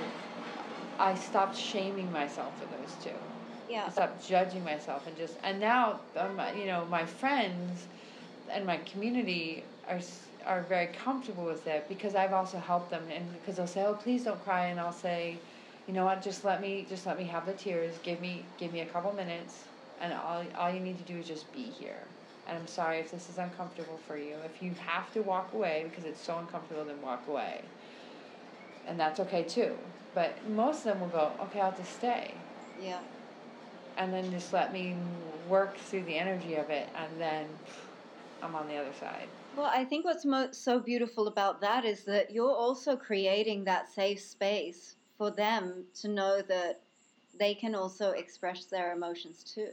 I 0.98 1.14
stopped 1.14 1.56
shaming 1.56 2.10
myself 2.10 2.58
for 2.58 2.64
those 2.66 2.94
two. 3.04 3.10
Yeah. 3.68 3.84
I 3.86 3.90
stopped 3.90 4.26
judging 4.26 4.64
myself 4.64 5.06
and 5.06 5.16
just 5.16 5.36
and 5.44 5.60
now 5.60 6.00
um, 6.16 6.40
you 6.58 6.66
know 6.66 6.86
my 6.86 7.04
friends 7.04 7.86
and 8.50 8.66
my 8.66 8.78
community 8.78 9.64
are 9.88 10.00
are 10.46 10.62
very 10.62 10.88
comfortable 10.88 11.44
with 11.44 11.66
it 11.66 11.86
because 11.88 12.14
I've 12.14 12.32
also 12.32 12.58
helped 12.58 12.90
them 12.90 13.04
and 13.12 13.32
because 13.34 13.56
they'll 13.56 13.66
say 13.66 13.84
oh 13.84 13.94
please 13.94 14.24
don't 14.24 14.42
cry 14.44 14.66
and 14.66 14.80
I'll 14.80 14.92
say 14.92 15.38
you 15.86 15.94
know 15.94 16.04
what? 16.04 16.22
Just 16.22 16.44
let 16.44 16.60
me 16.60 16.86
just 16.88 17.06
let 17.06 17.18
me 17.18 17.24
have 17.24 17.46
the 17.46 17.52
tears. 17.54 17.98
Give 18.02 18.20
me 18.20 18.44
give 18.58 18.72
me 18.72 18.80
a 18.80 18.86
couple 18.86 19.12
minutes 19.12 19.64
and 20.00 20.12
all 20.12 20.44
all 20.58 20.70
you 20.72 20.80
need 20.80 20.98
to 20.98 21.04
do 21.12 21.18
is 21.20 21.26
just 21.26 21.52
be 21.52 21.64
here. 21.64 22.04
And 22.48 22.58
I'm 22.58 22.66
sorry 22.68 22.98
if 22.98 23.10
this 23.10 23.28
is 23.30 23.38
uncomfortable 23.38 24.00
for 24.06 24.16
you. 24.16 24.36
If 24.44 24.62
you 24.62 24.72
have 24.86 25.12
to 25.14 25.22
walk 25.22 25.52
away 25.54 25.86
because 25.90 26.04
it's 26.04 26.20
so 26.20 26.38
uncomfortable 26.38 26.84
then 26.84 27.02
walk 27.02 27.26
away. 27.28 27.62
And 28.86 28.98
that's 29.00 29.20
okay 29.20 29.44
too. 29.44 29.76
But 30.14 30.48
most 30.48 30.78
of 30.78 30.84
them 30.84 31.00
will 31.00 31.08
go 31.08 31.32
okay 31.42 31.60
I'll 31.60 31.76
just 31.76 31.94
stay. 31.96 32.34
Yeah. 32.80 33.00
and 33.96 34.12
then 34.12 34.30
just 34.32 34.52
let 34.52 34.72
me 34.72 34.96
work 35.48 35.76
through 35.78 36.04
the 36.04 36.16
energy 36.18 36.56
of 36.56 36.70
it 36.70 36.88
and 36.96 37.20
then 37.20 37.46
I'm 38.42 38.54
on 38.54 38.68
the 38.68 38.76
other 38.76 38.92
side. 39.00 39.28
Well, 39.56 39.66
I 39.66 39.84
think 39.84 40.04
what's 40.04 40.24
mo- 40.24 40.52
so 40.52 40.80
beautiful 40.80 41.26
about 41.28 41.60
that 41.60 41.84
is 41.84 42.04
that 42.04 42.30
you're 42.30 42.54
also 42.54 42.96
creating 42.96 43.64
that 43.64 43.88
safe 43.90 44.20
space 44.20 44.96
for 45.18 45.30
them 45.30 45.86
to 45.96 46.08
know 46.08 46.40
that 46.42 46.82
they 47.38 47.54
can 47.54 47.74
also 47.74 48.10
express 48.12 48.66
their 48.66 48.92
emotions 48.92 49.42
too, 49.44 49.72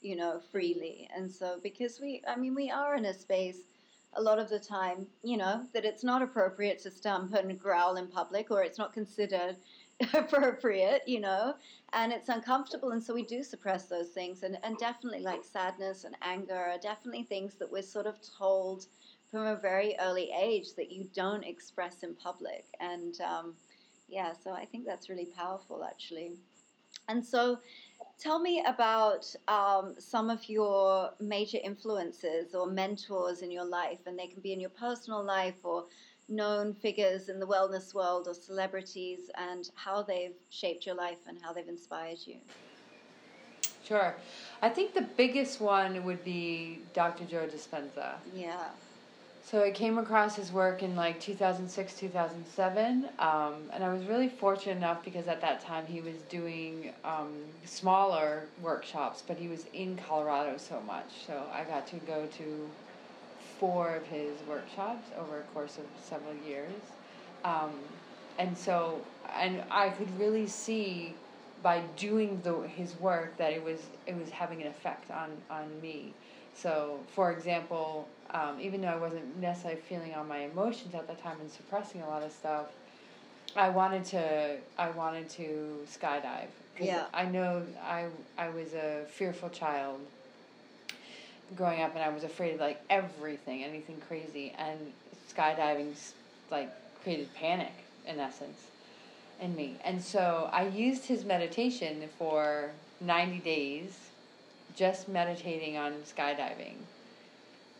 you 0.00 0.16
know, 0.16 0.40
freely. 0.40 1.08
And 1.14 1.30
so, 1.30 1.60
because 1.62 2.00
we, 2.00 2.22
I 2.26 2.36
mean, 2.36 2.54
we 2.54 2.70
are 2.70 2.96
in 2.96 3.04
a 3.04 3.14
space 3.14 3.66
a 4.14 4.22
lot 4.22 4.38
of 4.38 4.48
the 4.50 4.58
time, 4.58 5.06
you 5.22 5.36
know, 5.36 5.66
that 5.72 5.84
it's 5.84 6.04
not 6.04 6.22
appropriate 6.22 6.78
to 6.80 6.90
stump 6.90 7.34
and 7.34 7.58
growl 7.58 7.96
in 7.96 8.08
public 8.08 8.50
or 8.50 8.62
it's 8.62 8.78
not 8.78 8.92
considered 8.92 9.56
appropriate, 10.14 11.02
you 11.06 11.20
know, 11.20 11.54
and 11.92 12.12
it's 12.12 12.28
uncomfortable. 12.28 12.90
And 12.90 13.02
so 13.02 13.14
we 13.14 13.22
do 13.24 13.42
suppress 13.42 13.86
those 13.86 14.10
things. 14.10 14.42
And, 14.42 14.58
and 14.62 14.76
definitely, 14.78 15.20
like 15.20 15.44
sadness 15.44 16.04
and 16.04 16.16
anger 16.22 16.54
are 16.56 16.78
definitely 16.78 17.22
things 17.24 17.54
that 17.56 17.70
we're 17.70 17.82
sort 17.82 18.06
of 18.06 18.18
told 18.20 18.86
from 19.32 19.46
a 19.46 19.56
very 19.56 19.96
early 19.98 20.30
age 20.38 20.74
that 20.76 20.92
you 20.92 21.08
don't 21.14 21.42
express 21.42 22.02
in 22.02 22.14
public. 22.14 22.66
And 22.80 23.18
um, 23.22 23.54
yeah, 24.08 24.32
so 24.44 24.52
I 24.52 24.66
think 24.66 24.84
that's 24.84 25.08
really 25.08 25.24
powerful, 25.24 25.82
actually. 25.84 26.32
And 27.08 27.24
so, 27.24 27.58
tell 28.18 28.38
me 28.38 28.62
about 28.66 29.34
um, 29.48 29.94
some 29.98 30.28
of 30.28 30.48
your 30.48 31.10
major 31.18 31.58
influences 31.64 32.54
or 32.54 32.66
mentors 32.66 33.40
in 33.40 33.50
your 33.50 33.64
life, 33.64 34.00
and 34.06 34.16
they 34.16 34.26
can 34.26 34.40
be 34.42 34.52
in 34.52 34.60
your 34.60 34.70
personal 34.70 35.24
life 35.24 35.64
or 35.64 35.86
known 36.28 36.74
figures 36.74 37.28
in 37.28 37.40
the 37.40 37.46
wellness 37.46 37.94
world 37.94 38.28
or 38.28 38.34
celebrities, 38.34 39.30
and 39.36 39.70
how 39.74 40.02
they've 40.02 40.36
shaped 40.50 40.84
your 40.84 40.94
life 40.94 41.18
and 41.26 41.38
how 41.42 41.52
they've 41.52 41.68
inspired 41.68 42.18
you. 42.26 42.36
Sure. 43.82 44.14
I 44.60 44.68
think 44.68 44.94
the 44.94 45.02
biggest 45.16 45.60
one 45.60 46.04
would 46.04 46.22
be 46.22 46.80
Dr. 46.94 47.24
Joe 47.24 47.48
Dispenza. 47.48 48.14
Yeah. 48.32 48.68
So 49.44 49.62
I 49.62 49.70
came 49.70 49.98
across 49.98 50.36
his 50.36 50.52
work 50.52 50.82
in 50.82 50.94
like 50.94 51.20
2006, 51.20 51.94
2007, 51.98 53.08
um, 53.18 53.54
and 53.72 53.84
I 53.84 53.92
was 53.92 54.06
really 54.06 54.28
fortunate 54.28 54.76
enough 54.76 55.04
because 55.04 55.26
at 55.26 55.40
that 55.40 55.60
time 55.60 55.84
he 55.86 56.00
was 56.00 56.14
doing 56.28 56.92
um, 57.04 57.32
smaller 57.64 58.44
workshops, 58.62 59.22
but 59.26 59.36
he 59.36 59.48
was 59.48 59.66
in 59.74 59.96
Colorado 59.96 60.56
so 60.56 60.80
much. 60.86 61.26
So 61.26 61.42
I 61.52 61.64
got 61.64 61.86
to 61.88 61.96
go 61.96 62.26
to 62.38 62.70
four 63.58 63.96
of 63.96 64.06
his 64.06 64.32
workshops 64.48 65.08
over 65.18 65.40
a 65.40 65.42
course 65.52 65.76
of 65.76 65.84
several 66.02 66.34
years. 66.46 66.72
Um, 67.44 67.72
and 68.38 68.56
so, 68.56 69.00
and 69.36 69.62
I 69.70 69.90
could 69.90 70.18
really 70.18 70.46
see 70.46 71.14
by 71.62 71.80
doing 71.96 72.40
the, 72.42 72.60
his 72.68 72.98
work 72.98 73.36
that 73.36 73.52
it 73.52 73.62
was 73.62 73.80
it 74.06 74.16
was 74.16 74.30
having 74.30 74.60
an 74.60 74.68
effect 74.68 75.10
on, 75.10 75.30
on 75.50 75.80
me. 75.80 76.12
So, 76.54 76.98
for 77.14 77.32
example, 77.32 78.08
um, 78.30 78.60
even 78.60 78.80
though 78.82 78.88
I 78.88 78.96
wasn't 78.96 79.38
necessarily 79.40 79.80
feeling 79.80 80.14
all 80.14 80.24
my 80.24 80.38
emotions 80.38 80.94
at 80.94 81.06
the 81.06 81.14
time 81.14 81.38
and 81.40 81.50
suppressing 81.50 82.02
a 82.02 82.08
lot 82.08 82.22
of 82.22 82.32
stuff, 82.32 82.66
I 83.56 83.68
wanted 83.68 84.04
to 84.06 84.58
I 84.78 84.90
wanted 84.90 85.28
to 85.30 85.78
skydive. 85.86 86.48
Yeah. 86.80 87.04
I 87.14 87.24
know 87.26 87.62
I 87.82 88.06
I 88.36 88.48
was 88.48 88.74
a 88.74 89.04
fearful 89.08 89.50
child 89.50 90.00
growing 91.54 91.82
up, 91.82 91.94
and 91.94 92.02
I 92.02 92.08
was 92.08 92.24
afraid 92.24 92.54
of 92.54 92.60
like 92.60 92.82
everything, 92.88 93.62
anything 93.62 94.00
crazy, 94.08 94.54
and 94.58 94.78
skydiving 95.32 95.94
like 96.50 96.70
created 97.02 97.32
panic 97.34 97.72
in 98.06 98.18
essence 98.18 98.58
in 99.42 99.54
me. 99.56 99.76
And 99.84 100.02
so 100.02 100.48
I 100.52 100.68
used 100.68 101.04
his 101.04 101.24
meditation 101.24 102.08
for 102.18 102.70
90 103.00 103.40
days, 103.40 103.98
just 104.76 105.08
meditating 105.08 105.76
on 105.76 105.94
skydiving. 106.06 106.74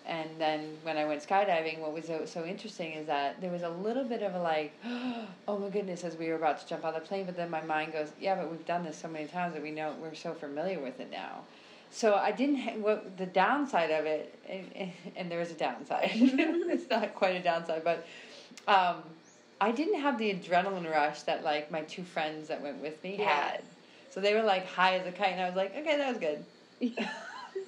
And 0.04 0.28
then 0.36 0.76
when 0.82 0.96
I 0.96 1.04
went 1.04 1.24
skydiving, 1.24 1.78
what 1.78 1.92
was 1.92 2.06
so, 2.06 2.26
so 2.26 2.44
interesting 2.44 2.92
is 2.92 3.06
that 3.06 3.40
there 3.40 3.52
was 3.52 3.62
a 3.62 3.68
little 3.68 4.02
bit 4.02 4.22
of 4.22 4.34
a 4.34 4.40
like, 4.40 4.74
oh 5.48 5.58
my 5.58 5.68
goodness, 5.68 6.02
as 6.02 6.16
we 6.16 6.28
were 6.28 6.34
about 6.34 6.60
to 6.60 6.66
jump 6.66 6.84
out 6.84 6.96
of 6.96 7.02
the 7.02 7.08
plane. 7.08 7.24
But 7.24 7.36
then 7.36 7.50
my 7.50 7.62
mind 7.62 7.92
goes, 7.92 8.08
yeah, 8.20 8.34
but 8.34 8.50
we've 8.50 8.66
done 8.66 8.82
this 8.82 8.98
so 8.98 9.06
many 9.06 9.26
times 9.26 9.54
that 9.54 9.62
we 9.62 9.70
know 9.70 9.94
we're 10.02 10.14
so 10.14 10.34
familiar 10.34 10.80
with 10.80 10.98
it 10.98 11.10
now. 11.10 11.42
So 11.92 12.14
I 12.14 12.32
didn't. 12.32 12.56
Ha- 12.56 12.76
what 12.78 13.16
the 13.18 13.26
downside 13.26 13.90
of 13.90 14.06
it, 14.06 14.34
and, 14.48 14.92
and 15.16 15.30
there 15.30 15.40
is 15.40 15.52
a 15.52 15.54
downside. 15.54 16.10
it's 16.14 16.90
not 16.90 17.14
quite 17.14 17.36
a 17.36 17.42
downside, 17.42 17.84
but 17.84 18.04
um, 18.66 19.02
I 19.62 19.70
didn't 19.70 20.00
have 20.00 20.18
the 20.18 20.34
adrenaline 20.34 20.90
rush 20.90 21.22
that 21.22 21.44
like 21.44 21.70
my 21.70 21.82
two 21.82 22.02
friends 22.02 22.48
that 22.48 22.60
went 22.60 22.82
with 22.82 23.00
me 23.04 23.16
Yeah. 23.16 23.26
had. 23.28 23.62
So 24.10 24.20
they 24.20 24.34
were 24.34 24.42
like 24.42 24.66
high 24.66 24.98
as 24.98 25.06
a 25.06 25.12
kite, 25.12 25.32
and 25.32 25.40
I 25.40 25.46
was 25.46 25.54
like, 25.56 25.74
okay, 25.76 25.96
that 25.96 26.08
was 26.08 26.18
good. 26.18 26.44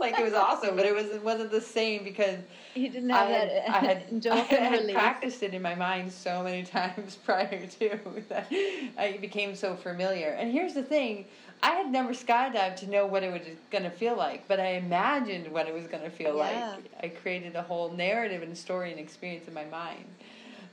like 0.00 0.18
it 0.18 0.24
was 0.24 0.34
awesome, 0.34 0.74
but 0.74 0.86
it 0.86 0.94
was 0.94 1.06
it 1.06 1.22
wasn't 1.22 1.52
the 1.52 1.60
same 1.60 2.02
because 2.02 2.38
You 2.74 2.88
didn't 2.88 3.12
I 3.12 3.18
have 3.18 3.28
had, 3.28 3.48
that 3.48 3.68
I 3.70 3.78
had, 3.78 4.26
I 4.32 4.36
had 4.38 4.80
release. 4.80 4.92
practiced 4.96 5.42
it 5.44 5.54
in 5.54 5.62
my 5.62 5.76
mind 5.76 6.12
so 6.12 6.42
many 6.42 6.64
times 6.78 7.14
prior 7.14 7.64
to 7.78 7.98
that 8.28 8.52
I 8.98 9.18
became 9.20 9.54
so 9.54 9.76
familiar. 9.76 10.30
And 10.30 10.50
here's 10.50 10.74
the 10.74 10.82
thing. 10.82 11.26
I 11.62 11.70
had 11.76 11.90
never 11.92 12.12
skydived 12.12 12.76
to 12.76 12.90
know 12.90 13.06
what 13.06 13.22
it 13.22 13.32
was 13.32 13.42
going 13.70 13.84
to 13.84 13.90
feel 13.90 14.16
like, 14.16 14.48
but 14.48 14.58
I 14.58 14.72
imagined 14.72 15.50
what 15.52 15.68
it 15.68 15.72
was 15.72 15.86
going 15.86 16.02
to 16.02 16.10
feel 16.10 16.34
Yeah. 16.36 16.72
like. 16.76 16.90
I 17.04 17.08
created 17.08 17.54
a 17.54 17.62
whole 17.62 17.92
narrative 17.92 18.42
and 18.42 18.58
story 18.58 18.90
and 18.90 18.98
experience 18.98 19.46
in 19.46 19.54
my 19.54 19.64
mind. 19.66 20.04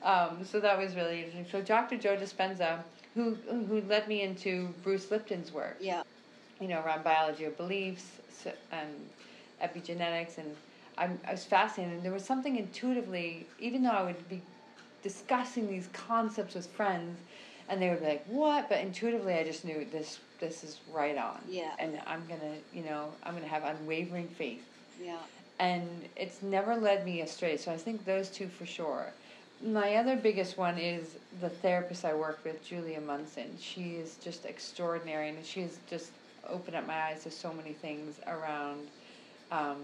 Um, 0.02 0.44
so 0.44 0.60
that 0.60 0.78
was 0.78 0.96
really 0.96 1.20
interesting. 1.20 1.46
So 1.46 1.62
Dr. 1.62 1.98
Joe 1.98 2.18
Dispenza, 2.18 2.84
who 3.14 3.36
who 3.36 3.82
led 3.82 4.08
me 4.08 4.22
into 4.22 4.70
Bruce 4.82 5.12
Lipton's 5.12 5.52
work, 5.52 5.78
Yeah. 5.80 6.04
you 6.60 6.68
know, 6.68 6.82
around 6.82 7.04
biology 7.04 7.46
of 7.46 7.58
beliefs 7.58 8.22
and 8.72 9.10
epigenetics, 9.62 10.38
and 10.38 10.56
I'm, 10.98 11.20
I 11.26 11.32
was 11.32 11.46
fascinated. 11.46 11.98
And 11.98 12.06
there 12.06 12.12
was 12.14 12.26
something 12.26 12.56
intuitively, 12.58 13.48
even 13.60 13.84
though 13.84 13.92
I 13.92 14.04
would 14.04 14.28
be 14.28 14.42
discussing 15.02 15.68
these 15.68 15.88
concepts 15.94 16.56
with 16.56 16.68
friends, 16.68 17.20
and 17.68 17.82
they 17.82 17.90
would 17.90 18.00
be 18.00 18.06
like, 18.08 18.26
"What?" 18.26 18.70
But 18.70 18.80
intuitively, 18.80 19.34
I 19.36 19.44
just 19.44 19.66
knew 19.66 19.86
this 19.86 20.20
this 20.40 20.64
is 20.64 20.82
right 20.88 21.18
on. 21.18 21.42
Yeah. 21.48 21.76
And 21.80 22.02
I'm 22.08 22.26
gonna, 22.28 22.58
you 22.72 22.84
know, 22.84 23.14
I'm 23.24 23.36
gonna 23.36 23.48
have 23.48 23.64
unwavering 23.64 24.30
faith 24.30 24.66
Yeah. 25.00 25.20
and 25.60 26.10
it's 26.16 26.42
never 26.42 26.76
led 26.76 27.06
me 27.06 27.22
astray. 27.22 27.58
So 27.58 27.72
I 27.72 27.78
think 27.78 28.06
those 28.06 28.30
two 28.32 28.48
for 28.48 28.66
sure. 28.66 29.14
My 29.64 29.96
other 29.96 30.16
biggest 30.16 30.58
one 30.58 30.78
is 30.78 31.18
the 31.40 31.50
therapist 31.50 32.04
I 32.04 32.14
work 32.16 32.40
with, 32.44 32.66
Julia 32.66 33.00
Munson. 33.00 33.56
She 33.60 33.92
is 33.92 34.18
just 34.24 34.46
extraordinary, 34.46 35.30
and 35.30 35.46
she 35.46 35.62
has 35.62 35.78
just 35.90 36.12
opened 36.50 36.76
up 36.76 36.88
my 36.88 36.96
eyes 36.96 37.24
to 37.24 37.32
so 37.32 37.54
many 37.54 37.74
things 37.74 38.16
around 38.28 38.88
um, 39.52 39.78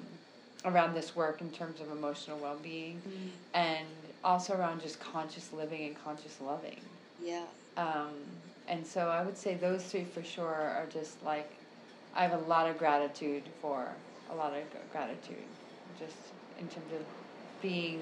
around 0.65 0.95
this 0.95 1.15
work 1.15 1.41
in 1.41 1.51
terms 1.51 1.79
of 1.79 1.91
emotional 1.91 2.39
well 2.39 2.57
being, 2.63 2.99
and 3.53 3.85
also 4.23 4.55
around 4.55 4.81
just 4.81 4.99
conscious 4.99 5.53
living 5.53 5.85
and 5.85 6.03
conscious 6.03 6.39
loving. 6.41 6.79
Yeah. 7.23 7.43
Um, 7.77 8.09
and 8.67 8.85
so 8.85 9.09
I 9.09 9.23
would 9.23 9.37
say 9.37 9.53
those 9.55 9.83
three 9.83 10.05
for 10.05 10.23
sure 10.23 10.47
are 10.47 10.87
just 10.91 11.23
like 11.23 11.49
I 12.15 12.23
have 12.23 12.33
a 12.33 12.43
lot 12.47 12.67
of 12.67 12.79
gratitude 12.79 13.43
for 13.61 13.87
a 14.31 14.35
lot 14.35 14.53
of 14.53 14.63
gratitude, 14.91 15.45
just 15.99 16.15
in 16.59 16.67
terms 16.67 16.91
of 16.93 17.05
being. 17.61 18.01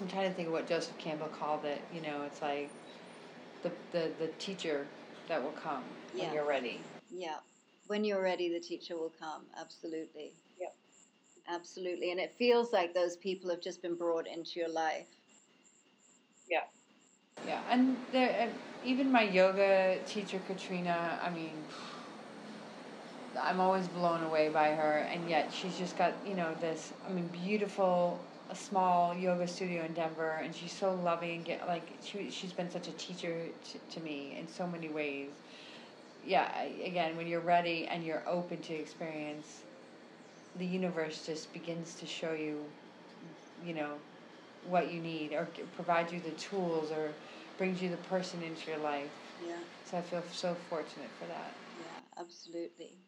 I'm 0.00 0.08
trying 0.08 0.28
to 0.30 0.34
think 0.34 0.48
of 0.48 0.52
what 0.52 0.68
Joseph 0.68 0.96
Campbell 0.98 1.28
called 1.28 1.64
it. 1.64 1.80
You 1.94 2.00
know, 2.02 2.22
it's 2.26 2.42
like 2.42 2.70
the 3.62 3.72
the 3.92 4.10
the 4.18 4.28
teacher 4.38 4.86
that 5.28 5.42
will 5.42 5.52
come 5.52 5.84
Yeah. 6.14 6.26
when 6.26 6.34
you're 6.34 6.46
ready. 6.46 6.80
Yeah. 7.10 7.36
When 7.88 8.04
you're 8.04 8.22
ready, 8.22 8.48
the 8.52 8.60
teacher 8.60 8.96
will 8.96 9.12
come. 9.18 9.42
Absolutely. 9.58 10.32
Yep. 10.60 10.74
Absolutely. 11.48 12.10
And 12.12 12.20
it 12.20 12.34
feels 12.38 12.72
like 12.72 12.94
those 12.94 13.16
people 13.16 13.50
have 13.50 13.60
just 13.60 13.82
been 13.82 13.94
brought 13.94 14.26
into 14.26 14.60
your 14.60 14.68
life. 14.68 15.06
Yeah, 16.50 16.64
Yeah, 17.46 17.60
and 17.70 17.96
there, 18.12 18.34
and 18.38 18.52
even 18.84 19.12
my 19.12 19.22
yoga 19.22 19.98
teacher 20.06 20.40
Katrina. 20.46 21.18
I 21.22 21.30
mean, 21.30 21.52
I'm 23.40 23.60
always 23.60 23.86
blown 23.88 24.22
away 24.24 24.48
by 24.48 24.70
her, 24.70 24.98
and 25.12 25.28
yet 25.28 25.52
she's 25.52 25.76
just 25.78 25.96
got 25.98 26.12
you 26.26 26.34
know 26.34 26.54
this. 26.60 26.92
I 27.08 27.12
mean, 27.12 27.28
beautiful, 27.28 28.18
a 28.48 28.54
small 28.56 29.14
yoga 29.14 29.46
studio 29.46 29.84
in 29.84 29.94
Denver, 29.94 30.40
and 30.42 30.54
she's 30.54 30.72
so 30.72 30.94
loving 30.94 31.36
and 31.36 31.44
get 31.44 31.66
like 31.66 31.98
she 32.02 32.30
she's 32.30 32.52
been 32.52 32.70
such 32.70 32.88
a 32.88 32.92
teacher 32.92 33.48
to, 33.72 33.78
to 33.78 34.00
me 34.00 34.36
in 34.38 34.48
so 34.48 34.66
many 34.66 34.88
ways. 34.88 35.30
Yeah, 36.22 36.50
I, 36.54 36.64
again, 36.84 37.16
when 37.16 37.26
you're 37.26 37.40
ready 37.40 37.86
and 37.86 38.04
you're 38.04 38.28
open 38.28 38.60
to 38.62 38.74
experience, 38.74 39.62
the 40.56 40.66
universe 40.66 41.24
just 41.26 41.52
begins 41.52 41.94
to 41.96 42.06
show 42.06 42.32
you, 42.32 42.66
you 43.62 43.74
know, 43.74 43.98
what 44.62 44.92
you 44.92 45.00
need 45.00 45.32
or 45.32 45.48
provide 45.72 46.12
you 46.12 46.20
the 46.20 46.32
tools 46.32 46.90
or 46.90 47.14
brings 47.56 47.80
you 47.82 47.88
the 47.90 47.96
person 47.96 48.42
into 48.42 48.70
your 48.70 48.80
life. 48.80 49.12
Yeah. 49.40 49.60
So 49.84 49.98
I 49.98 50.02
feel 50.02 50.22
so 50.30 50.54
fortunate 50.68 51.10
for 51.18 51.26
that. 51.26 51.58
Yeah, 51.76 51.86
absolutely. 52.18 52.98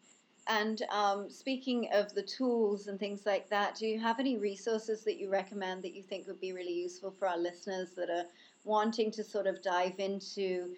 And 0.47 0.81
um, 0.89 1.29
speaking 1.29 1.89
of 1.93 2.13
the 2.13 2.23
tools 2.23 2.87
and 2.87 2.99
things 2.99 3.25
like 3.25 3.49
that, 3.49 3.75
do 3.75 3.85
you 3.85 3.99
have 3.99 4.19
any 4.19 4.37
resources 4.37 5.03
that 5.03 5.19
you 5.19 5.29
recommend 5.29 5.83
that 5.83 5.93
you 5.93 6.01
think 6.01 6.27
would 6.27 6.41
be 6.41 6.51
really 6.51 6.73
useful 6.73 7.13
for 7.17 7.27
our 7.27 7.37
listeners 7.37 7.91
that 7.91 8.09
are 8.09 8.25
wanting 8.63 9.11
to 9.11 9.23
sort 9.23 9.47
of 9.47 9.61
dive 9.61 9.99
into 9.99 10.75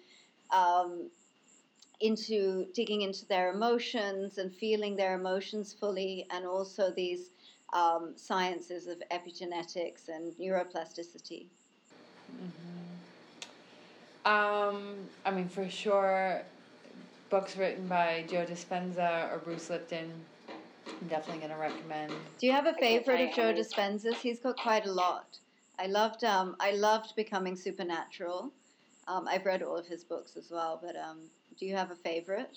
um, 0.50 1.08
into 2.00 2.66
digging 2.74 3.02
into 3.02 3.24
their 3.26 3.52
emotions 3.52 4.38
and 4.38 4.52
feeling 4.52 4.96
their 4.96 5.14
emotions 5.14 5.72
fully, 5.72 6.26
and 6.30 6.44
also 6.44 6.90
these 6.90 7.30
um, 7.72 8.12
sciences 8.16 8.86
of 8.86 9.02
epigenetics 9.10 10.08
and 10.08 10.32
neuroplasticity? 10.38 11.46
Um, 14.24 14.96
I 15.24 15.30
mean, 15.32 15.48
for 15.48 15.68
sure, 15.68 16.42
books 17.34 17.56
written 17.56 17.84
by 17.88 18.24
Joe 18.30 18.46
Dispenza 18.46 19.28
or 19.32 19.38
Bruce 19.38 19.68
Lipton. 19.68 20.08
I'm 20.86 21.08
definitely 21.08 21.38
going 21.38 21.50
to 21.50 21.60
recommend. 21.60 22.12
Do 22.38 22.46
you 22.46 22.52
have 22.52 22.66
a 22.66 22.74
favorite 22.74 23.20
of 23.22 23.34
Joe 23.34 23.50
how 23.50 23.58
Dispenza's? 23.58 24.20
He's 24.20 24.38
got 24.38 24.56
quite 24.56 24.86
a 24.86 24.92
lot. 24.92 25.36
I 25.76 25.86
loved 25.86 26.22
um, 26.22 26.54
I 26.60 26.70
loved 26.70 27.16
Becoming 27.16 27.56
Supernatural. 27.56 28.52
Um, 29.08 29.26
I've 29.26 29.44
read 29.44 29.64
all 29.64 29.76
of 29.76 29.84
his 29.84 30.04
books 30.04 30.36
as 30.36 30.48
well, 30.48 30.78
but 30.80 30.94
um, 30.94 31.22
do 31.58 31.66
you 31.66 31.74
have 31.74 31.90
a 31.90 31.96
favorite? 31.96 32.56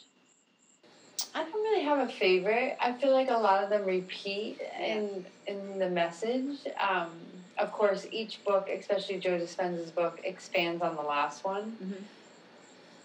I 1.33 1.41
don't 1.41 1.53
really 1.53 1.83
have 1.83 2.07
a 2.07 2.11
favorite. 2.11 2.77
I 2.79 2.93
feel 2.93 3.13
like 3.13 3.31
a 3.31 3.37
lot 3.37 3.63
of 3.63 3.71
them 3.71 3.83
repeat 3.83 4.61
in 4.79 5.25
in 5.47 5.79
the 5.79 5.89
message. 5.89 6.59
Um, 6.87 7.09
of 7.57 7.71
course, 7.71 8.05
each 8.11 8.45
book, 8.45 8.69
especially 8.69 9.17
Joe 9.17 9.39
Dispenza's 9.39 9.89
book, 9.89 10.19
expands 10.23 10.83
on 10.83 10.95
the 10.95 11.01
last 11.01 11.43
one. 11.43 11.75
Mhm. 11.83 12.03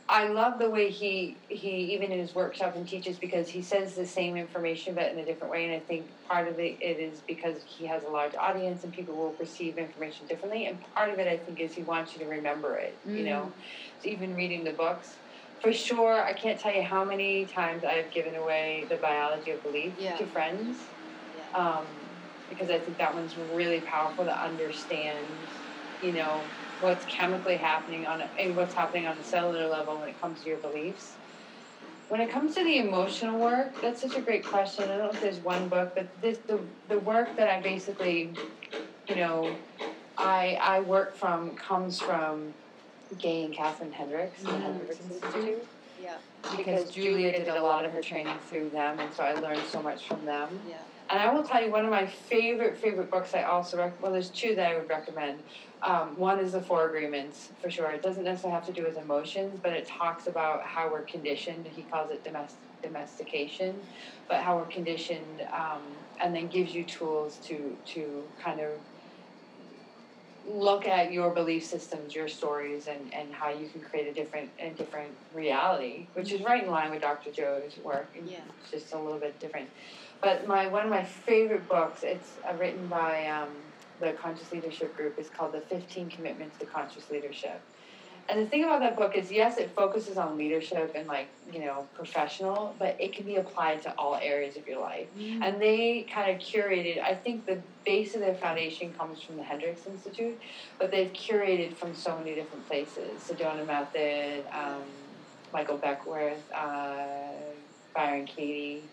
I 0.08 0.28
love 0.28 0.58
the 0.58 0.68
way 0.68 0.90
he 0.90 1.42
he 1.48 1.94
even 1.94 2.12
in 2.12 2.18
his 2.18 2.34
workshop 2.34 2.74
and 2.76 2.86
teaches 2.86 3.18
because 3.18 3.48
he 3.48 3.62
says 3.62 3.94
the 3.94 4.04
same 4.04 4.36
information 4.36 4.94
but 4.94 5.10
in 5.10 5.18
a 5.18 5.24
different 5.24 5.52
way, 5.52 5.64
and 5.64 5.74
I 5.74 5.80
think 5.80 6.10
part 6.28 6.48
of 6.48 6.58
it, 6.58 6.78
it 6.80 6.98
is 7.00 7.22
because 7.22 7.62
he 7.66 7.86
has 7.86 8.04
a 8.04 8.08
large 8.08 8.34
audience 8.34 8.84
and 8.84 8.92
people 8.92 9.16
will 9.16 9.32
perceive 9.32 9.78
information 9.78 10.26
differently, 10.26 10.66
and 10.66 10.80
part 10.94 11.10
of 11.10 11.18
it 11.18 11.28
I 11.28 11.38
think 11.44 11.60
is 11.60 11.72
he 11.72 11.82
wants 11.84 12.14
you 12.14 12.20
to 12.20 12.26
remember 12.28 12.76
it. 12.76 13.00
You 13.04 13.24
know, 13.24 13.54
so 14.00 14.08
even 14.08 14.34
reading 14.34 14.64
the 14.64 14.72
books. 14.72 15.18
For 15.60 15.72
sure, 15.72 16.20
I 16.24 16.32
can't 16.32 16.58
tell 16.58 16.74
you 16.74 16.82
how 16.82 17.04
many 17.04 17.46
times 17.46 17.84
I've 17.84 18.10
given 18.12 18.34
away 18.34 18.88
the 18.90 18.96
biology 18.96 19.52
of 19.52 19.62
belief 19.62 19.94
Yeah. 19.96 20.16
to 20.16 20.26
friends 20.26 20.90
Yeah. 21.32 21.44
um, 21.54 22.10
because 22.48 22.68
I 22.68 22.80
think 22.80 22.98
that 22.98 23.14
one's 23.14 23.36
really 23.36 23.82
powerful 23.82 24.24
to 24.24 24.44
understand, 24.44 25.48
you 26.00 26.12
know, 26.14 26.50
what's 26.82 27.04
chemically 27.06 27.56
happening 27.56 28.06
on 28.06 28.20
a, 28.20 28.28
and 28.38 28.56
what's 28.56 28.74
happening 28.74 29.06
on 29.06 29.16
a 29.16 29.24
cellular 29.24 29.68
level 29.68 29.98
when 29.98 30.08
it 30.08 30.20
comes 30.20 30.42
to 30.42 30.48
your 30.48 30.58
beliefs. 30.58 31.14
When 32.08 32.20
it 32.20 32.30
comes 32.30 32.54
to 32.56 32.64
the 32.64 32.78
emotional 32.78 33.38
work, 33.38 33.80
that's 33.80 34.02
such 34.02 34.16
a 34.16 34.20
great 34.20 34.44
question. 34.44 34.84
I 34.84 34.98
don't 34.98 34.98
know 34.98 35.10
if 35.10 35.20
there's 35.20 35.38
one 35.38 35.68
book, 35.68 35.92
but 35.94 36.20
this 36.20 36.38
the 36.46 36.60
the 36.88 36.98
work 36.98 37.36
that 37.36 37.48
I 37.48 37.60
basically, 37.62 38.36
you 39.08 39.16
know, 39.16 39.56
I 40.18 40.58
I 40.60 40.80
work 40.80 41.16
from 41.16 41.56
comes 41.56 42.00
from 42.00 42.52
Gay 43.16 43.44
and 43.44 43.54
Kathlyn 43.54 43.92
Hendricks, 43.92 44.42
the 44.42 44.50
Mhm. 44.50 44.60
Hendricks 44.60 45.00
Institute 45.00 45.66
yeah. 46.02 46.16
Because 46.56 46.90
Julia 46.90 47.30
did 47.32 47.48
a 47.48 47.62
lot 47.62 47.84
of 47.84 47.92
her 47.92 48.02
training 48.02 48.36
through 48.48 48.70
them, 48.70 48.98
and 48.98 49.14
so 49.14 49.22
I 49.22 49.34
learned 49.34 49.62
so 49.70 49.80
much 49.80 50.08
from 50.08 50.24
them. 50.24 50.60
Yeah. 50.66 50.78
And 51.12 51.20
I 51.20 51.30
will 51.30 51.42
tell 51.44 51.62
you 51.62 51.70
one 51.70 51.84
of 51.84 51.90
my 51.90 52.06
favorite 52.06 52.78
favorite 52.78 53.10
books. 53.10 53.34
I 53.34 53.42
also 53.42 53.76
rec- 53.76 54.02
well, 54.02 54.10
there's 54.12 54.30
two 54.30 54.54
that 54.54 54.66
I 54.66 54.78
would 54.78 54.88
recommend. 54.88 55.40
Um, 55.86 56.16
one 56.16 56.38
is 56.40 56.52
the 56.52 56.62
Four 56.62 56.88
Agreements 56.88 57.50
for 57.60 57.70
sure. 57.70 57.90
It 57.90 58.02
doesn't 58.02 58.24
necessarily 58.24 58.54
have 58.54 58.66
to 58.66 58.72
do 58.72 58.82
with 58.82 58.96
emotions, 58.96 59.60
but 59.62 59.74
it 59.74 59.86
talks 59.86 60.26
about 60.26 60.62
how 60.64 60.90
we're 60.90 61.02
conditioned. 61.04 61.66
He 61.66 61.82
calls 61.82 62.10
it 62.10 62.24
domest- 62.24 62.56
domestication, 62.82 63.74
but 64.30 64.38
how 64.38 64.56
we're 64.56 64.64
conditioned, 64.72 65.42
um, 65.54 65.82
and 66.22 66.34
then 66.34 66.48
gives 66.48 66.74
you 66.74 66.82
tools 66.84 67.36
to 67.46 67.76
to 67.92 68.22
kind 68.42 68.60
of 68.60 68.70
look 70.48 70.88
at 70.88 71.12
your 71.12 71.30
belief 71.30 71.64
systems, 71.64 72.14
your 72.14 72.26
stories, 72.26 72.88
and, 72.88 73.12
and 73.14 73.32
how 73.32 73.50
you 73.50 73.68
can 73.68 73.80
create 73.82 74.08
a 74.08 74.14
different 74.14 74.48
a 74.60 74.70
different 74.70 75.12
reality, 75.34 76.06
which 76.14 76.32
is 76.32 76.42
right 76.42 76.64
in 76.64 76.70
line 76.70 76.90
with 76.90 77.02
Dr. 77.02 77.30
Joe's 77.30 77.78
work. 77.84 78.08
Yeah. 78.26 78.38
It's 78.62 78.70
just 78.70 78.94
a 78.94 78.98
little 78.98 79.20
bit 79.20 79.38
different. 79.40 79.68
But 80.22 80.46
my 80.46 80.68
one 80.68 80.84
of 80.84 80.90
my 80.90 81.02
favorite 81.02 81.68
books, 81.68 82.04
it's 82.04 82.34
uh, 82.48 82.54
written 82.54 82.86
by 82.86 83.26
um, 83.26 83.48
the 84.00 84.12
Conscious 84.12 84.50
Leadership 84.52 84.96
Group, 84.96 85.18
is 85.18 85.28
called 85.28 85.52
The 85.52 85.60
15 85.60 86.10
Commitments 86.10 86.56
to 86.58 86.64
Conscious 86.64 87.10
Leadership. 87.10 87.60
And 88.28 88.40
the 88.40 88.46
thing 88.46 88.62
about 88.62 88.78
that 88.80 88.96
book 88.96 89.16
is, 89.16 89.32
yes, 89.32 89.58
it 89.58 89.72
focuses 89.74 90.16
on 90.16 90.38
leadership 90.38 90.92
and 90.94 91.08
like 91.08 91.26
you 91.52 91.58
know 91.58 91.88
professional, 91.96 92.76
but 92.78 92.96
it 93.00 93.12
can 93.12 93.26
be 93.26 93.34
applied 93.36 93.82
to 93.82 93.92
all 93.98 94.14
areas 94.14 94.56
of 94.56 94.66
your 94.68 94.80
life. 94.80 95.08
And 95.42 95.60
they 95.60 96.06
kind 96.08 96.30
of 96.30 96.40
curated. 96.40 97.02
I 97.02 97.14
think 97.14 97.44
the 97.44 97.58
base 97.84 98.14
of 98.14 98.20
their 98.20 98.36
foundation 98.36 98.94
comes 98.94 99.20
from 99.20 99.36
the 99.36 99.42
Hendricks 99.42 99.86
Institute, 99.86 100.40
but 100.78 100.92
they've 100.92 101.12
curated 101.12 101.74
from 101.74 101.96
so 101.96 102.16
many 102.16 102.36
different 102.36 102.66
places. 102.68 103.20
Sedona 103.28 103.66
Method, 103.66 104.44
um, 104.52 104.84
Michael 105.52 105.78
Beckwith, 105.78 106.48
uh, 106.54 107.32
Byron 107.92 108.26
Katie. 108.26 108.84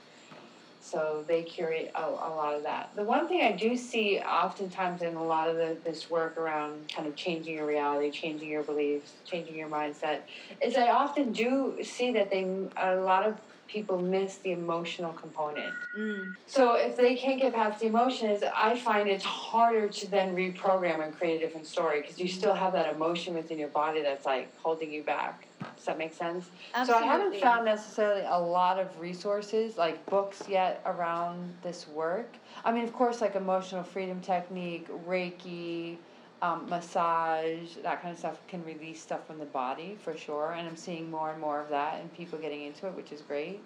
So 0.89 1.23
they 1.27 1.43
curate 1.43 1.91
a, 1.93 2.01
a 2.01 2.31
lot 2.33 2.55
of 2.55 2.63
that. 2.63 2.89
The 2.95 3.03
one 3.03 3.27
thing 3.27 3.41
I 3.41 3.51
do 3.51 3.77
see 3.77 4.19
oftentimes 4.19 5.03
in 5.03 5.15
a 5.15 5.23
lot 5.23 5.47
of 5.47 5.55
the, 5.55 5.77
this 5.83 6.09
work 6.09 6.37
around 6.37 6.91
kind 6.93 7.07
of 7.07 7.15
changing 7.15 7.55
your 7.55 7.67
reality, 7.67 8.09
changing 8.09 8.49
your 8.49 8.63
beliefs, 8.63 9.13
changing 9.23 9.55
your 9.55 9.69
mindset, 9.69 10.21
is 10.63 10.75
I 10.75 10.89
often 10.89 11.31
do 11.31 11.77
see 11.83 12.11
that 12.13 12.31
they 12.31 12.43
a 12.77 12.95
lot 12.95 13.25
of 13.25 13.39
people 13.67 14.01
miss 14.01 14.37
the 14.37 14.51
emotional 14.51 15.13
component. 15.13 15.73
Mm. 15.95 16.33
So 16.47 16.73
if 16.73 16.97
they 16.97 17.15
can't 17.15 17.39
get 17.39 17.53
past 17.53 17.79
the 17.79 17.85
emotions, 17.85 18.43
I 18.55 18.75
find 18.79 19.07
it's 19.07 19.23
harder 19.23 19.87
to 19.87 20.09
then 20.09 20.35
reprogram 20.35 21.03
and 21.03 21.15
create 21.15 21.41
a 21.41 21.45
different 21.45 21.67
story 21.67 22.01
because 22.01 22.19
you 22.19 22.27
still 22.27 22.55
have 22.55 22.73
that 22.73 22.91
emotion 22.93 23.35
within 23.35 23.59
your 23.59 23.69
body 23.69 24.01
that's 24.01 24.25
like 24.25 24.57
holding 24.57 24.91
you 24.91 25.03
back. 25.03 25.48
Does 25.75 25.85
that 25.85 25.97
make 25.97 26.13
sense? 26.13 26.49
So 26.85 26.93
I 26.95 27.03
haven't 27.03 27.35
found 27.39 27.65
necessarily 27.65 28.23
a 28.25 28.39
lot 28.39 28.79
of 28.79 28.99
resources 28.99 29.77
like 29.77 30.05
books 30.05 30.43
yet 30.47 30.81
around 30.85 31.53
this 31.63 31.87
work. 31.87 32.35
I 32.63 32.71
mean, 32.71 32.83
of 32.83 32.93
course, 32.93 33.21
like 33.21 33.35
emotional 33.35 33.83
freedom 33.83 34.21
technique, 34.21 34.87
Reiki, 35.07 35.97
um, 36.41 36.69
massage, 36.69 37.75
that 37.83 38.01
kind 38.01 38.13
of 38.13 38.19
stuff 38.19 38.39
can 38.47 38.63
release 38.63 39.01
stuff 39.01 39.27
from 39.27 39.39
the 39.39 39.45
body 39.45 39.97
for 40.01 40.15
sure. 40.15 40.53
And 40.53 40.67
I'm 40.67 40.77
seeing 40.77 41.09
more 41.11 41.31
and 41.31 41.41
more 41.41 41.59
of 41.59 41.69
that 41.69 41.99
and 41.99 42.13
people 42.13 42.39
getting 42.39 42.63
into 42.63 42.87
it, 42.87 42.95
which 42.95 43.11
is 43.11 43.21
great. 43.21 43.61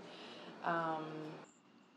Um, 0.66 1.06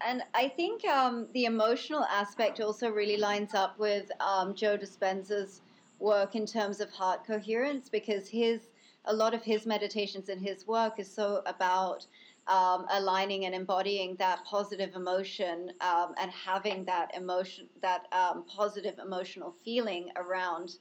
And 0.05 0.23
I 0.35 0.49
think 0.49 0.85
um, 0.85 1.27
the 1.33 1.47
emotional 1.47 2.05
aspect 2.05 2.61
also 2.61 2.91
really 2.91 3.17
lines 3.17 3.55
up 3.55 3.79
with 3.79 4.11
um, 4.21 4.55
Joe 4.55 4.77
Dispenza's 4.77 5.63
work 5.99 6.35
in 6.35 6.45
terms 6.45 6.81
of 6.81 6.91
heart 6.91 7.27
coherence 7.27 7.89
because 7.89 8.29
his 8.29 8.69
a 9.07 9.13
lot 9.13 9.35
of 9.35 9.43
his 9.43 9.67
meditations 9.67 10.29
and 10.29 10.41
his 10.41 10.67
work 10.67 10.99
is 10.99 11.13
so 11.13 11.43
about 11.47 12.07
um, 12.49 12.87
aligning 12.91 13.45
and 13.47 13.55
embodying 13.55 14.15
that 14.17 14.45
positive 14.45 14.95
emotion 14.95 15.73
um, 15.81 16.15
and 16.21 16.31
having 16.31 16.85
that 16.85 17.13
emotion 17.17 17.67
that 17.83 18.07
um, 18.13 18.45
positive 18.47 18.99
emotional 18.99 19.55
feeling 19.65 20.11
around 20.17 20.77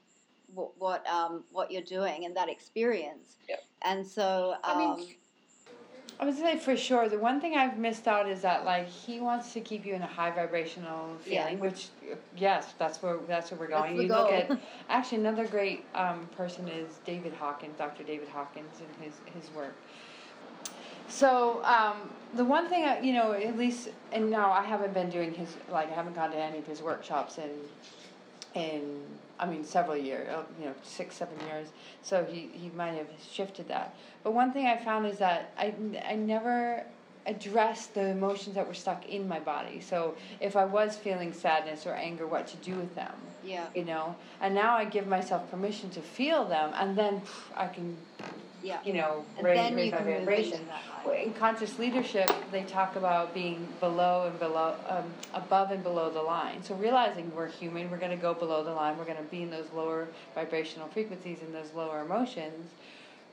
what 0.53 0.71
what, 0.77 1.07
um, 1.07 1.43
what 1.51 1.71
you're 1.71 1.81
doing 1.81 2.25
and 2.25 2.35
that 2.37 2.49
experience. 2.49 3.37
Yep. 3.49 3.63
And 3.83 4.05
so 4.05 4.55
I 4.63 4.77
mean, 4.77 4.91
um, 4.91 5.07
I 6.19 6.25
would 6.25 6.37
say 6.37 6.57
for 6.57 6.77
sure. 6.77 7.09
The 7.09 7.19
one 7.19 7.41
thing 7.41 7.55
I've 7.55 7.77
missed 7.77 8.07
out 8.07 8.27
is 8.29 8.41
that 8.41 8.63
like 8.65 8.87
he 8.87 9.19
wants 9.19 9.51
to 9.53 9.59
keep 9.61 9.85
you 9.85 9.93
in 9.93 10.01
a 10.01 10.07
high 10.07 10.31
vibrational 10.31 11.17
Yeah. 11.25 11.43
feeling, 11.43 11.59
which 11.59 11.87
uh, 12.11 12.15
yes, 12.37 12.73
that's 12.79 13.01
where 13.03 13.17
that's 13.27 13.51
where 13.51 13.59
we're 13.59 13.67
going. 13.67 13.95
you 13.97 14.07
look 14.07 14.31
at 14.31 14.57
actually 14.89 15.19
another 15.19 15.45
great 15.45 15.83
um, 15.93 16.27
person 16.37 16.67
is 16.67 16.99
David 17.05 17.33
Hawkins, 17.33 17.77
Dr. 17.77 18.03
David 18.03 18.29
Hawkins, 18.29 18.79
and 18.79 19.05
his 19.05 19.13
his 19.33 19.53
work. 19.53 19.73
So 21.07 21.63
um, 21.63 22.09
the 22.33 22.43
one 22.43 22.67
thing, 22.67 22.83
I, 22.85 22.99
you 22.99 23.13
know, 23.13 23.33
at 23.33 23.57
least, 23.57 23.89
and 24.11 24.29
now 24.29 24.51
I 24.51 24.63
haven't 24.63 24.93
been 24.93 25.09
doing 25.09 25.33
his, 25.33 25.55
like, 25.69 25.91
I 25.91 25.93
haven't 25.93 26.15
gone 26.15 26.31
to 26.31 26.37
any 26.37 26.57
of 26.57 26.65
his 26.65 26.81
workshops 26.81 27.37
in, 27.37 27.51
in, 28.59 29.01
I 29.39 29.45
mean, 29.45 29.63
several 29.63 29.97
years, 29.97 30.29
uh, 30.29 30.43
you 30.59 30.65
know, 30.65 30.73
six, 30.83 31.15
seven 31.15 31.35
years. 31.47 31.69
So 32.01 32.23
he, 32.23 32.49
he 32.53 32.69
might 32.69 32.93
have 32.93 33.07
shifted 33.31 33.67
that. 33.67 33.95
But 34.23 34.33
one 34.33 34.53
thing 34.53 34.67
I 34.67 34.77
found 34.77 35.05
is 35.05 35.17
that 35.17 35.51
I, 35.57 35.73
I 36.07 36.15
never 36.15 36.85
addressed 37.25 37.95
the 37.95 38.05
emotions 38.05 38.55
that 38.55 38.67
were 38.67 38.73
stuck 38.73 39.07
in 39.07 39.27
my 39.27 39.39
body. 39.39 39.81
So 39.81 40.15
if 40.39 40.55
I 40.55 40.65
was 40.65 40.95
feeling 40.95 41.33
sadness 41.33 41.85
or 41.85 41.93
anger, 41.93 42.27
what 42.27 42.47
to 42.47 42.57
do 42.57 42.75
with 42.75 42.93
them. 42.95 43.13
Yeah. 43.43 43.65
You 43.75 43.85
know, 43.85 44.15
and 44.41 44.53
now 44.55 44.75
I 44.75 44.85
give 44.85 45.07
myself 45.07 45.49
permission 45.51 45.89
to 45.91 46.01
feel 46.01 46.45
them, 46.45 46.71
and 46.75 46.97
then 46.97 47.21
pff, 47.21 47.41
I 47.55 47.67
can, 47.67 47.97
Yeah. 48.65 48.79
you 48.83 48.93
know, 48.93 49.23
And 49.37 49.45
raise, 49.45 49.55
then 49.57 49.75
raise 49.75 49.85
you 49.85 49.91
my 49.91 49.97
can 49.97 50.05
move 50.07 50.19
vibration. 50.21 50.53
into 50.53 50.65
that. 51.05 51.23
In 51.23 51.33
conscious 51.33 51.77
leadership, 51.77 52.31
they 52.51 52.63
talk 52.63 52.95
about 52.95 53.31
being 53.31 53.67
below 53.79 54.27
and 54.27 54.39
below, 54.39 54.73
um, 54.89 55.03
above 55.35 55.69
and 55.69 55.83
below 55.83 56.09
the 56.09 56.21
line. 56.21 56.63
So 56.63 56.73
realizing 56.73 57.31
we're 57.35 57.47
human, 57.47 57.91
we're 57.91 57.97
going 57.99 58.09
to 58.11 58.17
go 58.17 58.33
below 58.33 58.63
the 58.63 58.71
line. 58.71 58.97
We're 58.97 59.05
going 59.05 59.17
to 59.17 59.23
be 59.23 59.43
in 59.43 59.51
those 59.51 59.67
lower 59.75 60.07
vibrational 60.33 60.87
frequencies 60.87 61.37
and 61.43 61.53
those 61.53 61.71
lower 61.75 62.01
emotions. 62.01 62.71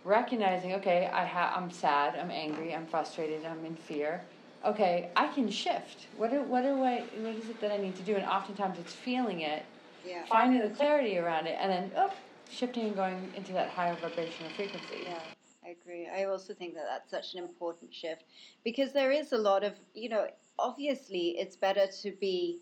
Recognizing, 0.04 0.74
okay, 0.74 1.08
I 1.12 1.24
ha- 1.24 1.54
I'm 1.56 1.70
sad, 1.70 2.16
I'm 2.18 2.30
angry, 2.30 2.74
I'm 2.74 2.86
frustrated, 2.86 3.44
I'm 3.46 3.64
in 3.64 3.76
fear. 3.76 4.20
Okay, 4.66 5.08
I 5.16 5.28
can 5.28 5.48
shift. 5.48 6.06
What 6.18 6.30
do, 6.30 6.42
what 6.42 6.62
do 6.62 6.82
I? 6.84 7.04
What 7.20 7.34
is 7.36 7.48
it 7.48 7.60
that 7.60 7.72
I 7.72 7.78
need 7.78 7.96
to 7.96 8.02
do? 8.02 8.16
And 8.16 8.24
oftentimes 8.26 8.78
it's 8.78 8.92
feeling 8.92 9.40
it, 9.40 9.64
Yeah. 10.06 10.24
finding 10.26 10.60
the 10.60 10.74
clarity 10.74 11.18
around 11.18 11.46
it, 11.46 11.56
and 11.60 11.70
then 11.70 11.90
oh, 11.96 12.10
shifting 12.52 12.86
and 12.86 12.96
going 12.96 13.32
into 13.36 13.52
that 13.52 13.70
higher 13.70 13.96
vibrational 14.00 14.50
frequency. 14.56 15.04
Yeah, 15.06 15.18
I 15.64 15.70
agree. 15.70 16.08
I 16.08 16.24
also 16.24 16.54
think 16.54 16.74
that 16.74 16.84
that's 16.88 17.10
such 17.10 17.34
an 17.34 17.42
important 17.42 17.94
shift 17.94 18.24
because 18.64 18.92
there 18.92 19.10
is 19.10 19.32
a 19.32 19.38
lot 19.38 19.64
of, 19.64 19.74
you 19.94 20.08
know, 20.08 20.26
obviously 20.58 21.36
it's 21.38 21.56
better 21.56 21.86
to 22.02 22.12
be 22.20 22.58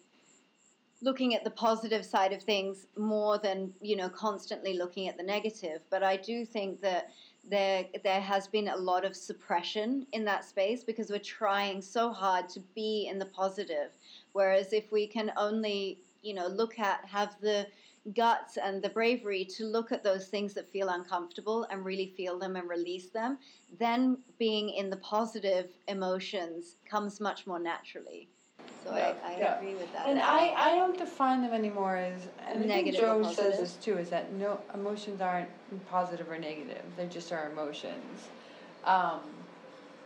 looking 1.03 1.35
at 1.35 1.45
the 1.45 1.51
positive 1.51 2.05
side 2.05 2.33
of 2.33 2.43
things 2.43 2.87
more 2.97 3.39
than, 3.39 3.73
you 3.81 3.97
know, 3.97 4.09
constantly 4.09 4.75
looking 4.75 5.09
at 5.09 5.17
the 5.17 5.23
negative. 5.23 5.81
But 5.91 6.03
I 6.03 6.17
do 6.17 6.45
think 6.45 6.81
that 6.83 7.11
there 7.49 7.87
there 8.05 8.21
has 8.21 8.47
been 8.47 8.69
a 8.69 8.77
lot 8.77 9.05
of 9.05 9.17
suppression 9.17 10.07
in 10.13 10.25
that 10.27 10.45
space 10.45 10.85
because 10.85 11.11
we're 11.11 11.19
trying 11.19 11.81
so 11.81 12.13
hard 12.13 12.49
to 12.51 12.61
be 12.75 13.09
in 13.11 13.19
the 13.19 13.27
positive. 13.27 13.93
Whereas 14.33 14.73
if 14.75 14.93
we 14.93 15.07
can 15.07 15.33
only, 15.37 16.01
you 16.23 16.35
know, 16.35 16.47
look 16.47 16.79
at 16.79 17.05
have 17.07 17.35
the 17.41 17.67
guts 18.15 18.57
and 18.57 18.83
the 18.83 18.89
bravery 18.89 19.45
to 19.45 19.65
look 19.65 19.93
at 19.93 20.03
those 20.03 20.29
things 20.29 20.55
that 20.55 20.71
feel 20.71 20.89
uncomfortable 20.89 21.67
and 21.71 21.85
really 21.85 22.07
feel 22.17 22.39
them 22.39 22.57
and 22.57 22.69
release 22.69 23.11
them, 23.11 23.39
then 23.79 24.19
being 24.39 24.71
in 24.71 24.91
the 24.91 24.97
positive 24.99 25.69
emotions 25.89 26.77
comes 26.89 27.21
much 27.21 27.47
more 27.47 27.59
naturally. 27.61 28.29
So 28.83 28.91
Yeah, 28.95 29.15
I, 29.25 29.33
I 29.35 29.39
yeah. 29.39 29.59
agree 29.59 29.75
with 29.75 29.93
that. 29.93 30.07
And 30.09 30.19
I, 30.19 30.49
I 30.57 30.75
don't 30.77 30.97
define 30.97 31.43
them 31.43 31.53
anymore 31.53 31.97
as 31.97 32.29
and 32.47 32.67
Negative 32.67 33.01
I 33.01 33.13
think 33.13 33.25
Joe 33.25 33.33
says 33.33 33.59
this 33.59 33.77
too 33.77 33.99
is 33.99 34.11
that 34.11 34.33
no 34.33 34.61
emotions 34.75 35.21
aren't 35.21 35.49
positive 35.87 36.29
or 36.31 36.39
negative 36.39 36.83
they 36.97 37.07
just 37.07 37.33
are 37.33 37.51
emotions, 37.53 38.29
um, 38.85 39.21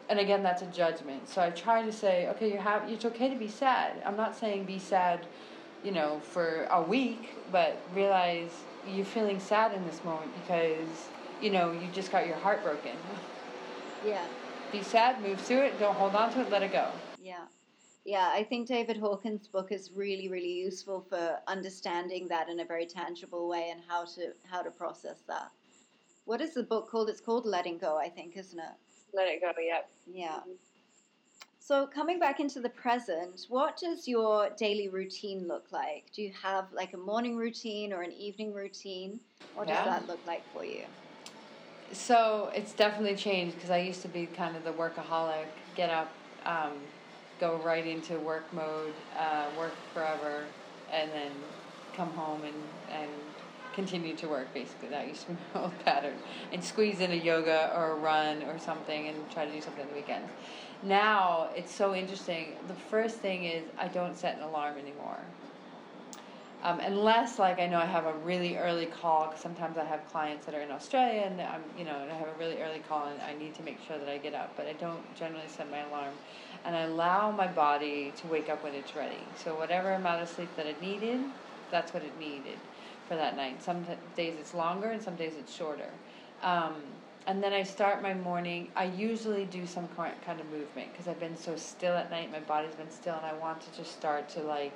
and 0.09 0.19
again 0.19 0.43
that's 0.43 0.63
a 0.63 0.67
judgment. 0.67 1.29
So 1.29 1.41
I 1.41 1.51
try 1.51 1.83
to 1.83 1.93
say 1.93 2.29
okay 2.31 2.53
you 2.53 2.59
have 2.59 2.89
it's 2.91 3.05
okay 3.05 3.31
to 3.33 3.39
be 3.39 3.49
sad. 3.49 4.03
I'm 4.05 4.17
not 4.17 4.37
saying 4.37 4.67
be 4.67 4.79
sad, 4.79 5.27
you 5.85 5.93
know 5.93 6.19
for 6.21 6.67
a 6.71 6.83
week, 6.83 7.29
but 7.53 7.79
realize 7.95 8.51
you're 8.89 9.05
feeling 9.05 9.39
sad 9.39 9.73
in 9.75 9.85
this 9.87 10.03
moment 10.05 10.31
because 10.43 11.09
you 11.41 11.51
know 11.51 11.73
you 11.73 11.87
just 11.93 12.11
got 12.11 12.27
your 12.27 12.37
heart 12.37 12.63
broken. 12.65 12.97
yeah. 14.07 14.25
Be 14.73 14.83
sad, 14.83 15.23
move 15.23 15.41
through 15.41 15.63
it, 15.63 15.79
don't 15.79 15.95
hold 15.95 16.17
on 16.17 16.33
to 16.33 16.41
it, 16.41 16.51
let 16.51 16.63
it 16.63 16.73
go. 16.73 16.89
Yeah. 17.23 17.45
Yeah, 18.05 18.31
I 18.33 18.43
think 18.43 18.69
David 18.69 18.99
Hawkins' 18.99 19.47
book 19.47 19.73
is 19.73 19.91
really, 19.95 20.29
really 20.29 20.53
useful 20.53 21.07
for 21.09 21.39
understanding 21.47 22.29
that 22.29 22.51
in 22.51 22.61
a 22.61 22.65
very 22.65 22.85
tangible 22.85 23.49
way 23.49 23.69
and 23.71 23.81
how 23.89 24.05
to 24.17 24.33
how 24.51 24.63
to 24.63 24.71
process 24.71 25.23
that. 25.29 25.51
What 26.25 26.41
is 26.41 26.55
the 26.55 26.63
book 26.63 26.91
called? 26.91 27.09
It's 27.09 27.21
called 27.21 27.47
Letting 27.47 27.79
Go, 27.79 27.99
I 27.99 28.09
think, 28.09 28.37
isn't 28.37 28.59
it? 28.59 28.75
Let 29.15 29.29
it 29.29 29.41
go. 29.41 29.53
Yep. 29.59 29.89
Yeah. 30.13 30.29
Mm-hmm. 30.29 30.51
So 31.67 31.87
coming 31.87 32.19
back 32.19 32.41
into 32.41 32.61
the 32.61 32.69
present, 32.69 33.47
what 33.49 33.79
does 33.79 34.07
your 34.07 34.51
daily 34.51 34.89
routine 34.89 35.49
look 35.49 35.65
like? 35.73 36.05
Do 36.13 36.21
you 36.21 36.31
have 36.43 36.67
like 36.75 36.93
a 36.93 36.99
morning 36.99 37.39
routine 37.39 37.91
or 37.91 38.03
an 38.03 38.13
evening 38.13 38.53
routine? 38.53 39.19
What 39.55 39.69
does 39.69 39.83
that 39.87 40.07
look 40.07 40.21
like 40.27 40.43
for 40.53 40.63
you? 40.63 40.83
So 41.91 42.51
it's 42.55 42.75
definitely 42.75 43.17
changed 43.17 43.55
because 43.55 43.71
I 43.71 43.79
used 43.79 44.03
to 44.03 44.09
be 44.09 44.27
kind 44.27 44.55
of 44.59 44.65
the 44.65 44.73
workaholic, 44.73 45.47
get 45.75 45.89
up, 45.89 46.13
um, 46.45 46.73
go 47.41 47.59
right 47.65 47.87
into 47.87 48.19
work 48.19 48.53
mode, 48.53 48.93
uh, 49.19 49.47
work 49.57 49.73
forever, 49.95 50.45
and 50.93 51.11
then 51.13 51.33
come 51.97 52.11
home 52.11 52.43
and, 52.45 52.55
and 52.91 53.11
continue 53.75 54.15
to 54.17 54.29
work 54.29 54.53
basically. 54.55 54.89
That 54.89 55.09
used 55.09 55.23
to 55.23 55.33
be 55.33 55.37
my 55.55 55.63
old 55.63 55.79
pattern. 55.85 56.15
And 56.53 56.63
squeeze 56.63 57.01
in 57.01 57.11
a 57.11 57.17
yoga 57.17 57.73
or 57.75 57.93
a 57.93 57.95
run 57.97 58.43
or 58.45 58.59
something 58.59 59.09
and 59.09 59.31
try 59.31 59.45
to 59.45 59.53
do 59.53 59.61
something 59.61 59.83
on 59.83 59.89
the 59.89 59.95
weekends. 59.95 60.31
Now 60.83 61.49
it's 61.55 61.75
so 61.75 61.95
interesting. 61.95 62.57
The 62.69 62.75
first 62.75 63.17
thing 63.17 63.45
is 63.45 63.65
I 63.79 63.89
don't 63.89 64.17
set 64.17 64.37
an 64.37 64.43
alarm 64.43 64.79
anymore. 64.79 65.21
Um, 66.63 66.81
unless 66.81 67.39
like 67.39 67.61
I 67.61 67.67
know 67.67 67.79
I 67.79 67.85
have 67.85 68.07
a 68.07 68.15
really 68.25 68.57
early 68.57 68.87
call 68.87 69.27
because 69.27 69.41
sometimes 69.41 69.77
I 69.77 69.85
have 69.85 70.01
clients 70.11 70.47
that 70.47 70.55
are 70.55 70.63
in 70.63 70.71
Australia 70.71 71.21
and 71.27 71.39
I'm 71.39 71.63
you 71.77 71.85
know 71.85 71.99
and 71.99 72.11
I 72.11 72.15
have 72.15 72.29
a 72.29 72.39
really 72.39 72.57
early 72.63 72.79
call 72.89 73.07
and 73.09 73.21
I 73.21 73.35
need 73.35 73.55
to 73.57 73.63
make 73.63 73.79
sure 73.87 73.99
that 73.99 74.09
I 74.09 74.17
get 74.17 74.33
up, 74.33 74.57
but 74.57 74.67
I 74.67 74.73
don't 74.73 75.03
generally 75.15 75.47
set 75.47 75.71
my 75.71 75.81
alarm, 75.81 76.15
and 76.65 76.75
I 76.75 76.83
allow 76.83 77.31
my 77.31 77.47
body 77.47 78.15
to 78.17 78.27
wake 78.29 78.49
up 78.49 78.65
when 78.65 78.75
it's 78.75 78.97
ready. 78.97 79.21
So 79.37 79.55
whatever 79.55 79.93
amount 79.93 80.23
of 80.23 80.29
sleep 80.31 80.49
that 80.57 80.65
it 80.65 80.81
needed, 80.81 81.21
that's 81.71 81.93
what 81.93 82.03
it 82.03 82.19
needed 82.19 82.59
for 83.09 83.17
that 83.17 83.37
night. 83.37 83.63
Some 83.63 83.85
t- 83.85 83.93
days 84.17 84.35
it's 84.39 84.55
longer 84.55 84.91
and 84.91 85.03
some 85.03 85.17
days 85.17 85.35
it's 85.39 85.55
shorter. 85.55 85.91
Um, 86.43 86.75
and 87.27 87.43
then 87.43 87.53
I 87.53 87.63
start 87.63 88.03
my 88.03 88.13
morning. 88.15 88.69
I 88.77 88.85
usually 88.85 89.47
do 89.47 89.67
some 89.67 89.89
ki- 89.89 90.19
kind 90.25 90.41
of 90.41 90.47
movement 90.51 90.93
because 90.93 91.09
I've 91.09 91.21
been 91.21 91.37
so 91.37 91.57
still 91.57 91.95
at 91.95 92.11
night. 92.11 92.31
My 92.31 92.41
body's 92.41 92.75
been 92.75 92.91
still, 92.91 93.15
and 93.15 93.25
I 93.25 93.33
want 93.35 93.61
to 93.63 93.77
just 93.77 93.93
start 93.93 94.29
to 94.31 94.41
like 94.41 94.73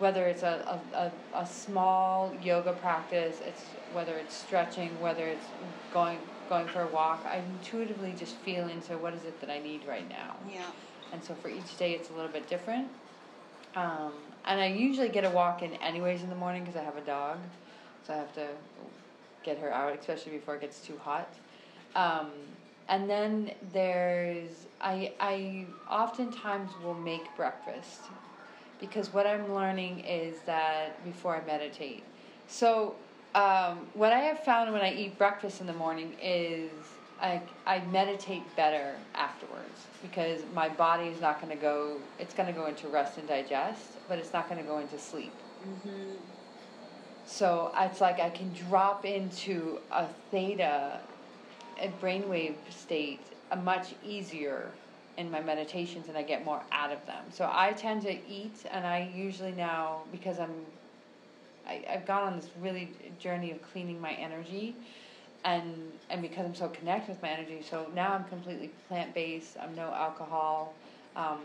whether 0.00 0.26
it's 0.26 0.42
a, 0.42 0.80
a, 0.94 0.96
a, 0.96 1.42
a 1.42 1.46
small 1.46 2.34
yoga 2.42 2.72
practice, 2.72 3.42
it's 3.44 3.62
whether 3.92 4.16
it's 4.16 4.34
stretching, 4.34 4.98
whether 4.98 5.26
it's 5.26 5.44
going 5.92 6.18
going 6.48 6.66
for 6.68 6.82
a 6.82 6.86
walk, 6.88 7.24
I 7.30 7.36
intuitively 7.36 8.14
just 8.18 8.34
feel 8.36 8.66
into 8.68 8.96
what 8.96 9.12
is 9.14 9.24
it 9.24 9.40
that 9.40 9.50
I 9.50 9.60
need 9.60 9.86
right 9.86 10.08
now. 10.08 10.36
Yeah. 10.52 10.66
And 11.12 11.22
so 11.22 11.34
for 11.34 11.48
each 11.48 11.76
day, 11.76 11.92
it's 11.92 12.08
a 12.08 12.12
little 12.14 12.30
bit 12.30 12.48
different. 12.48 12.88
Um, 13.76 14.12
and 14.46 14.60
I 14.60 14.66
usually 14.66 15.10
get 15.10 15.24
a 15.24 15.30
walk 15.30 15.62
in 15.62 15.74
anyways 15.74 16.22
in 16.22 16.30
the 16.30 16.34
morning 16.34 16.64
because 16.64 16.76
I 16.76 16.82
have 16.82 16.96
a 16.96 17.02
dog, 17.02 17.38
I 18.10 18.16
have 18.16 18.34
to 18.34 18.48
get 19.42 19.58
her 19.58 19.72
out, 19.72 19.98
especially 19.98 20.32
before 20.32 20.56
it 20.56 20.60
gets 20.60 20.80
too 20.80 20.98
hot. 21.02 21.28
Um, 21.94 22.30
and 22.88 23.08
then 23.08 23.52
there's 23.72 24.66
I 24.80 25.12
I 25.20 25.66
oftentimes 25.88 26.70
will 26.82 26.94
make 26.94 27.34
breakfast 27.36 28.00
because 28.80 29.12
what 29.12 29.26
I'm 29.26 29.54
learning 29.54 30.00
is 30.00 30.40
that 30.46 31.02
before 31.04 31.36
I 31.36 31.46
meditate. 31.46 32.02
So 32.48 32.96
um, 33.34 33.86
what 33.94 34.12
I 34.12 34.20
have 34.20 34.40
found 34.40 34.72
when 34.72 34.82
I 34.82 34.92
eat 34.92 35.16
breakfast 35.18 35.60
in 35.60 35.66
the 35.66 35.72
morning 35.72 36.16
is 36.20 36.70
I, 37.20 37.42
I 37.66 37.80
meditate 37.92 38.56
better 38.56 38.96
afterwards 39.14 39.86
because 40.02 40.40
my 40.54 40.68
body 40.68 41.08
is 41.08 41.20
not 41.20 41.40
going 41.40 41.54
to 41.54 41.60
go, 41.60 41.98
it's 42.18 42.34
going 42.34 42.52
to 42.52 42.58
go 42.58 42.66
into 42.66 42.88
rest 42.88 43.18
and 43.18 43.28
digest, 43.28 43.98
but 44.08 44.18
it's 44.18 44.32
not 44.32 44.48
going 44.48 44.60
to 44.60 44.66
go 44.66 44.78
into 44.78 44.98
sleep. 44.98 45.34
Mm-hmm. 45.64 46.39
So 47.30 47.70
it's 47.78 48.00
like 48.00 48.18
I 48.18 48.28
can 48.28 48.52
drop 48.52 49.04
into 49.04 49.78
a 49.92 50.06
theta, 50.30 50.98
a 51.80 51.88
brainwave 52.02 52.56
state, 52.70 53.20
a 53.52 53.56
much 53.56 53.94
easier 54.04 54.72
in 55.16 55.30
my 55.30 55.40
meditations, 55.40 56.08
and 56.08 56.18
I 56.18 56.22
get 56.22 56.44
more 56.44 56.60
out 56.72 56.92
of 56.92 57.06
them. 57.06 57.24
So 57.30 57.48
I 57.50 57.72
tend 57.72 58.02
to 58.02 58.12
eat, 58.28 58.64
and 58.70 58.84
I 58.84 59.10
usually 59.14 59.52
now 59.52 60.02
because 60.10 60.40
I'm, 60.40 60.50
I, 61.66 61.84
I've 61.88 62.04
gone 62.04 62.24
on 62.24 62.36
this 62.36 62.50
really 62.60 62.90
journey 63.20 63.52
of 63.52 63.62
cleaning 63.62 64.00
my 64.00 64.12
energy, 64.12 64.74
and 65.44 65.92
and 66.10 66.20
because 66.20 66.44
I'm 66.44 66.54
so 66.54 66.68
connected 66.68 67.12
with 67.12 67.22
my 67.22 67.30
energy, 67.30 67.62
so 67.62 67.86
now 67.94 68.12
I'm 68.12 68.24
completely 68.24 68.72
plant 68.88 69.14
based. 69.14 69.56
I'm 69.62 69.74
no 69.76 69.92
alcohol. 69.94 70.74
Um, 71.14 71.38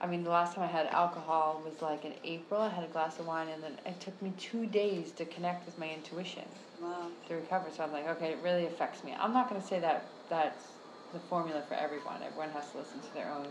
I 0.00 0.06
mean, 0.06 0.24
the 0.24 0.30
last 0.30 0.54
time 0.54 0.64
I 0.64 0.68
had 0.68 0.86
alcohol 0.86 1.62
was 1.64 1.82
like 1.82 2.04
in 2.04 2.14
April. 2.24 2.60
I 2.60 2.68
had 2.70 2.84
a 2.84 2.88
glass 2.88 3.18
of 3.18 3.26
wine, 3.26 3.48
and 3.48 3.62
then 3.62 3.78
it 3.84 4.00
took 4.00 4.20
me 4.22 4.32
two 4.38 4.66
days 4.66 5.12
to 5.12 5.26
connect 5.26 5.66
with 5.66 5.78
my 5.78 5.90
intuition 5.90 6.44
Wow. 6.80 7.08
to 7.28 7.34
recover. 7.34 7.70
So 7.70 7.84
I'm 7.84 7.92
like, 7.92 8.08
okay, 8.08 8.32
it 8.32 8.38
really 8.42 8.66
affects 8.66 9.04
me. 9.04 9.14
I'm 9.18 9.32
not 9.34 9.50
going 9.50 9.60
to 9.60 9.66
say 9.66 9.78
that 9.80 10.10
that's 10.28 10.64
the 11.12 11.20
formula 11.20 11.62
for 11.68 11.74
everyone. 11.74 12.22
Everyone 12.22 12.50
has 12.50 12.70
to 12.72 12.78
listen 12.78 13.00
to 13.00 13.14
their 13.14 13.30
own 13.30 13.48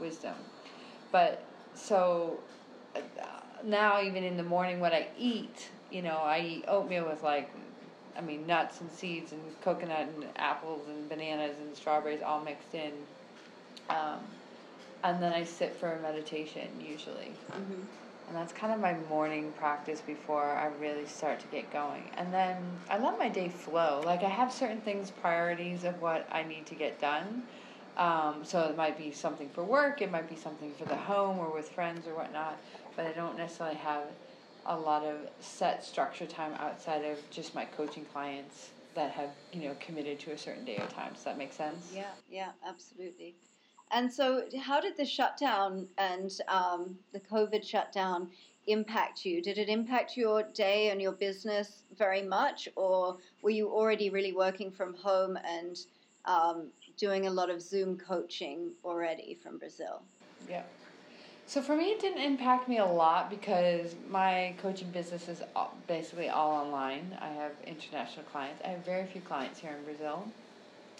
wisdom. 0.00 0.34
But 1.12 1.46
so 1.74 2.40
uh, 2.96 3.00
now, 3.64 4.02
even 4.02 4.24
in 4.24 4.36
the 4.36 4.42
morning, 4.42 4.80
what 4.80 4.92
I 4.92 5.08
eat, 5.16 5.70
you 5.90 6.02
know, 6.02 6.16
I 6.16 6.40
eat 6.40 6.64
oatmeal 6.66 7.06
with 7.06 7.22
like 7.22 7.50
I 8.16 8.20
mean, 8.20 8.46
nuts 8.46 8.80
and 8.80 8.90
seeds 8.90 9.32
and 9.32 9.40
coconut 9.60 10.08
and 10.08 10.26
apples 10.36 10.88
and 10.88 11.08
bananas 11.08 11.56
and 11.60 11.76
strawberries 11.76 12.22
all 12.22 12.40
mixed 12.44 12.74
in. 12.74 12.92
Um, 13.90 14.20
and 15.04 15.22
then 15.22 15.32
I 15.32 15.44
sit 15.44 15.76
for 15.76 15.92
a 15.92 16.00
meditation 16.00 16.68
usually. 16.80 17.30
Mm-hmm. 17.52 17.82
And 18.26 18.36
that's 18.36 18.54
kind 18.54 18.72
of 18.72 18.80
my 18.80 18.96
morning 19.10 19.52
practice 19.58 20.00
before 20.00 20.44
I 20.44 20.68
really 20.80 21.04
start 21.04 21.40
to 21.40 21.46
get 21.48 21.70
going. 21.70 22.04
And 22.16 22.32
then 22.32 22.56
I 22.88 22.98
let 22.98 23.18
my 23.18 23.28
day 23.28 23.50
flow. 23.50 24.00
Like 24.04 24.22
I 24.22 24.30
have 24.30 24.50
certain 24.50 24.80
things, 24.80 25.10
priorities 25.10 25.84
of 25.84 26.00
what 26.00 26.26
I 26.32 26.42
need 26.42 26.64
to 26.66 26.74
get 26.74 26.98
done. 27.02 27.42
Um, 27.98 28.36
so 28.42 28.62
it 28.62 28.76
might 28.76 28.96
be 28.96 29.12
something 29.12 29.48
for 29.50 29.62
work, 29.62 30.02
it 30.02 30.10
might 30.10 30.28
be 30.28 30.34
something 30.36 30.72
for 30.72 30.86
the 30.86 30.96
home 30.96 31.38
or 31.38 31.52
with 31.52 31.68
friends 31.68 32.08
or 32.08 32.14
whatnot. 32.14 32.56
But 32.96 33.06
I 33.06 33.12
don't 33.12 33.36
necessarily 33.36 33.76
have 33.76 34.04
a 34.66 34.76
lot 34.76 35.04
of 35.04 35.18
set 35.40 35.84
structure 35.84 36.26
time 36.26 36.52
outside 36.58 37.04
of 37.04 37.18
just 37.30 37.54
my 37.54 37.66
coaching 37.66 38.06
clients 38.06 38.70
that 38.94 39.10
have 39.10 39.28
you 39.52 39.68
know 39.68 39.76
committed 39.80 40.18
to 40.20 40.32
a 40.32 40.38
certain 40.38 40.64
day 40.64 40.76
or 40.78 40.86
time. 40.86 41.12
Does 41.12 41.24
that 41.24 41.36
make 41.36 41.52
sense? 41.52 41.92
Yeah, 41.94 42.04
yeah, 42.28 42.50
absolutely. 42.66 43.36
And 43.94 44.12
so, 44.12 44.42
how 44.60 44.80
did 44.80 44.96
the 44.96 45.04
shutdown 45.04 45.86
and 45.98 46.28
um, 46.48 46.98
the 47.12 47.20
COVID 47.20 47.64
shutdown 47.64 48.28
impact 48.66 49.24
you? 49.24 49.40
Did 49.40 49.56
it 49.56 49.68
impact 49.68 50.16
your 50.16 50.42
day 50.42 50.90
and 50.90 51.00
your 51.00 51.12
business 51.12 51.84
very 51.96 52.20
much, 52.20 52.68
or 52.74 53.18
were 53.40 53.50
you 53.50 53.68
already 53.68 54.10
really 54.10 54.32
working 54.32 54.72
from 54.72 54.94
home 54.94 55.38
and 55.48 55.78
um, 56.24 56.66
doing 56.96 57.28
a 57.28 57.30
lot 57.30 57.50
of 57.50 57.62
Zoom 57.62 57.96
coaching 57.96 58.72
already 58.84 59.38
from 59.40 59.58
Brazil? 59.58 60.02
Yeah. 60.50 60.64
So 61.46 61.62
for 61.62 61.76
me, 61.76 61.92
it 61.92 62.00
didn't 62.00 62.22
impact 62.22 62.68
me 62.68 62.78
a 62.78 62.86
lot 62.86 63.30
because 63.30 63.94
my 64.10 64.54
coaching 64.60 64.90
business 64.90 65.28
is 65.28 65.40
basically 65.86 66.30
all 66.30 66.50
online. 66.50 67.16
I 67.20 67.28
have 67.28 67.52
international 67.64 68.24
clients. 68.32 68.60
I 68.64 68.70
have 68.70 68.84
very 68.84 69.06
few 69.06 69.20
clients 69.20 69.60
here 69.60 69.76
in 69.78 69.84
Brazil. 69.84 70.26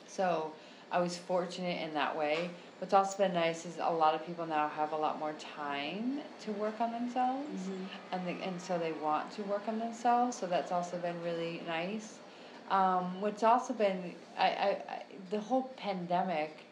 So 0.06 0.52
I 0.92 1.00
was 1.00 1.18
fortunate 1.18 1.82
in 1.82 1.92
that 1.94 2.16
way. 2.16 2.50
What's 2.78 2.92
also 2.92 3.18
been 3.18 3.32
nice 3.34 3.64
is 3.66 3.78
a 3.80 3.92
lot 3.92 4.14
of 4.14 4.26
people 4.26 4.46
now 4.46 4.68
have 4.68 4.92
a 4.92 4.96
lot 4.96 5.18
more 5.18 5.32
time 5.34 6.20
to 6.40 6.52
work 6.52 6.80
on 6.80 6.92
themselves, 6.92 7.70
Mm-hmm. 7.70 7.84
and 8.12 8.26
they, 8.26 8.40
and 8.42 8.60
so 8.60 8.78
they 8.78 8.92
want 8.92 9.30
to 9.32 9.42
work 9.42 9.68
on 9.68 9.78
themselves. 9.78 10.36
So 10.38 10.46
that's 10.46 10.72
also 10.72 10.98
been 10.98 11.20
really 11.22 11.62
nice. 11.66 12.20
Um, 12.68 13.20
what's 13.20 13.42
also 13.42 13.74
been 13.74 14.14
I, 14.38 14.46
I, 14.48 14.68
I 14.88 15.02
the 15.30 15.40
whole 15.40 15.74
pandemic 15.76 16.66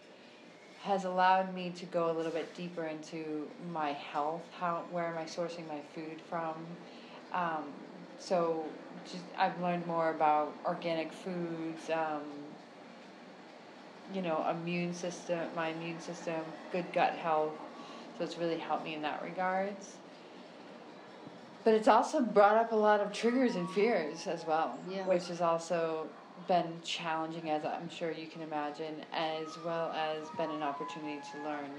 has 0.76 1.04
allowed 1.04 1.54
me 1.54 1.70
to 1.70 1.86
go 1.86 2.10
a 2.10 2.14
little 2.14 2.32
bit 2.32 2.54
deeper 2.54 2.84
into 2.86 3.48
my 3.72 3.92
health. 3.92 4.48
How 4.52 4.86
where 4.90 5.06
am 5.06 5.18
I 5.18 5.24
sourcing 5.24 5.68
my 5.68 5.80
food 5.94 6.20
from? 6.20 6.76
Um, 7.32 7.74
so 8.18 8.74
just 9.04 9.24
I've 9.38 9.60
learned 9.60 9.86
more 9.86 10.10
about 10.10 10.58
organic 10.64 11.12
foods. 11.12 11.88
Um, 11.90 12.41
you 14.10 14.22
know, 14.22 14.46
immune 14.48 14.92
system, 14.94 15.48
my 15.54 15.68
immune 15.68 16.00
system, 16.00 16.44
good 16.70 16.92
gut 16.92 17.14
health. 17.14 17.54
So 18.18 18.24
it's 18.24 18.36
really 18.36 18.58
helped 18.58 18.84
me 18.84 18.94
in 18.94 19.02
that 19.02 19.22
regards. 19.22 19.96
But 21.64 21.74
it's 21.74 21.88
also 21.88 22.20
brought 22.22 22.56
up 22.56 22.72
a 22.72 22.76
lot 22.76 23.00
of 23.00 23.12
triggers 23.12 23.54
and 23.54 23.70
fears 23.70 24.26
as 24.26 24.44
well, 24.44 24.80
Yeah. 24.88 25.06
which 25.06 25.28
has 25.28 25.40
also 25.40 26.08
been 26.48 26.80
challenging, 26.82 27.50
as 27.50 27.64
I'm 27.64 27.88
sure 27.88 28.10
you 28.10 28.26
can 28.26 28.42
imagine, 28.42 29.04
as 29.12 29.58
well 29.64 29.92
as 29.92 30.28
been 30.36 30.50
an 30.50 30.62
opportunity 30.62 31.20
to 31.32 31.38
learn 31.44 31.70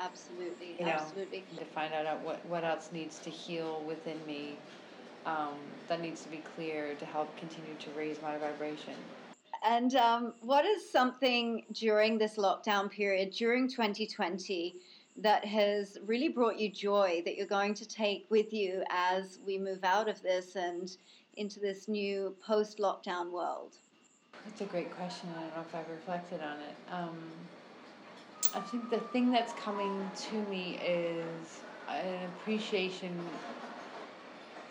Absolutely, 0.00 0.76
You 0.80 0.86
know. 0.86 0.92
absolutely. 0.92 1.46
to 1.58 1.64
find 1.66 1.92
out 1.92 2.20
what, 2.22 2.44
what 2.46 2.64
else 2.64 2.90
needs 2.92 3.18
to 3.20 3.30
heal 3.30 3.84
within 3.84 4.24
me 4.26 4.58
um, 5.26 5.58
that 5.88 6.00
needs 6.00 6.22
to 6.22 6.28
be 6.28 6.38
clear 6.38 6.94
to 6.94 7.06
help 7.06 7.36
continue 7.36 7.76
to 7.76 7.90
raise 7.90 8.20
my 8.22 8.38
vibration. 8.38 8.94
And 9.64 9.94
um, 9.94 10.34
what 10.40 10.64
is 10.64 10.90
something 10.90 11.64
during 11.72 12.18
this 12.18 12.36
lockdown 12.36 12.90
period, 12.90 13.30
during 13.30 13.68
2020, 13.68 14.76
that 15.18 15.44
has 15.44 15.98
really 16.06 16.28
brought 16.28 16.58
you 16.58 16.70
joy 16.70 17.22
that 17.24 17.36
you're 17.36 17.46
going 17.46 17.74
to 17.74 17.86
take 17.86 18.26
with 18.30 18.52
you 18.52 18.82
as 18.90 19.38
we 19.46 19.58
move 19.58 19.84
out 19.84 20.08
of 20.08 20.20
this 20.22 20.56
and 20.56 20.96
into 21.36 21.60
this 21.60 21.86
new 21.86 22.34
post 22.44 22.78
lockdown 22.78 23.30
world? 23.30 23.76
That's 24.44 24.60
a 24.62 24.64
great 24.64 24.94
question. 24.96 25.28
I 25.36 25.40
don't 25.40 25.56
know 25.56 25.62
if 25.62 25.74
I've 25.74 25.88
reflected 25.90 26.40
on 26.40 26.56
it. 26.58 26.74
Um, 26.90 27.16
I 28.54 28.60
think 28.60 28.90
the 28.90 28.98
thing 28.98 29.30
that's 29.30 29.52
coming 29.52 30.10
to 30.30 30.34
me 30.50 30.78
is 30.84 31.60
an 31.88 32.24
appreciation 32.24 33.18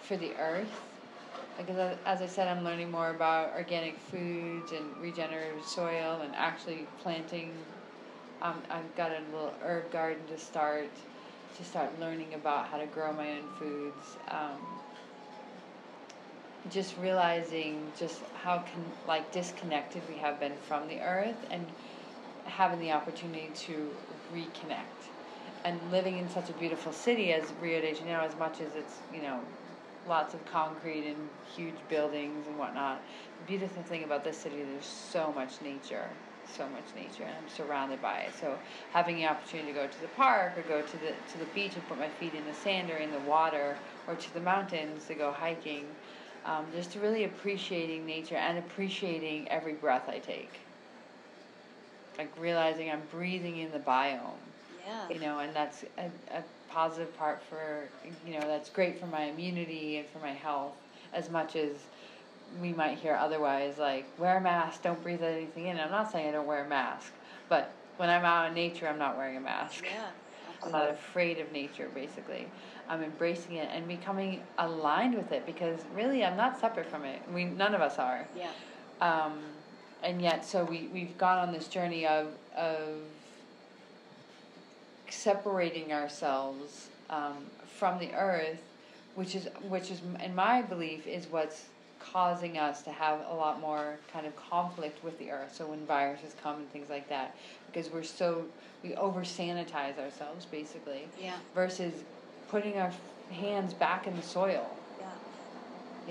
for 0.03 0.17
the 0.17 0.35
earth. 0.37 0.81
Because 1.57 1.97
as- 2.05 2.21
I 2.21 2.25
said, 2.27 2.47
I'm 2.47 2.63
learning 2.63 2.91
more 2.91 3.09
about 3.09 3.53
organic 3.53 3.99
foods 3.99 4.71
and 4.71 4.85
regenerative 5.01 5.63
soil 5.65 6.21
and 6.23 6.33
actually 6.35 6.87
planting. 7.01 7.65
Um, 8.41 8.63
I've 8.69 8.95
got 8.95 9.11
a 9.11 9.19
little 9.31 9.53
herb 9.61 9.91
garden 9.91 10.25
to 10.27 10.37
start, 10.37 10.89
to 11.57 11.63
start 11.63 11.99
learning 11.99 12.33
about 12.33 12.67
how 12.67 12.77
to 12.77 12.87
grow 12.87 13.13
my 13.13 13.29
own 13.31 13.47
foods. 13.59 14.17
Um, 14.29 14.57
just 16.69 16.97
realizing 16.97 17.91
just 17.97 18.23
how 18.33 18.59
con- 18.59 18.91
like 19.07 19.31
disconnected 19.31 20.03
we 20.07 20.15
have 20.17 20.39
been 20.39 20.57
from 20.67 20.87
the 20.87 20.99
earth 20.99 21.45
and 21.49 21.71
having 22.45 22.79
the 22.79 22.91
opportunity 22.91 23.49
to 23.55 23.91
reconnect 24.31 25.09
and 25.63 25.91
living 25.91 26.17
in 26.17 26.29
such 26.29 26.49
a 26.49 26.53
beautiful 26.53 26.91
city 26.91 27.33
as 27.33 27.53
Rio 27.59 27.81
de 27.81 27.93
Janeiro 27.93 28.23
as 28.23 28.35
much 28.37 28.61
as 28.61 28.75
it's 28.75 29.01
you 29.11 29.21
know 29.21 29.39
lots 30.05 30.33
of 30.33 30.45
concrete 30.45 31.05
and 31.09 31.29
huge 31.43 31.87
buildings 31.87 32.47
and 32.47 32.57
whatnot 32.57 33.05
the 33.37 33.43
beautiful 33.43 33.83
thing 33.83 34.03
about 34.03 34.23
this 34.23 34.39
city 34.39 34.63
there's 34.63 34.85
so 34.85 35.31
much 35.33 35.61
nature 35.61 36.17
so 36.45 36.67
much 36.67 36.95
nature 36.95 37.23
and 37.23 37.35
I'm 37.37 37.47
surrounded 37.47 38.01
by 38.01 38.19
it 38.19 38.33
so 38.35 38.59
having 38.89 39.15
the 39.17 39.25
opportunity 39.27 39.71
to 39.71 39.79
go 39.79 39.87
to 39.87 40.01
the 40.01 40.07
park 40.07 40.57
or 40.57 40.63
go 40.63 40.81
to 40.81 40.97
the 40.97 41.13
to 41.27 41.37
the 41.37 41.45
beach 41.45 41.75
and 41.75 41.85
put 41.87 41.97
my 41.97 42.09
feet 42.09 42.33
in 42.33 42.45
the 42.45 42.53
sand 42.53 42.89
or 42.89 42.97
in 42.97 43.11
the 43.11 43.19
water 43.19 43.79
or 44.07 44.15
to 44.15 44.33
the 44.33 44.41
mountains 44.41 45.05
to 45.05 45.15
go 45.15 45.31
hiking 45.31 45.95
um, 46.45 46.67
just 46.71 46.95
really 46.95 47.23
appreciating 47.23 48.05
nature 48.05 48.35
and 48.35 48.57
appreciating 48.57 49.49
every 49.49 49.73
breath 49.73 50.09
I 50.09 50.19
take. 50.19 50.61
Like 52.17 52.37
realizing 52.37 52.89
I'm 52.89 53.05
breathing 53.09 53.57
in 53.57 53.71
the 53.71 53.79
biome, 53.79 54.39
Yeah. 54.69 55.07
you 55.09 55.19
know, 55.19 55.39
and 55.39 55.55
that's 55.55 55.83
a, 55.97 56.11
a 56.29 56.43
positive 56.71 57.15
part 57.17 57.41
for, 57.49 57.87
you 58.25 58.39
know, 58.39 58.47
that's 58.47 58.69
great 58.69 58.99
for 58.99 59.07
my 59.07 59.23
immunity 59.23 59.97
and 59.97 60.07
for 60.09 60.19
my 60.19 60.31
health 60.31 60.73
as 61.13 61.29
much 61.29 61.55
as 61.55 61.71
we 62.61 62.73
might 62.73 62.97
hear 62.97 63.15
otherwise, 63.15 63.77
like 63.77 64.05
wear 64.17 64.37
a 64.37 64.41
mask, 64.41 64.83
don't 64.83 65.01
breathe 65.01 65.23
anything 65.23 65.67
in. 65.67 65.79
I'm 65.79 65.91
not 65.91 66.11
saying 66.11 66.29
I 66.29 66.31
don't 66.31 66.47
wear 66.47 66.65
a 66.65 66.69
mask, 66.69 67.11
but 67.49 67.71
when 67.97 68.09
I'm 68.09 68.25
out 68.25 68.47
in 68.47 68.53
nature, 68.53 68.87
I'm 68.87 68.99
not 68.99 69.17
wearing 69.17 69.37
a 69.37 69.41
mask. 69.41 69.83
Yeah. 69.83 70.07
I'm 70.63 70.71
not 70.71 70.89
afraid 70.89 71.39
of 71.39 71.51
nature, 71.51 71.89
basically. 71.93 72.47
I'm 72.87 73.01
embracing 73.03 73.55
it 73.55 73.69
and 73.71 73.87
becoming 73.87 74.43
aligned 74.59 75.15
with 75.15 75.31
it 75.31 75.45
because 75.45 75.79
really 75.95 76.23
I'm 76.23 76.37
not 76.37 76.59
separate 76.59 76.87
from 76.87 77.03
it. 77.03 77.21
We 77.33 77.45
none 77.45 77.73
of 77.73 77.81
us 77.81 77.97
are. 77.97 78.27
Yeah. 78.35 78.51
Um, 79.01 79.39
and 80.03 80.21
yet, 80.21 80.45
so 80.45 80.63
we 80.63 80.89
we've 80.93 81.17
gone 81.17 81.39
on 81.39 81.51
this 81.51 81.67
journey 81.67 82.05
of 82.05 82.27
of 82.55 82.97
separating 85.11 85.91
ourselves 85.93 86.87
um, 87.09 87.35
from 87.77 87.99
the 87.99 88.13
earth, 88.13 88.61
which 89.15 89.35
is 89.35 89.47
which 89.69 89.91
is 89.91 90.01
in 90.23 90.33
my 90.33 90.61
belief 90.61 91.05
is 91.07 91.27
what's 91.27 91.65
causing 91.99 92.57
us 92.57 92.81
to 92.81 92.89
have 92.91 93.19
a 93.29 93.33
lot 93.35 93.61
more 93.61 93.95
kind 94.11 94.25
of 94.25 94.35
conflict 94.35 95.03
with 95.03 95.17
the 95.19 95.29
earth. 95.31 95.53
So 95.55 95.67
when 95.67 95.85
viruses 95.85 96.33
come 96.41 96.57
and 96.57 96.71
things 96.71 96.89
like 96.89 97.07
that, 97.09 97.35
because 97.71 97.91
we're 97.91 98.03
so 98.03 98.45
we 98.83 98.95
over 98.95 99.21
sanitize 99.21 99.99
ourselves 99.99 100.45
basically 100.45 101.09
Yeah. 101.21 101.35
versus 101.53 101.93
putting 102.49 102.77
our 102.77 102.91
hands 103.29 103.73
back 103.73 104.07
in 104.07 104.15
the 104.15 104.23
soil. 104.23 104.80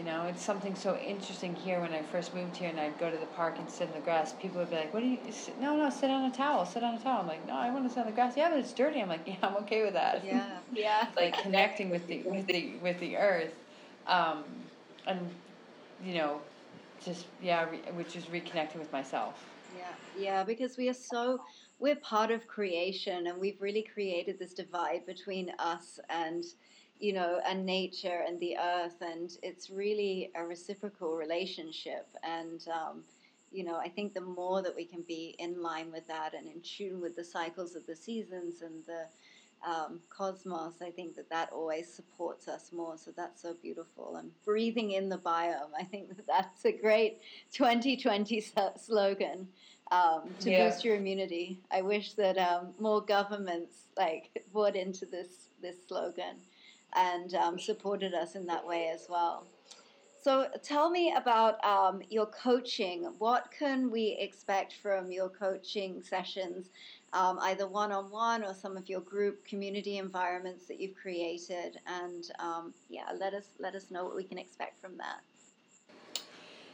Yeah. 0.01 0.13
You 0.13 0.19
know, 0.19 0.29
it's 0.29 0.43
something 0.43 0.75
so 0.75 0.97
interesting 0.97 1.55
here 1.55 1.81
when 1.81 1.93
I 1.93 2.03
first 2.03 2.35
moved 2.35 2.57
here 2.57 2.69
and 2.69 2.81
I'd 2.81 2.99
go 2.99 3.11
to 3.11 3.17
the 3.17 3.27
park 3.27 3.59
and 3.59 3.69
sit 3.69 3.89
in 3.89 3.95
the 3.95 4.01
grass. 4.01 4.33
People 4.33 4.61
would 4.61 4.71
be 4.71 4.77
like, 4.77 4.95
What 4.95 5.01
do 5.01 5.07
you, 5.07 5.19
sit, 5.31 5.61
no, 5.61 5.77
no, 5.77 5.91
sit 5.91 6.11
on 6.11 6.31
a 6.31 6.35
towel, 6.35 6.65
sit 6.65 6.83
on 6.83 6.95
a 6.95 6.99
towel. 6.99 7.21
I'm 7.21 7.27
like, 7.27 7.47
No, 7.47 7.55
I 7.55 7.71
want 7.71 7.85
to 7.87 7.91
sit 7.91 8.01
on 8.01 8.07
the 8.07 8.13
grass. 8.13 8.35
Yeah, 8.37 8.51
but 8.51 8.59
it's 8.59 8.73
dirty. 8.73 9.01
I'm 9.01 9.09
like, 9.09 9.27
Yeah, 9.27 9.37
I'm 9.43 9.57
okay 9.57 9.83
with 9.83 9.95
that. 9.95 10.25
Yeah. 10.25 10.47
Yeah. 10.73 11.09
like 11.17 11.37
connecting 11.43 11.91
with 11.91 12.07
the, 12.07 12.23
with 12.23 12.47
the, 12.47 12.75
with 12.83 12.99
the 13.01 13.17
earth. 13.17 13.53
Um, 14.07 14.45
and, 15.07 15.29
you 16.05 16.15
know, 16.15 16.41
just, 17.05 17.27
yeah, 17.43 17.69
re, 17.69 17.79
which 17.95 18.17
is 18.17 18.25
reconnecting 18.27 18.79
with 18.79 18.93
myself. 18.93 19.45
Yeah, 19.77 19.85
yeah, 20.19 20.45
because 20.45 20.77
we 20.77 20.89
are 20.89 20.95
so 20.95 21.41
we're 21.81 21.97
part 21.97 22.31
of 22.31 22.47
creation, 22.47 23.27
and 23.27 23.41
we've 23.41 23.61
really 23.61 23.83
created 23.83 24.39
this 24.39 24.53
divide 24.53 25.07
between 25.07 25.51
us 25.59 25.99
and 26.11 26.45
you 27.01 27.13
know 27.13 27.41
and 27.47 27.65
nature 27.65 28.25
and 28.27 28.39
the 28.41 28.57
earth, 28.57 29.01
and 29.01 29.37
it's 29.43 29.71
really 29.71 30.31
a 30.35 30.45
reciprocal 30.45 31.17
relationship. 31.17 32.07
And 32.23 32.67
um, 32.69 33.03
you 33.51 33.65
know, 33.65 33.77
I 33.77 33.89
think 33.89 34.15
the 34.15 34.21
more 34.21 34.63
that 34.63 34.77
we 34.77 34.85
can 34.85 35.03
be 35.03 35.35
in 35.39 35.61
line 35.61 35.91
with 35.91 36.07
that 36.09 36.35
and 36.35 36.47
in 36.47 36.61
tune 36.61 37.01
with 37.01 37.17
the 37.17 37.25
cycles 37.25 37.75
of 37.75 37.87
the 37.87 37.97
seasons 37.97 38.63
and 38.63 38.85
the 38.87 39.07
um, 39.69 40.01
cosmos, 40.09 40.75
I 40.81 40.91
think 40.91 41.17
that 41.17 41.29
that 41.31 41.51
always 41.53 41.93
supports 41.93 42.49
us 42.49 42.71
more. 42.73 42.97
So 42.97 43.11
that's 43.15 43.43
so 43.43 43.55
beautiful. 43.61 44.17
And 44.17 44.31
breathing 44.45 44.93
in 44.93 45.09
the 45.09 45.19
biome, 45.19 45.73
I 45.79 45.85
think 45.85 46.17
that 46.17 46.27
that's 46.27 46.65
a 46.65 46.73
great 46.73 47.19
2020 47.53 48.45
slogan 48.77 49.49
um, 49.91 50.23
to 50.41 50.51
yeah. 50.51 50.69
boost 50.69 50.85
your 50.85 50.97
immunity. 50.97 51.59
I 51.71 51.83
wish 51.83 52.13
that 52.15 52.39
um, 52.39 52.69
more 52.79 53.03
governments 53.03 53.87
like 53.97 54.45
bought 54.53 54.77
into 54.77 55.05
this 55.05 55.49
this 55.61 55.77
slogan 55.87 56.37
and 56.95 57.35
um, 57.35 57.59
supported 57.59 58.15
us 58.15 58.35
in 58.35 58.47
that 58.47 58.67
way 58.67 58.91
as 58.93 59.07
well. 59.09 59.47
So 60.23 60.49
tell 60.63 60.91
me 60.91 61.15
about 61.17 61.65
um, 61.65 62.03
your 62.11 62.27
coaching. 62.27 63.05
What 63.19 63.51
can 63.59 63.91
we 63.91 64.19
expect 64.21 64.75
from 64.83 65.11
your 65.11 65.31
coaching 65.31 66.03
sessions, 66.03 66.69
um, 67.15 67.39
either 67.41 67.67
one-on-one 67.67 68.45
or 68.45 68.53
some 68.53 68.77
of 68.77 68.87
your 68.89 69.01
group 69.01 69.47
community 69.47 69.97
environments 69.97 70.67
that 70.67 70.79
you've 70.79 70.95
created? 70.95 71.79
And 71.87 72.31
um, 72.39 72.75
yeah, 72.91 73.13
let 73.19 73.33
us 73.33 73.47
let 73.59 73.75
us 73.75 73.91
know 73.91 74.05
what 74.05 74.15
we 74.15 74.25
can 74.25 74.37
expect 74.37 74.79
from 74.79 74.99
that. 74.99 75.21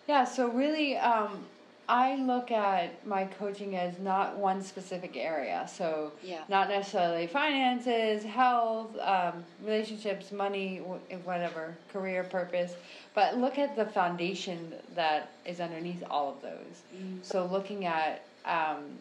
Yeah. 0.09 0.25
So 0.25 0.49
really 0.49 0.97
um, 0.97 1.45
I 1.89 2.17
look 2.17 2.51
at 2.51 3.07
my 3.07 3.25
coaching 3.25 3.77
as 3.77 3.99
not 3.99 4.37
one 4.37 4.63
specific 4.63 5.17
area. 5.17 5.69
So, 5.73 6.13
yeah. 6.23 6.43
not 6.49 6.69
necessarily 6.69 7.27
finances, 7.27 8.25
health, 8.25 8.97
um, 9.01 9.45
relationships, 9.63 10.33
money, 10.33 10.79
whatever, 10.79 11.77
career, 11.93 12.25
purpose, 12.25 12.75
but 13.15 13.37
look 13.39 13.59
at 13.59 13.77
the 13.77 13.87
foundation 13.87 14.75
that 14.95 15.31
is 15.45 15.61
underneath 15.61 16.03
all 16.11 16.33
of 16.33 16.43
those. 16.43 16.83
Mm. 16.97 17.25
So, 17.25 17.47
looking 17.47 17.85
at, 17.87 18.25
um, 18.45 18.99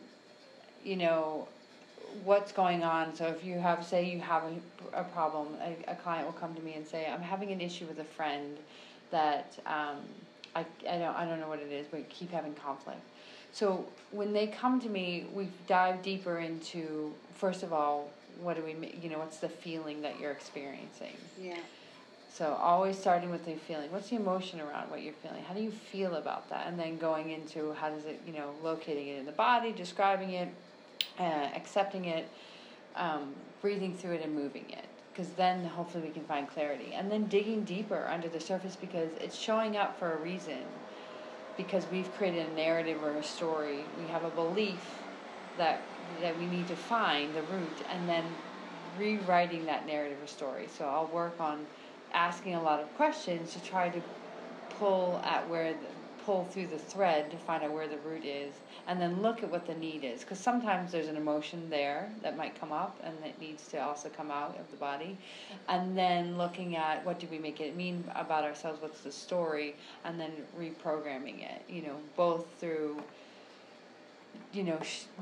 you 0.83 0.95
know, 0.95 1.47
what's 2.23 2.51
going 2.51 2.83
on. 2.83 3.15
So, 3.15 3.25
if 3.25 3.43
you 3.43 3.57
have, 3.57 3.83
say, 3.83 4.09
you 4.09 4.19
have 4.19 4.43
a, 4.43 4.99
a 5.01 5.03
problem, 5.05 5.47
a, 5.61 5.91
a 5.91 5.95
client 5.95 6.27
will 6.27 6.33
come 6.33 6.53
to 6.53 6.61
me 6.61 6.75
and 6.75 6.85
say, 6.85 7.07
I'm 7.11 7.21
having 7.21 7.51
an 7.51 7.61
issue 7.61 7.85
with 7.87 7.99
a 7.99 8.03
friend 8.03 8.57
that, 9.09 9.57
um, 9.65 9.97
I, 10.55 10.65
I 10.89 10.97
don't 10.97 11.15
I 11.15 11.25
don't 11.25 11.39
know 11.39 11.49
what 11.49 11.59
it 11.59 11.71
is, 11.71 11.85
but 11.89 11.99
we 11.99 12.05
keep 12.05 12.31
having 12.31 12.53
conflict. 12.53 13.01
So 13.51 13.85
when 14.11 14.33
they 14.33 14.47
come 14.47 14.79
to 14.81 14.89
me, 14.89 15.27
we 15.33 15.49
dive 15.67 16.01
deeper 16.01 16.39
into 16.39 17.13
first 17.33 17.63
of 17.63 17.73
all, 17.73 18.09
what 18.41 18.55
do 18.55 18.63
we 18.63 18.75
you 19.01 19.09
know 19.09 19.19
what's 19.19 19.37
the 19.37 19.49
feeling 19.49 20.01
that 20.01 20.19
you're 20.19 20.31
experiencing? 20.31 21.15
Yeah. 21.39 21.57
So 22.31 22.53
always 22.53 22.97
starting 22.97 23.31
with 23.31 23.45
the 23.45 23.55
feeling. 23.55 23.91
What's 23.91 24.09
the 24.09 24.17
emotion 24.17 24.59
around 24.59 24.89
what 24.91 25.01
you're 25.01 25.13
feeling? 25.13 25.41
How 25.43 25.53
do 25.53 25.61
you 25.61 25.71
feel 25.71 26.15
about 26.15 26.49
that? 26.49 26.67
And 26.67 26.77
then 26.77 26.97
going 26.97 27.29
into 27.29 27.73
how 27.73 27.89
does 27.89 28.05
it 28.05 28.21
you 28.25 28.33
know 28.33 28.51
locating 28.63 29.07
it 29.07 29.19
in 29.19 29.25
the 29.25 29.31
body, 29.33 29.73
describing 29.73 30.31
it, 30.31 30.49
uh, 31.19 31.49
accepting 31.55 32.05
it, 32.05 32.27
um, 32.95 33.33
breathing 33.61 33.95
through 33.95 34.13
it, 34.13 34.23
and 34.23 34.33
moving 34.33 34.65
it 34.69 34.85
because 35.15 35.31
then 35.33 35.63
hopefully 35.63 36.07
we 36.07 36.13
can 36.13 36.23
find 36.25 36.47
clarity. 36.49 36.93
And 36.93 37.09
then 37.09 37.25
digging 37.27 37.63
deeper 37.63 38.07
under 38.11 38.27
the 38.27 38.39
surface 38.39 38.75
because 38.75 39.09
it's 39.21 39.37
showing 39.37 39.77
up 39.77 39.97
for 39.97 40.11
a 40.11 40.17
reason. 40.17 40.59
Because 41.55 41.85
we've 41.89 42.13
created 42.17 42.49
a 42.49 42.53
narrative 42.53 43.01
or 43.01 43.11
a 43.11 43.23
story, 43.23 43.79
we 43.97 44.11
have 44.11 44.25
a 44.25 44.29
belief 44.29 44.81
that 45.57 45.81
that 46.21 46.37
we 46.37 46.45
need 46.45 46.67
to 46.67 46.75
find 46.75 47.33
the 47.33 47.41
root, 47.43 47.77
and 47.89 48.07
then 48.09 48.23
rewriting 48.99 49.65
that 49.65 49.87
narrative 49.87 50.17
or 50.21 50.27
story. 50.27 50.67
So 50.77 50.85
I'll 50.85 51.07
work 51.07 51.39
on 51.39 51.65
asking 52.13 52.55
a 52.55 52.61
lot 52.61 52.81
of 52.81 52.93
questions 52.97 53.53
to 53.53 53.63
try 53.63 53.89
to 53.89 54.01
pull 54.77 55.21
at 55.23 55.49
where 55.49 55.73
pull 56.25 56.45
through 56.45 56.67
the 56.67 56.77
thread 56.77 57.29
to 57.31 57.37
find 57.37 57.63
out 57.63 57.71
where 57.71 57.87
the 57.87 57.97
root 57.97 58.25
is 58.25 58.53
and 58.87 58.99
then 58.99 59.21
look 59.21 59.43
at 59.43 59.51
what 59.51 59.67
the 59.67 59.75
need 59.75 60.03
is. 60.03 60.21
Because 60.21 60.39
sometimes 60.39 60.91
there's 60.91 61.07
an 61.07 61.15
emotion 61.15 61.69
there 61.69 62.09
that 62.23 62.35
might 62.35 62.59
come 62.59 62.71
up 62.71 62.99
and 63.03 63.15
it 63.23 63.39
needs 63.39 63.67
to 63.69 63.77
also 63.77 64.09
come 64.09 64.31
out 64.31 64.57
of 64.59 64.69
the 64.71 64.77
body. 64.77 65.17
And 65.69 65.97
then 65.97 66.37
looking 66.37 66.75
at 66.75 67.05
what 67.05 67.19
do 67.19 67.27
we 67.29 67.37
make 67.37 67.61
it 67.61 67.75
mean 67.75 68.03
about 68.15 68.43
ourselves 68.43 68.81
what's 68.81 69.01
the 69.01 69.11
story 69.11 69.75
and 70.03 70.19
then 70.19 70.31
reprogramming 70.59 71.41
it 71.41 71.61
you 71.67 71.81
know 71.81 71.95
both 72.15 72.45
through 72.59 73.01
you 74.53 74.63
know 74.63 74.79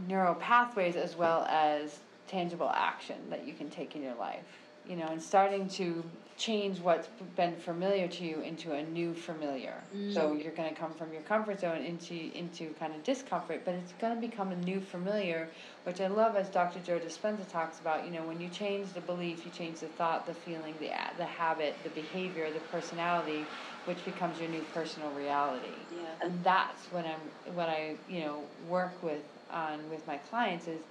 neural 0.08 0.36
pathways 0.36 0.96
as 0.96 1.16
well 1.16 1.46
as 1.50 2.00
tangible 2.28 2.70
action 2.74 3.18
that 3.30 3.48
you 3.48 3.54
can 3.54 3.70
take 3.70 3.96
in 3.96 4.02
your 4.02 4.16
life 4.16 4.46
you 4.88 4.96
know 4.96 5.08
and 5.08 5.22
starting 5.22 5.68
to 5.68 6.04
change 6.38 6.80
what's 6.80 7.08
been 7.36 7.56
familiar 7.56 8.08
to 8.08 8.24
you 8.26 8.42
into 8.42 8.74
a 8.74 8.84
new 8.84 9.14
familiar. 9.14 9.84
Mm. 9.96 10.14
So 10.14 10.34
you're 10.34 10.52
going 10.54 10.70
to 10.70 10.76
come 10.80 10.94
from 10.94 11.14
your 11.14 11.22
comfort 11.22 11.60
zone 11.60 11.82
into 11.84 12.14
into 12.34 12.74
kind 12.74 12.94
of 12.96 13.04
discomfort, 13.04 13.64
but 13.66 13.76
it's 13.76 13.94
going 13.94 14.16
to 14.16 14.20
become 14.20 14.52
a 14.52 14.56
new 14.56 14.82
familiar, 14.82 15.52
which 15.84 16.02
I 16.02 16.08
love 16.08 16.36
as 16.36 16.50
Dr. 16.50 16.80
Joe 16.80 17.00
Dispenza 17.00 17.48
talks 17.48 17.80
about. 17.80 18.06
You 18.06 18.12
know, 18.12 18.24
when 18.24 18.40
you 18.40 18.50
change 18.50 18.94
the 18.94 19.02
belief, 19.02 19.46
you 19.46 19.52
change 19.52 19.80
the 19.82 19.88
thought, 19.88 20.26
the 20.26 20.34
feeling, 20.34 20.78
the 20.80 20.92
the 21.18 21.26
habit, 21.26 21.84
the 21.84 21.90
behavior, 21.90 22.52
the 22.52 22.60
personality, 22.60 23.52
which 23.86 24.04
becomes 24.06 24.40
your 24.40 24.50
new 24.50 24.64
personal 24.64 25.12
reality. 25.12 25.88
Yeah. 25.92 26.16
And 26.22 26.44
that's 26.44 26.92
when 26.92 27.06
I'm 27.06 27.54
what 27.54 27.70
I 27.70 27.98
you 28.08 28.22
know 28.22 28.50
work 28.58 29.02
with 29.04 29.24
on 29.50 29.90
with 29.90 30.06
my 30.08 30.18
clients 30.18 30.68
is 30.68 30.84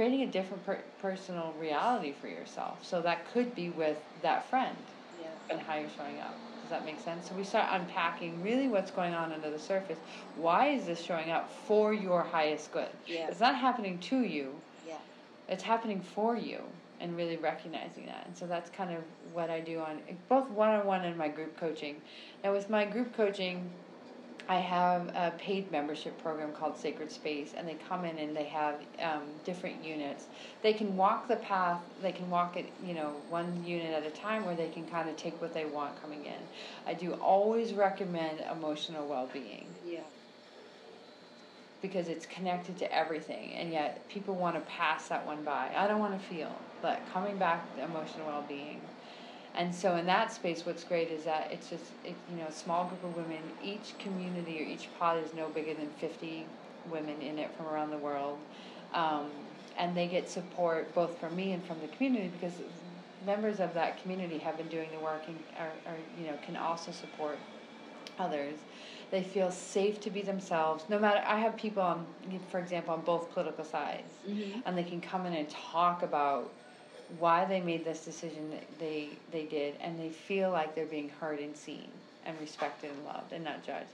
creating 0.00 0.22
a 0.22 0.26
different 0.26 0.64
per- 0.64 0.82
personal 1.02 1.52
reality 1.60 2.14
for 2.22 2.26
yourself. 2.26 2.78
So 2.82 3.02
that 3.02 3.30
could 3.34 3.54
be 3.54 3.68
with 3.68 3.98
that 4.22 4.48
friend 4.48 4.74
yeah. 5.20 5.26
and 5.50 5.60
how 5.60 5.76
you're 5.76 5.90
showing 5.94 6.18
up. 6.20 6.34
Does 6.62 6.70
that 6.70 6.86
make 6.86 6.98
sense? 7.00 7.28
So 7.28 7.34
we 7.34 7.44
start 7.44 7.68
unpacking 7.70 8.42
really 8.42 8.66
what's 8.66 8.90
going 8.90 9.12
on 9.12 9.30
under 9.30 9.50
the 9.50 9.58
surface. 9.58 9.98
Why 10.36 10.68
is 10.68 10.86
this 10.86 11.02
showing 11.02 11.30
up 11.30 11.52
for 11.66 11.92
your 11.92 12.22
highest 12.22 12.72
good? 12.72 12.88
Yeah. 13.06 13.28
It's 13.28 13.40
not 13.40 13.56
happening 13.56 13.98
to 13.98 14.20
you. 14.20 14.54
Yeah. 14.88 14.94
It's 15.50 15.62
happening 15.62 16.00
for 16.00 16.34
you 16.34 16.60
and 16.98 17.14
really 17.14 17.36
recognizing 17.36 18.06
that. 18.06 18.24
And 18.26 18.34
so 18.34 18.46
that's 18.46 18.70
kind 18.70 18.94
of 18.94 19.02
what 19.34 19.50
I 19.50 19.60
do 19.60 19.80
on 19.80 19.98
both 20.30 20.48
one-on-one 20.48 21.04
and 21.04 21.18
my 21.18 21.28
group 21.28 21.60
coaching. 21.60 22.00
Now 22.42 22.54
with 22.54 22.70
my 22.70 22.86
group 22.86 23.14
coaching, 23.14 23.70
I 24.50 24.56
have 24.56 25.06
a 25.14 25.32
paid 25.38 25.70
membership 25.70 26.20
program 26.24 26.50
called 26.52 26.76
Sacred 26.76 27.12
Space, 27.12 27.52
and 27.56 27.68
they 27.68 27.76
come 27.88 28.04
in 28.04 28.18
and 28.18 28.36
they 28.36 28.46
have 28.46 28.74
um, 29.00 29.22
different 29.44 29.84
units. 29.84 30.26
They 30.60 30.72
can 30.72 30.96
walk 30.96 31.28
the 31.28 31.36
path. 31.36 31.80
They 32.02 32.10
can 32.10 32.28
walk 32.28 32.56
it, 32.56 32.66
you 32.84 32.94
know, 32.94 33.12
one 33.28 33.64
unit 33.64 33.92
at 33.94 34.04
a 34.04 34.10
time, 34.10 34.44
where 34.44 34.56
they 34.56 34.66
can 34.66 34.88
kind 34.88 35.08
of 35.08 35.16
take 35.16 35.40
what 35.40 35.54
they 35.54 35.66
want 35.66 36.02
coming 36.02 36.24
in. 36.24 36.34
I 36.84 36.94
do 36.94 37.12
always 37.12 37.74
recommend 37.74 38.42
emotional 38.50 39.06
well-being. 39.06 39.68
Yeah. 39.86 40.00
Because 41.80 42.08
it's 42.08 42.26
connected 42.26 42.76
to 42.78 42.92
everything, 42.92 43.52
and 43.52 43.70
yet 43.70 44.08
people 44.08 44.34
want 44.34 44.56
to 44.56 44.62
pass 44.62 45.06
that 45.10 45.24
one 45.24 45.44
by. 45.44 45.70
I 45.76 45.86
don't 45.86 46.00
want 46.00 46.20
to 46.20 46.26
feel, 46.26 46.50
but 46.82 47.00
coming 47.12 47.38
back 47.38 47.76
to 47.76 47.84
emotional 47.84 48.26
well-being 48.26 48.80
and 49.54 49.74
so 49.74 49.96
in 49.96 50.06
that 50.06 50.32
space, 50.32 50.64
what's 50.64 50.84
great 50.84 51.08
is 51.08 51.24
that 51.24 51.50
it's 51.50 51.68
just 51.68 51.84
it, 52.04 52.14
you 52.30 52.36
know 52.36 52.46
a 52.46 52.52
small 52.52 52.84
group 52.86 53.04
of 53.04 53.16
women. 53.16 53.42
Each 53.62 53.94
community 53.98 54.60
or 54.60 54.62
each 54.62 54.88
pod 54.98 55.22
is 55.22 55.34
no 55.34 55.48
bigger 55.48 55.74
than 55.74 55.88
fifty 55.98 56.46
women 56.90 57.20
in 57.20 57.38
it 57.38 57.50
from 57.56 57.66
around 57.66 57.90
the 57.90 57.98
world, 57.98 58.38
um, 58.94 59.30
and 59.76 59.96
they 59.96 60.06
get 60.06 60.28
support 60.28 60.94
both 60.94 61.18
from 61.18 61.34
me 61.34 61.52
and 61.52 61.64
from 61.64 61.80
the 61.80 61.88
community 61.88 62.30
because 62.40 62.54
members 63.26 63.60
of 63.60 63.74
that 63.74 64.00
community 64.02 64.38
have 64.38 64.56
been 64.56 64.68
doing 64.68 64.88
the 64.96 65.00
work 65.04 65.22
and 65.26 65.38
are, 65.58 65.92
are 65.92 65.96
you 66.18 66.26
know 66.26 66.36
can 66.46 66.56
also 66.56 66.92
support 66.92 67.38
others. 68.18 68.54
They 69.10 69.24
feel 69.24 69.50
safe 69.50 70.00
to 70.02 70.10
be 70.10 70.22
themselves. 70.22 70.84
No 70.88 70.96
matter, 70.96 71.20
I 71.26 71.40
have 71.40 71.56
people 71.56 71.82
on, 71.82 72.06
for 72.48 72.60
example, 72.60 72.94
on 72.94 73.00
both 73.00 73.32
political 73.32 73.64
sides, 73.64 74.12
mm-hmm. 74.28 74.60
and 74.64 74.78
they 74.78 74.84
can 74.84 75.00
come 75.00 75.26
in 75.26 75.32
and 75.32 75.48
talk 75.50 76.04
about 76.04 76.52
why 77.18 77.44
they 77.44 77.60
made 77.60 77.84
this 77.84 78.04
decision 78.04 78.50
that 78.50 78.64
they 78.78 79.10
they 79.32 79.44
did, 79.44 79.74
and 79.80 79.98
they 79.98 80.10
feel 80.10 80.50
like 80.50 80.74
they're 80.74 80.86
being 80.86 81.10
heard 81.20 81.40
and 81.40 81.56
seen 81.56 81.88
and 82.26 82.38
respected 82.40 82.90
and 82.90 83.04
loved 83.06 83.32
and 83.32 83.44
not 83.44 83.64
judged. 83.64 83.88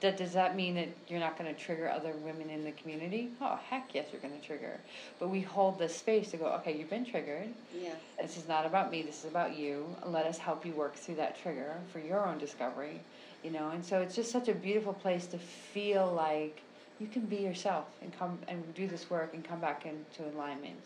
Does, 0.00 0.14
does 0.16 0.32
that 0.32 0.54
mean 0.54 0.74
that 0.74 0.88
you're 1.08 1.20
not 1.20 1.38
going 1.38 1.52
to 1.52 1.58
trigger 1.58 1.88
other 1.88 2.12
women 2.24 2.50
in 2.50 2.64
the 2.64 2.72
community? 2.72 3.30
Oh, 3.40 3.58
heck 3.68 3.94
yes, 3.94 4.06
you're 4.12 4.20
going 4.20 4.38
to 4.38 4.46
trigger. 4.46 4.78
But 5.18 5.28
we 5.28 5.40
hold 5.40 5.78
this 5.78 5.96
space 5.96 6.30
to 6.32 6.36
go, 6.36 6.46
okay, 6.46 6.76
you've 6.76 6.90
been 6.90 7.06
triggered. 7.06 7.48
Yeah. 7.74 7.94
This 8.20 8.36
is 8.36 8.46
not 8.48 8.66
about 8.66 8.90
me, 8.90 9.02
this 9.02 9.24
is 9.24 9.30
about 9.30 9.56
you. 9.56 9.86
Let 10.04 10.26
us 10.26 10.38
help 10.38 10.66
you 10.66 10.72
work 10.72 10.94
through 10.94 11.16
that 11.16 11.40
trigger 11.40 11.74
for 11.92 12.00
your 12.00 12.26
own 12.26 12.38
discovery. 12.38 13.00
You 13.42 13.50
know, 13.50 13.70
and 13.70 13.82
so 13.82 14.00
it's 14.02 14.14
just 14.14 14.30
such 14.30 14.48
a 14.48 14.54
beautiful 14.54 14.92
place 14.92 15.26
to 15.28 15.38
feel 15.38 16.12
like 16.12 16.60
you 16.98 17.06
can 17.06 17.22
be 17.22 17.36
yourself 17.36 17.86
and 18.02 18.16
come 18.18 18.38
and 18.48 18.74
do 18.74 18.86
this 18.86 19.08
work 19.08 19.32
and 19.32 19.42
come 19.42 19.60
back 19.60 19.86
into 19.86 20.30
alignment. 20.36 20.84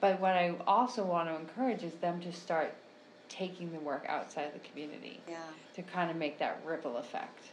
But 0.00 0.20
what 0.20 0.32
I 0.32 0.54
also 0.66 1.04
want 1.04 1.28
to 1.28 1.36
encourage 1.36 1.82
is 1.82 1.94
them 1.94 2.20
to 2.20 2.32
start 2.32 2.74
taking 3.28 3.72
the 3.72 3.80
work 3.80 4.04
outside 4.08 4.52
the 4.54 4.68
community. 4.68 5.20
Yeah. 5.28 5.38
To 5.74 5.82
kind 5.82 6.10
of 6.10 6.16
make 6.16 6.38
that 6.38 6.60
ripple 6.64 6.96
effect. 6.98 7.44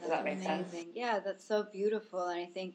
Does 0.00 0.10
that 0.10 0.24
make 0.24 0.34
amazing. 0.34 0.70
sense? 0.70 0.86
Yeah, 0.94 1.20
that's 1.24 1.44
so 1.44 1.62
beautiful. 1.62 2.26
And 2.26 2.40
I 2.40 2.46
think 2.46 2.74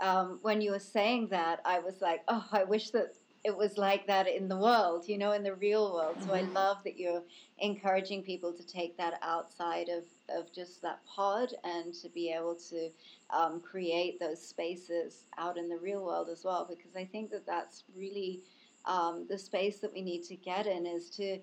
um, 0.00 0.38
when 0.42 0.60
you 0.60 0.72
were 0.72 0.78
saying 0.78 1.28
that, 1.28 1.60
I 1.64 1.78
was 1.78 2.00
like, 2.00 2.22
oh, 2.28 2.44
I 2.52 2.64
wish 2.64 2.90
that 2.90 3.14
it 3.44 3.56
was 3.56 3.78
like 3.78 4.06
that 4.08 4.26
in 4.26 4.48
the 4.48 4.56
world, 4.56 5.08
you 5.08 5.18
know, 5.18 5.32
in 5.32 5.42
the 5.42 5.54
real 5.54 5.92
world. 5.92 6.16
Mm-hmm. 6.16 6.28
So 6.28 6.34
I 6.34 6.42
mm-hmm. 6.42 6.54
love 6.54 6.82
that 6.84 6.98
you're 6.98 7.22
encouraging 7.58 8.22
people 8.22 8.52
to 8.52 8.66
take 8.66 8.96
that 8.96 9.18
outside 9.22 9.88
of, 9.88 10.04
of 10.28 10.52
just 10.52 10.82
that 10.82 11.00
pod 11.06 11.54
and 11.64 11.94
to 11.94 12.08
be 12.08 12.30
able 12.32 12.54
to 12.54 12.90
um, 13.30 13.60
create 13.60 14.18
those 14.20 14.40
spaces 14.46 15.26
out 15.38 15.56
in 15.56 15.68
the 15.68 15.76
real 15.76 16.04
world 16.04 16.28
as 16.28 16.44
well, 16.44 16.66
because 16.68 16.96
I 16.96 17.04
think 17.04 17.30
that 17.30 17.46
that's 17.46 17.84
really 17.96 18.40
um, 18.84 19.26
the 19.28 19.38
space 19.38 19.78
that 19.78 19.92
we 19.92 20.02
need 20.02 20.22
to 20.24 20.36
get 20.36 20.66
in 20.66 20.86
is 20.86 21.10
to 21.10 21.38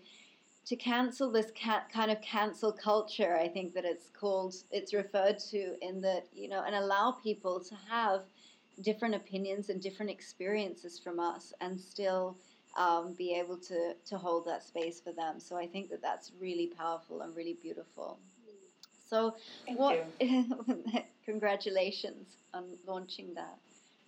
to 0.65 0.75
cancel 0.77 1.29
this 1.29 1.51
ca- 1.61 1.84
kind 1.93 2.09
of 2.09 2.21
cancel 2.21 2.71
culture. 2.71 3.36
I 3.36 3.49
think 3.49 3.73
that 3.73 3.84
it's 3.84 4.09
called, 4.09 4.55
it's 4.71 4.93
referred 4.93 5.38
to 5.51 5.75
in 5.81 5.99
that 6.01 6.27
you 6.34 6.47
know, 6.47 6.63
and 6.65 6.75
allow 6.75 7.11
people 7.11 7.59
to 7.59 7.75
have 7.89 8.21
different 8.81 9.13
opinions 9.13 9.69
and 9.69 9.81
different 9.81 10.09
experiences 10.09 10.99
from 10.99 11.19
us, 11.19 11.53
and 11.61 11.79
still. 11.79 12.38
Um, 12.75 13.13
be 13.13 13.36
able 13.36 13.57
to, 13.57 13.93
to 14.03 14.17
hold 14.17 14.47
that 14.47 14.63
space 14.63 14.99
for 14.99 15.11
them. 15.13 15.39
So 15.39 15.55
I 15.55 15.67
think 15.67 15.91
that 15.91 16.01
that's 16.01 16.31
really 16.39 16.71
powerful 16.75 17.21
and 17.21 17.36
really 17.36 17.53
beautiful. 17.61 18.17
So, 19.09 19.35
Thank 19.65 19.79
what? 19.79 20.07
congratulations 21.25 22.37
on 22.53 22.65
launching 22.85 23.33
that. 23.35 23.57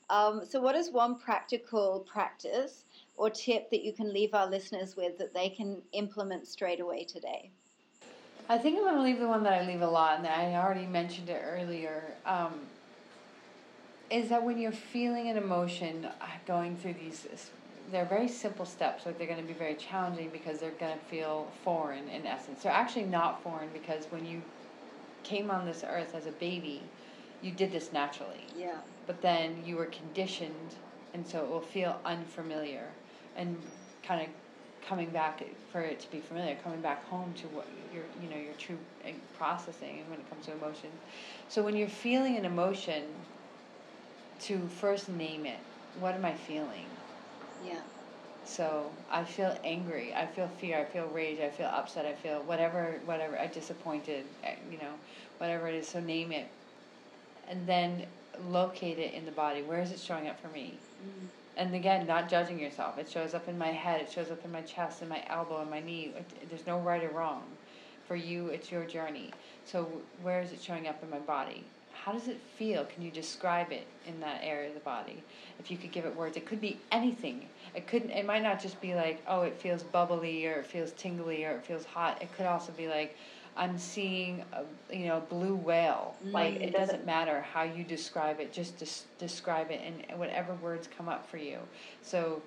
Um, 0.10 0.44
so, 0.48 0.62
what 0.62 0.76
is 0.76 0.92
one 0.92 1.18
practical 1.18 2.06
practice 2.12 2.84
or 3.18 3.30
tip 3.30 3.70
that 3.72 3.84
you 3.84 3.94
can 3.94 4.14
leave 4.14 4.34
our 4.34 4.50
listeners 4.50 4.96
with 4.96 5.18
that 5.18 5.34
they 5.34 5.50
can 5.50 5.82
implement 5.94 6.48
straight 6.48 6.80
away 6.80 7.04
today? 7.06 7.50
I 8.48 8.60
think 8.60 8.78
I'm 8.78 8.84
going 8.84 8.96
to 8.96 9.02
leave 9.02 9.20
the 9.20 9.28
one 9.28 9.44
that 9.44 9.54
I 9.54 9.66
leave 9.66 9.82
a 9.82 9.88
lot, 9.88 10.20
and 10.20 10.28
I 10.28 10.54
already 10.56 10.86
mentioned 10.86 11.30
it 11.30 11.42
earlier. 11.44 12.04
Um, 12.26 12.54
is 14.12 14.30
that 14.30 14.44
when 14.44 14.60
you're 14.60 14.72
feeling 14.72 15.30
an 15.30 15.38
emotion, 15.38 16.06
uh, 16.06 16.26
going 16.46 16.78
through 16.78 16.94
these, 16.94 17.26
they're 17.92 18.06
very 18.06 18.28
simple 18.28 18.66
steps, 18.66 19.04
but 19.04 19.18
they're 19.18 19.26
going 19.26 19.42
to 19.42 19.48
be 19.48 19.58
very 19.58 19.74
challenging 19.74 20.30
because 20.30 20.60
they're 20.60 20.70
going 20.72 20.94
to 20.94 21.06
feel 21.06 21.52
foreign 21.64 22.08
in 22.10 22.28
essence. 22.28 22.62
They're 22.62 22.72
actually 22.72 23.06
not 23.06 23.42
foreign 23.42 23.70
because 23.74 24.06
when 24.12 24.24
you 24.24 24.44
came 25.26 25.52
on 25.52 25.66
this 25.66 25.84
earth 25.84 26.16
as 26.16 26.26
a 26.28 26.32
baby, 26.32 26.82
you 27.42 27.52
did 27.52 27.72
this 27.72 27.92
naturally. 27.92 28.46
Yeah. 28.58 28.78
But 29.06 29.22
then 29.22 29.64
you 29.66 29.76
were 29.76 29.88
conditioned, 29.88 30.76
and 31.14 31.28
so 31.28 31.44
it 31.44 31.50
will 31.50 31.62
feel 31.62 32.00
unfamiliar 32.06 32.88
and 33.38 33.58
kind 34.04 34.22
of 34.22 34.28
coming 34.88 35.10
back 35.10 35.44
for 35.72 35.82
it 35.82 36.00
to 36.00 36.12
be 36.12 36.20
familiar, 36.20 36.56
coming 36.64 36.82
back 36.82 37.06
home 37.10 37.34
to 37.34 37.48
what 37.48 37.68
your 37.94 38.04
you 38.22 38.30
know 38.30 38.38
your 38.38 38.54
true 38.54 38.78
eh, 39.04 39.12
processing 39.38 40.04
when 40.10 40.20
it 40.20 40.30
comes 40.30 40.46
to 40.46 40.54
emotion. 40.54 40.90
So 41.50 41.62
when 41.62 41.76
you're 41.76 41.88
feeling 41.88 42.38
an 42.38 42.46
emotion, 42.46 43.04
to 44.42 44.60
first 44.80 45.10
name 45.10 45.46
it. 45.46 45.60
What 46.00 46.14
am 46.14 46.26
I 46.26 46.34
feeling? 46.34 46.86
Yeah. 47.64 47.82
So 48.46 48.92
I 49.12 49.24
feel 49.24 49.58
angry. 49.64 50.14
I 50.14 50.26
feel 50.28 50.48
fear. 50.60 50.80
I 50.80 50.86
feel 50.86 51.08
rage. 51.08 51.40
I 51.40 51.50
feel 51.50 51.68
upset. 51.68 52.06
I 52.06 52.14
feel 52.14 52.42
whatever, 52.44 53.00
whatever. 53.06 53.38
I 53.40 53.48
disappointed. 53.48 54.26
eh, 54.44 54.56
You 54.72 54.78
know, 54.78 54.94
whatever 55.38 55.68
it 55.68 55.76
is. 55.76 55.88
So 55.88 56.00
name 56.00 56.32
it, 56.32 56.48
and 57.48 57.66
then 57.68 58.06
locate 58.50 59.00
it 59.00 59.14
in 59.14 59.26
the 59.26 59.32
body. 59.32 59.62
Where 59.62 59.82
is 59.82 59.92
it 59.92 60.00
showing 60.00 60.28
up 60.28 60.40
for 60.42 60.50
me? 60.50 60.80
Mm. 61.04 61.28
and 61.58 61.74
again, 61.76 62.06
not 62.08 62.30
judging 62.30 62.60
yourself. 62.60 62.98
It 62.98 63.10
shows 63.10 63.34
up 63.34 63.48
in 63.48 63.58
my 63.58 63.72
head. 63.72 64.02
It 64.02 64.12
shows 64.12 64.30
up 64.32 64.44
in 64.46 64.52
my 64.52 64.62
chest, 64.62 65.02
in 65.02 65.08
my 65.10 65.24
elbow, 65.30 65.62
in 65.62 65.70
my 65.70 65.80
knee. 65.80 66.12
It, 66.18 66.50
there's 66.50 66.68
no 66.68 66.80
right 66.80 67.04
or 67.04 67.10
wrong. 67.10 67.44
For 68.08 68.16
you, 68.16 68.48
it's 68.48 68.72
your 68.72 68.86
journey. 68.86 69.32
So 69.66 69.90
where 70.22 70.42
is 70.42 70.52
it 70.52 70.62
showing 70.62 70.88
up 70.88 71.02
in 71.04 71.10
my 71.10 71.20
body? 71.20 71.64
How 71.94 72.12
does 72.12 72.28
it 72.28 72.40
feel? 72.58 72.86
Can 72.86 73.02
you 73.04 73.10
describe 73.12 73.72
it 73.72 73.88
in 74.06 74.20
that 74.20 74.42
area 74.44 74.68
of 74.70 74.76
the 74.76 74.80
body? 74.82 75.24
If 75.60 75.72
you 75.72 75.78
could 75.78 75.92
give 75.92 76.06
it 76.06 76.16
words, 76.16 76.38
it 76.38 76.46
could 76.46 76.62
be 76.62 76.78
anything. 76.92 77.48
It 77.76 77.88
couldn't. 77.88 78.12
It 78.12 78.26
might 78.26 78.44
not 78.44 78.62
just 78.62 78.80
be 78.80 78.96
like, 78.96 79.22
oh, 79.28 79.42
it 79.42 79.56
feels 79.56 79.84
bubbly 79.84 80.48
or 80.48 80.60
it 80.60 80.66
feels 80.66 80.92
tingly 80.94 81.44
or 81.44 81.52
it 81.52 81.66
feels 81.66 81.86
hot. 81.86 82.22
It 82.22 82.36
could 82.38 82.46
also 82.46 82.72
be 82.72 82.88
like, 82.88 83.18
I'm 83.58 83.78
seeing 83.78 84.44
a 84.54 84.64
you 84.94 85.08
know 85.08 85.22
blue 85.30 85.56
whale. 85.56 86.16
Mm-hmm. 86.20 86.32
Like 86.32 86.56
it 86.56 86.74
doesn't 86.74 87.06
matter 87.06 87.42
how 87.42 87.64
you 87.64 87.84
describe 87.84 88.40
it, 88.40 88.52
just 88.54 88.78
des- 88.78 89.08
describe 89.20 89.72
it 89.72 89.82
and 89.86 90.20
whatever 90.20 90.54
words 90.56 90.90
come 90.98 91.10
up 91.10 91.30
for 91.30 91.38
you. 91.38 91.60
So, 92.02 92.42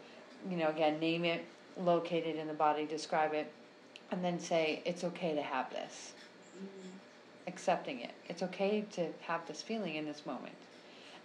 you 0.49 0.57
know, 0.57 0.69
again, 0.69 0.99
name 0.99 1.25
it, 1.25 1.45
locate 1.77 2.27
it 2.27 2.37
in 2.37 2.47
the 2.47 2.55
body, 2.55 2.87
describe 2.87 3.35
it, 3.35 3.51
and 4.11 4.25
then 4.25 4.39
say 4.39 4.83
it's 4.85 5.05
okay 5.05 5.35
to 5.35 5.43
have 5.43 5.71
this. 5.71 6.13
Mm-hmm. 6.57 6.89
Accepting 7.47 8.01
it. 8.01 8.13
It's 8.29 8.43
okay 8.43 8.85
to 8.93 9.09
have 9.23 9.47
this 9.47 9.63
feeling 9.63 9.95
in 9.95 10.05
this 10.05 10.27
moment. 10.27 10.55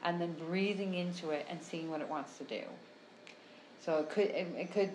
And 0.05 0.19
then 0.19 0.35
breathing 0.47 0.95
into 0.95 1.29
it 1.29 1.45
and 1.49 1.61
seeing 1.61 1.89
what 1.89 2.01
it 2.01 2.09
wants 2.09 2.37
to 2.37 2.43
do. 2.43 2.61
So 3.83 3.97
it 3.99 4.09
could 4.09 4.27
it, 4.27 4.47
it 4.57 4.71
could 4.71 4.91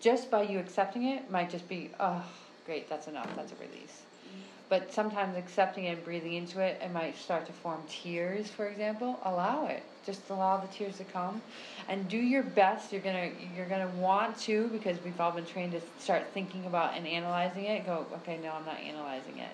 just 0.00 0.30
by 0.30 0.42
you 0.42 0.58
accepting 0.58 1.04
it 1.04 1.30
might 1.30 1.48
just 1.48 1.68
be 1.68 1.90
oh 2.00 2.24
great 2.66 2.88
that's 2.88 3.06
enough 3.06 3.30
that's 3.36 3.52
a 3.52 3.54
release. 3.56 4.02
But 4.68 4.92
sometimes 4.92 5.36
accepting 5.36 5.84
it 5.84 5.90
and 5.90 6.04
breathing 6.04 6.34
into 6.34 6.60
it 6.60 6.80
it 6.82 6.92
might 6.92 7.16
start 7.16 7.46
to 7.46 7.52
form 7.52 7.82
tears 7.88 8.48
for 8.48 8.66
example. 8.66 9.20
Allow 9.24 9.66
it. 9.66 9.84
Just 10.04 10.28
allow 10.30 10.56
the 10.56 10.66
tears 10.66 10.96
to 10.96 11.04
come 11.04 11.40
and 11.88 12.08
do 12.08 12.16
your 12.16 12.42
best. 12.42 12.92
You're 12.92 13.02
gonna 13.02 13.30
you're 13.54 13.68
gonna 13.68 13.92
want 13.96 14.36
to 14.40 14.68
because 14.68 14.98
we've 15.04 15.20
all 15.20 15.30
been 15.32 15.46
trained 15.46 15.72
to 15.72 15.80
start 16.02 16.24
thinking 16.34 16.66
about 16.66 16.96
and 16.96 17.06
analyzing 17.06 17.66
it. 17.66 17.86
Go 17.86 18.06
okay 18.16 18.40
no 18.42 18.50
i'm 18.50 18.64
not 18.64 18.80
analyzing 18.80 19.38
it. 19.38 19.52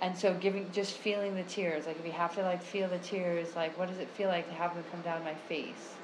And 0.00 0.16
so 0.16 0.32
giving 0.34 0.70
just 0.70 0.92
feeling 0.92 1.34
the 1.34 1.42
tears. 1.42 1.86
Like 1.86 1.98
if 1.98 2.06
you 2.06 2.12
have 2.12 2.36
to 2.36 2.42
like 2.42 2.62
feel 2.62 2.88
the 2.88 2.98
tears 2.98 3.56
like 3.56 3.76
what 3.76 3.88
does 3.88 3.98
it 3.98 4.08
feel 4.10 4.28
like 4.28 4.46
to 4.46 4.54
have 4.54 4.76
them 4.76 4.84
come 4.92 5.00
down 5.00 5.24
my 5.24 5.34
face 5.34 5.96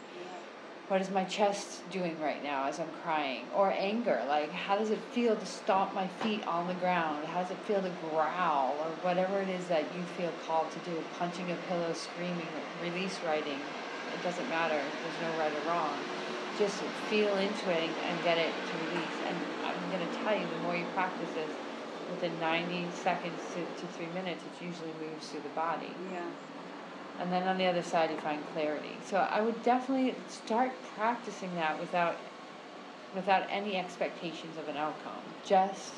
what 0.93 1.01
is 1.01 1.09
my 1.09 1.25
chest 1.25 1.81
doing 1.91 2.15
right 2.21 2.45
now 2.45 2.69
as 2.69 2.79
I'm 2.79 2.93
crying? 3.03 3.47
Or 3.57 3.73
anger, 3.73 4.21
like 4.29 4.53
how 4.53 4.77
does 4.77 4.91
it 4.91 4.99
feel 5.17 5.35
to 5.35 5.47
stomp 5.47 5.95
my 5.95 6.07
feet 6.21 6.47
on 6.47 6.69
the 6.69 6.75
ground? 6.85 7.25
How 7.33 7.41
does 7.41 7.51
it 7.51 7.57
feel 7.65 7.81
to 7.81 7.89
growl 8.13 8.77
or 8.77 8.93
whatever 9.01 9.41
it 9.41 9.49
is 9.49 9.65
that 9.73 9.89
you 9.97 10.03
feel 10.21 10.29
called 10.47 10.69
to 10.71 10.79
do? 10.91 10.93
Punching 11.19 11.51
a 11.51 11.57
pillow, 11.67 11.95
screaming, 11.95 12.45
release 12.85 13.17
writing. 13.25 13.57
It 13.57 14.21
doesn't 14.23 14.47
matter. 14.53 14.77
There's 14.77 15.33
no 15.33 15.41
right 15.41 15.49
or 15.49 15.65
wrong. 15.73 15.97
Just 16.61 16.77
feel 17.09 17.33
into 17.41 17.73
it 17.73 17.89
and, 17.89 18.17
get 18.23 18.37
it 18.37 18.53
to 18.53 18.73
release. 18.93 19.17
And 19.33 19.37
I'm 19.65 19.81
going 19.97 20.05
to 20.05 20.13
tell 20.21 20.37
you, 20.37 20.45
the 20.45 20.61
more 20.69 20.77
you 20.77 20.85
practice 20.93 21.33
this, 21.33 21.49
within 22.13 22.37
90 22.39 22.85
seconds 22.93 23.41
to, 23.57 23.65
to 23.65 23.87
three 23.97 24.13
minutes, 24.13 24.45
it 24.45 24.61
usually 24.61 24.93
moves 25.01 25.33
through 25.33 25.41
the 25.41 25.57
body 25.57 25.89
Yeah. 26.13 26.52
And 27.19 27.33
then 27.33 27.45
on 27.45 27.59
the 27.59 27.67
other 27.67 27.83
side 27.83 28.11
you 28.11 28.17
find 28.19 28.45
clarity. 28.53 29.01
So 29.05 29.19
I 29.19 29.41
would 29.41 29.63
definitely 29.63 30.15
start 30.29 30.83
practicing 30.83 31.55
that 31.55 31.79
without 31.79 32.21
without 33.15 33.47
any 33.51 33.77
expectations 33.77 34.57
of 34.57 34.69
an 34.69 34.77
outcome. 34.77 35.23
Just 35.43 35.93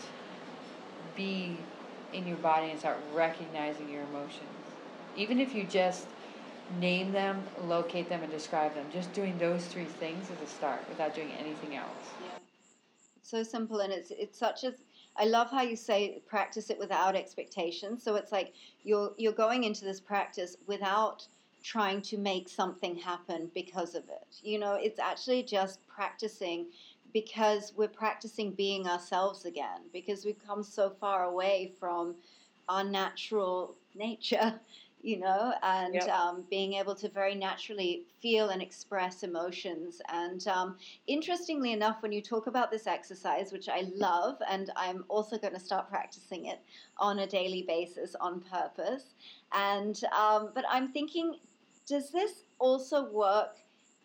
be 1.15 1.65
in 2.13 2.27
your 2.27 2.37
body 2.37 2.71
and 2.71 2.79
start 2.79 2.99
recognizing 3.13 3.89
your 3.89 4.03
emotions. 4.03 4.67
Even 5.15 5.39
if 5.39 5.55
you 5.55 5.65
just 5.65 6.09
name 6.69 7.13
them, 7.13 7.45
locate 7.59 8.09
them 8.09 8.23
and 8.23 8.33
describe 8.33 8.75
them. 8.75 8.91
Just 8.91 9.13
doing 9.13 9.39
those 9.39 9.67
three 9.67 9.87
things 9.87 10.31
is 10.31 10.41
a 10.41 10.47
start 10.47 10.87
without 10.89 11.15
doing 11.15 11.31
anything 11.33 11.77
else. 11.77 12.15
Yeah. 12.19 12.31
So 13.23 13.43
simple, 13.43 13.81
and 13.81 13.93
it's 13.93 14.11
it's 14.11 14.39
such 14.39 14.65
a. 14.65 14.75
I 15.17 15.27
love 15.27 15.51
how 15.51 15.63
you 15.63 15.77
say 15.77 16.23
practice 16.27 16.71
it 16.71 16.79
without 16.79 17.15
expectations. 17.15 18.03
So 18.03 18.17
it's 18.17 18.33
like 18.33 18.53
you're 18.83 19.13
you're 19.17 19.33
going 19.33 19.65
into 19.65 19.85
this 19.85 20.01
practice 20.01 20.57
without 20.67 21.27
trying 21.63 22.03
to 22.03 22.19
make 22.19 22.49
something 22.49 22.95
happen 22.97 23.51
because 23.55 23.95
of 23.95 24.05
it. 24.05 24.41
You 24.43 24.59
know, 24.59 24.75
it's 24.75 24.99
actually 24.99 25.43
just 25.45 25.81
practicing 25.89 26.67
because 27.13 27.73
we're 27.77 27.89
practicing 27.89 28.51
being 28.51 28.87
ourselves 28.87 29.47
again 29.47 29.83
because 29.93 30.25
we've 30.25 30.45
come 30.47 30.63
so 30.63 30.91
far 30.91 31.25
away 31.25 31.73
from 31.79 32.17
our 32.69 32.85
natural 32.85 33.77
nature 33.95 34.61
you 35.05 35.19
know, 35.19 35.53
and 35.63 35.95
Yep. 35.95 36.09
um, 36.09 36.45
being 36.49 36.73
able 36.73 36.95
to 36.95 37.11
very 37.11 37.35
naturally 37.35 38.07
feel 38.23 38.49
and 38.49 38.63
express 38.63 39.23
emotions. 39.23 40.01
And 40.09 40.49
um, 40.49 40.79
interestingly 41.07 41.73
enough, 41.75 42.01
when 42.01 42.11
you 42.11 42.23
talk 42.23 42.47
about 42.47 42.71
this 42.71 42.87
exercise, 42.87 43.53
which 43.53 43.69
I 43.69 43.83
love, 43.95 44.39
and 44.49 44.71
I'm 44.77 45.05
also 45.09 45.37
going 45.37 45.53
to 45.53 45.61
start 45.61 45.91
practicing 45.91 46.47
it 46.47 46.61
on 46.97 47.19
a 47.19 47.27
daily 47.27 47.63
basis 47.63 48.15
on 48.19 48.41
purpose. 48.41 49.15
And 49.53 50.01
um, 50.19 50.53
but 50.55 50.65
I'm 50.71 50.89
thinking, 50.89 51.37
does 51.87 52.11
this 52.11 52.45
also 52.59 53.11
work? 53.11 53.59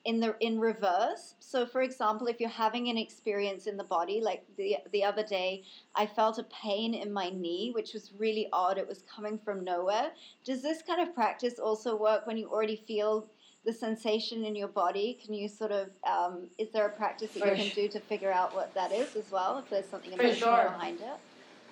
In 0.06 0.20
the 0.20 0.36
in 0.40 0.60
reverse, 0.60 1.36
so 1.40 1.66
for 1.66 1.82
example, 1.82 2.28
if 2.28 2.40
you're 2.40 2.50
having 2.50 2.88
an 2.88 2.98
experience 2.98 3.68
in 3.68 3.76
the 3.76 3.84
body, 3.84 4.22
like 4.22 4.46
the 4.56 4.78
the 4.94 5.04
other 5.04 5.24
day, 5.24 5.64
I 5.94 6.06
felt 6.06 6.40
a 6.40 6.44
pain 6.44 6.94
in 6.94 7.12
my 7.12 7.30
knee, 7.30 7.72
which 7.76 7.94
was 7.94 8.12
really 8.18 8.48
odd. 8.54 8.78
It 8.78 8.88
was 8.88 9.04
coming 9.14 9.38
from 9.38 9.64
nowhere. 9.64 10.12
Does 10.46 10.62
this 10.62 10.82
kind 10.82 11.02
of 11.02 11.14
practice 11.14 11.60
also 11.60 11.98
work 11.98 12.26
when 12.26 12.38
you 12.38 12.50
already 12.50 12.78
feel 12.88 13.28
the 13.66 13.74
sensation 13.74 14.46
in 14.46 14.56
your 14.56 14.70
body? 14.70 15.20
Can 15.24 15.34
you 15.34 15.48
sort 15.48 15.72
of, 15.72 15.90
um, 16.08 16.48
is 16.58 16.70
there 16.72 16.86
a 16.86 16.92
practice 16.92 17.32
that 17.34 17.42
For 17.42 17.54
you 17.54 17.56
can 17.56 17.76
do 17.76 17.88
to 17.90 18.00
figure 18.00 18.32
out 18.32 18.56
what 18.56 18.74
that 18.76 18.92
is 18.92 19.16
as 19.16 19.30
well, 19.32 19.58
if 19.58 19.70
there's 19.70 19.86
something 19.86 20.14
emotional 20.14 20.56
sure. 20.56 20.64
behind 20.72 21.02
it? 21.02 21.18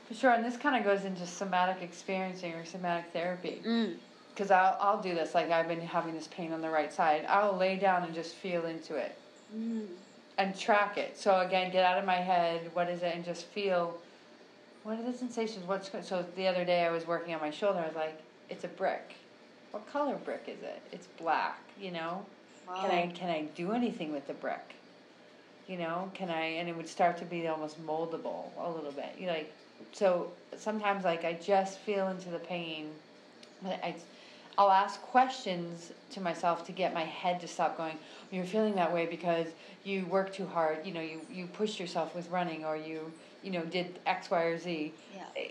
For 0.08 0.14
sure, 0.14 0.32
and 0.32 0.44
this 0.44 0.58
kind 0.58 0.76
of 0.76 0.84
goes 0.84 1.06
into 1.06 1.26
somatic 1.26 1.82
experiencing 1.82 2.54
or 2.54 2.66
somatic 2.66 3.12
therapy. 3.14 3.62
Mm. 3.66 3.96
Because 4.38 4.52
I'll, 4.52 4.78
I'll 4.80 5.02
do 5.02 5.16
this, 5.16 5.34
like 5.34 5.50
I've 5.50 5.68
been 5.68 5.82
having 5.82 6.14
this 6.14 6.28
pain 6.28 6.54
on 6.54 6.62
the 6.62 6.70
right 6.70 6.94
side. 6.94 7.26
I'll 7.28 7.58
lay 7.58 7.76
down 7.76 8.04
and 8.04 8.14
just 8.14 8.36
feel 8.36 8.68
into 8.68 8.96
it. 8.96 9.18
Mm. 9.58 9.88
and 10.38 10.56
track 10.60 10.98
it. 10.98 11.18
So 11.18 11.40
again, 11.40 11.72
get 11.72 11.84
out 11.84 11.98
of 11.98 12.06
my 12.06 12.18
head. 12.18 12.70
What 12.74 12.88
is 12.88 13.02
it? 13.02 13.16
And 13.16 13.26
just 13.26 13.46
feel. 13.46 13.98
What 14.84 15.00
are 15.00 15.04
the 15.04 15.18
sensations? 15.18 15.66
What's 15.66 15.90
go- 15.90 16.02
so? 16.02 16.24
The 16.36 16.48
other 16.48 16.66
day 16.66 16.86
I 16.86 16.92
was 16.92 17.08
working 17.08 17.34
on 17.34 17.42
my 17.42 17.50
shoulder. 17.50 17.80
I 17.80 17.88
was 17.88 17.96
like, 17.96 18.22
it's 18.50 18.64
a 18.64 18.68
brick. 18.68 19.16
What 19.72 19.92
color 19.92 20.18
brick 20.18 20.44
is 20.48 20.62
it? 20.62 20.82
It's 20.92 21.08
black. 21.20 21.60
You 21.82 21.92
know. 21.92 22.24
Can 22.76 22.92
I 22.92 23.08
can 23.08 23.30
I 23.30 23.44
do 23.56 23.72
anything 23.72 24.12
with 24.12 24.28
the 24.28 24.34
brick? 24.34 24.76
You 25.68 25.78
know, 25.78 26.12
can 26.14 26.30
I? 26.30 26.44
And 26.60 26.70
it 26.70 26.78
would 26.78 26.90
start 26.90 27.18
to 27.18 27.26
be 27.26 27.48
almost 27.48 27.84
moldable 27.84 28.50
a 28.60 28.70
little 28.70 28.92
bit. 28.92 29.16
You 29.18 29.30
like, 29.30 29.52
so 29.94 30.30
sometimes 30.58 31.06
like 31.06 31.26
I 31.26 31.34
just 31.34 31.80
feel 31.80 32.10
into 32.10 32.30
the 32.30 32.40
pain. 32.40 32.90
I, 33.66 33.96
I'll 34.58 34.72
ask 34.72 35.02
questions 35.02 35.92
to 36.12 36.22
myself 36.22 36.66
to 36.66 36.72
get 36.72 36.94
my 36.94 37.04
head 37.04 37.40
to 37.42 37.48
stop 37.48 37.78
going. 37.78 37.98
You're 38.32 38.46
feeling 38.46 38.76
that 38.76 38.92
way 38.92 39.06
because 39.06 39.48
you 39.84 40.06
work 40.08 40.34
too 40.34 40.48
hard. 40.48 40.86
You 40.86 40.94
know, 40.94 41.02
you 41.02 41.22
you 41.32 41.46
pushed 41.48 41.80
yourself 41.80 42.16
with 42.16 42.30
running, 42.30 42.66
or 42.66 42.76
you 42.76 43.12
you 43.44 43.52
know 43.52 43.64
did 43.66 44.00
X, 44.06 44.32
Y, 44.32 44.42
or 44.42 44.58
Z. 44.58 44.94
Yeah. 45.16 45.24
Eh, 45.36 45.50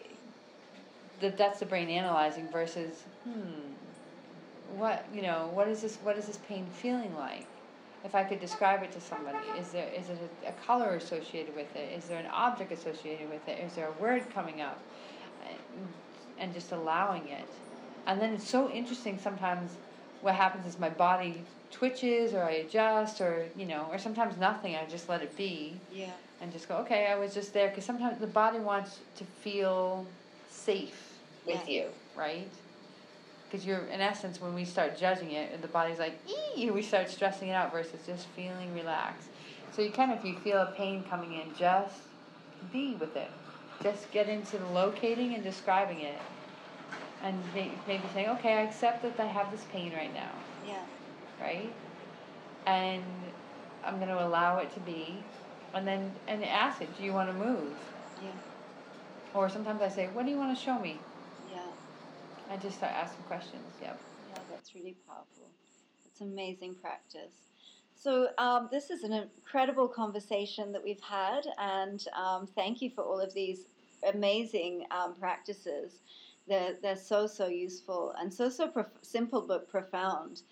that 1.21 1.39
that's 1.39 1.61
the 1.61 1.67
brain 1.67 1.89
analyzing 1.89 2.49
versus 2.51 3.03
hmm 3.25 3.41
what 4.77 5.05
you 5.15 5.23
know 5.23 5.49
what 5.55 5.69
is 5.69 5.81
this 5.81 5.97
what 6.03 6.19
is 6.19 6.27
this 6.27 6.39
pain 6.49 6.67
feeling 6.67 7.15
like 7.17 7.47
if 8.05 8.15
i 8.15 8.25
could 8.25 8.41
describe 8.41 8.83
it 8.83 8.91
to 8.91 9.01
somebody 9.01 9.39
is 9.59 9.69
there 9.69 9.89
is 9.97 10.11
it 10.11 10.19
a, 10.45 10.49
a 10.49 10.53
color 10.67 10.97
associated 10.97 11.55
with 11.55 11.75
it 11.77 11.97
is 11.97 12.05
there 12.09 12.19
an 12.19 12.27
object 12.33 12.73
associated 12.73 13.29
with 13.31 13.47
it 13.49 13.63
is 13.65 13.75
there 13.75 13.89
a 13.89 14.03
word 14.03 14.23
coming 14.35 14.61
up 14.61 14.79
and 16.39 16.53
just 16.53 16.73
allowing 16.73 17.29
it 17.29 17.47
and 18.07 18.21
then 18.21 18.35
it's 18.35 18.49
so 18.49 18.71
interesting 18.71 19.19
sometimes 19.19 19.73
what 20.21 20.35
happens 20.35 20.67
is 20.67 20.79
my 20.79 20.89
body 20.89 21.43
twitches 21.71 22.33
or 22.33 22.43
i 22.43 22.53
adjust 22.53 23.21
or 23.21 23.47
you 23.57 23.67
know 23.67 23.87
or 23.91 23.99
sometimes 23.99 24.37
nothing 24.39 24.77
i 24.77 24.85
just 24.87 25.09
let 25.09 25.23
it 25.23 25.37
be. 25.37 25.79
Yeah. 25.93 26.11
And 26.41 26.53
just 26.53 26.69
go 26.69 26.77
okay 26.79 27.07
i 27.07 27.17
was 27.17 27.35
just 27.35 27.53
there. 27.53 27.69
Because 27.69 27.85
sometimes 27.85 28.19
the 28.19 28.27
body 28.27 28.59
wants 28.59 29.01
to 29.17 29.25
feel 29.25 30.07
safe 30.51 31.15
with 31.47 31.63
yeah. 31.69 31.83
you 31.83 31.89
right? 32.17 32.49
Because 33.51 33.67
you're 33.67 33.87
in 33.87 34.01
essence 34.01 34.41
when 34.41 34.55
we 34.55 34.65
start 34.65 34.99
judging 34.99 35.33
it 35.33 35.61
the 35.61 35.69
body's 35.69 35.99
like 35.99 36.19
ee 36.57 36.71
we 36.71 36.83
start 36.83 37.11
stressing 37.11 37.49
it 37.49 37.53
out 37.53 37.73
versus 37.73 38.01
just 38.07 38.27
feeling 38.29 38.75
relaxed. 38.75 39.29
So 39.73 39.83
you 39.83 39.91
kind 39.91 40.13
of 40.13 40.19
if 40.19 40.25
you 40.25 40.39
feel 40.39 40.59
a 40.59 40.73
pain 40.77 41.05
coming 41.11 41.35
in 41.35 41.55
just 41.59 41.97
be 42.73 42.95
with 42.95 43.17
it. 43.17 43.31
Just 43.83 44.11
get 44.11 44.29
into 44.29 44.57
the 44.57 44.67
locating 44.67 45.35
and 45.35 45.45
describing 45.45 46.01
it 46.01 46.19
and 47.23 47.43
maybe 47.53 48.09
saying 48.13 48.29
okay 48.29 48.55
i 48.55 48.63
accept 48.63 49.03
that 49.03 49.19
i 49.19 49.27
have 49.27 49.51
this 49.51 49.65
pain 49.65 49.93
right 49.93 50.13
now 50.13 50.33
yeah 50.63 50.83
right 51.41 51.75
and 52.67 53.05
i'm 53.85 53.97
going 53.97 54.09
to 54.09 54.27
allow 54.27 54.59
it 54.59 54.71
to 54.71 54.81
be 54.81 55.25
and 55.75 55.87
then 55.87 56.13
and 56.29 56.45
ask 56.45 56.81
it 56.83 56.97
do 56.97 57.03
you 57.03 57.13
want 57.13 57.29
to 57.29 57.35
move 57.35 57.77
yeah 58.21 58.31
or 59.35 59.49
sometimes 59.49 59.83
i 59.83 59.89
say 59.89 60.09
what 60.13 60.25
do 60.25 60.31
you 60.31 60.39
want 60.39 60.57
to 60.57 60.63
show 60.63 60.79
me 60.79 61.03
Yeah. 61.49 61.71
I 62.49 62.57
just 62.57 62.77
start 62.77 62.93
asking 62.95 63.25
questions. 63.25 63.75
Yep. 63.81 64.01
Yeah, 64.29 64.39
that's 64.49 64.75
really 64.75 64.97
powerful. 65.07 65.51
It's 66.07 66.21
amazing 66.21 66.77
practice. 66.77 67.35
So 67.95 68.29
um, 68.39 68.69
this 68.71 68.91
is 68.91 69.03
an 69.03 69.13
incredible 69.13 69.89
conversation 69.89 70.73
that 70.73 70.85
we've 70.85 71.01
had, 71.01 71.43
and 71.59 72.05
um, 72.17 72.47
thank 72.47 72.83
you 72.83 72.91
for 72.91 73.03
all 73.03 73.19
of 73.21 73.33
these 73.35 73.67
amazing 74.15 74.87
um, 74.91 75.15
practices. 75.15 76.01
They're 76.49 76.77
they're 76.81 76.97
so 76.97 77.27
so 77.27 77.47
useful 77.49 78.15
and 78.19 78.33
so 78.33 78.49
so 78.49 78.69
prof- 78.69 78.87
simple 79.03 79.43
but 79.43 79.69
profound. 79.69 80.43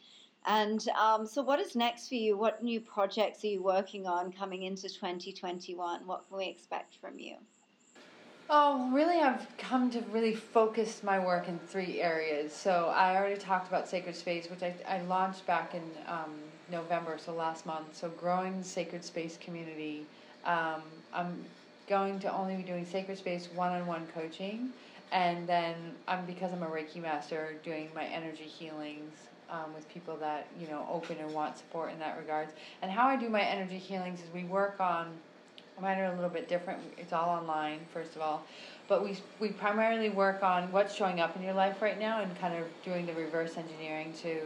And 0.47 0.87
um, 0.91 1.27
so, 1.27 1.43
what 1.43 1.59
is 1.59 1.75
next 1.75 2.09
for 2.09 2.17
you? 2.17 2.37
What 2.37 2.63
new 2.63 2.81
projects 2.81 3.43
are 3.45 3.49
you 3.49 3.63
working 3.63 4.07
on 4.07 4.31
coming 4.31 4.65
into 4.65 4.89
2021? 4.89 6.07
What 6.07 6.29
can 6.29 6.37
we 6.37 6.47
expect 6.47 6.97
from 7.01 7.19
you? 7.19 7.37
Oh, 8.51 8.91
really, 8.93 9.21
I've 9.23 9.47
come 9.57 9.91
to 9.93 10.01
really 10.13 10.35
focus 10.35 11.03
my 11.03 11.19
work 11.19 11.49
in 11.49 11.59
three 11.59 12.03
areas. 12.03 12.53
So 12.53 12.93
I 12.95 13.17
already 13.17 13.41
talked 13.41 13.69
about 13.69 13.89
Sacred 13.89 14.15
Space, 14.15 14.51
which 14.51 14.63
I, 14.63 14.75
I 14.87 15.01
launched 15.03 15.47
back 15.47 15.75
in 15.75 15.83
um, 16.07 16.35
November, 16.71 17.17
so 17.17 17.33
last 17.33 17.65
month. 17.65 17.97
So 17.97 18.11
growing 18.11 18.59
the 18.59 18.65
Sacred 18.65 19.03
Space 19.03 19.39
community. 19.41 20.05
Um, 20.45 20.83
I'm 21.15 21.43
going 21.89 22.19
to 22.21 22.31
only 22.31 22.57
be 22.57 22.63
doing 22.63 22.85
Sacred 22.85 23.17
Space 23.17 23.49
one-on-one 23.55 24.09
coaching. 24.15 24.71
And 25.13 25.47
then 25.47 25.75
I'm, 26.09 26.27
because 26.27 26.53
I'm 26.53 26.63
a 26.63 26.67
Reiki 26.67 27.01
master, 27.01 27.55
doing 27.63 27.89
my 27.95 28.05
energy 28.05 28.45
healings 28.45 29.13
um, 29.51 29.73
with 29.75 29.89
people 29.89 30.17
that, 30.17 30.47
you 30.61 30.67
know, 30.67 30.87
open 30.91 31.19
and 31.19 31.33
want 31.33 31.57
support 31.57 31.93
in 31.93 31.99
that 32.01 32.19
regards. 32.19 32.53
And 32.83 32.91
how 32.91 33.07
I 33.07 33.17
do 33.17 33.29
my 33.29 33.43
energy 33.43 33.79
healings 33.79 34.21
is 34.21 34.27
we 34.35 34.45
work 34.45 34.81
on 34.81 35.09
Mine 35.81 35.99
are 35.99 36.13
a 36.13 36.15
little 36.15 36.31
bit 36.31 36.49
different. 36.49 36.81
It's 36.97 37.13
all 37.13 37.29
online, 37.29 37.81
first 37.93 38.15
of 38.15 38.23
all. 38.23 38.45
But 38.87 39.03
we, 39.03 39.17
we 39.41 39.49
primarily 39.49 40.09
work 40.09 40.43
on 40.43 40.71
what's 40.71 40.95
showing 40.95 41.21
up 41.21 41.37
in 41.37 41.43
your 41.43 41.55
life 41.55 41.83
right 41.83 41.99
now 41.99 42.21
and 42.21 42.39
kind 42.39 42.55
of 42.55 42.67
doing 42.85 43.07
the 43.07 43.15
reverse 43.15 43.57
engineering 43.57 44.13
to, 44.23 44.41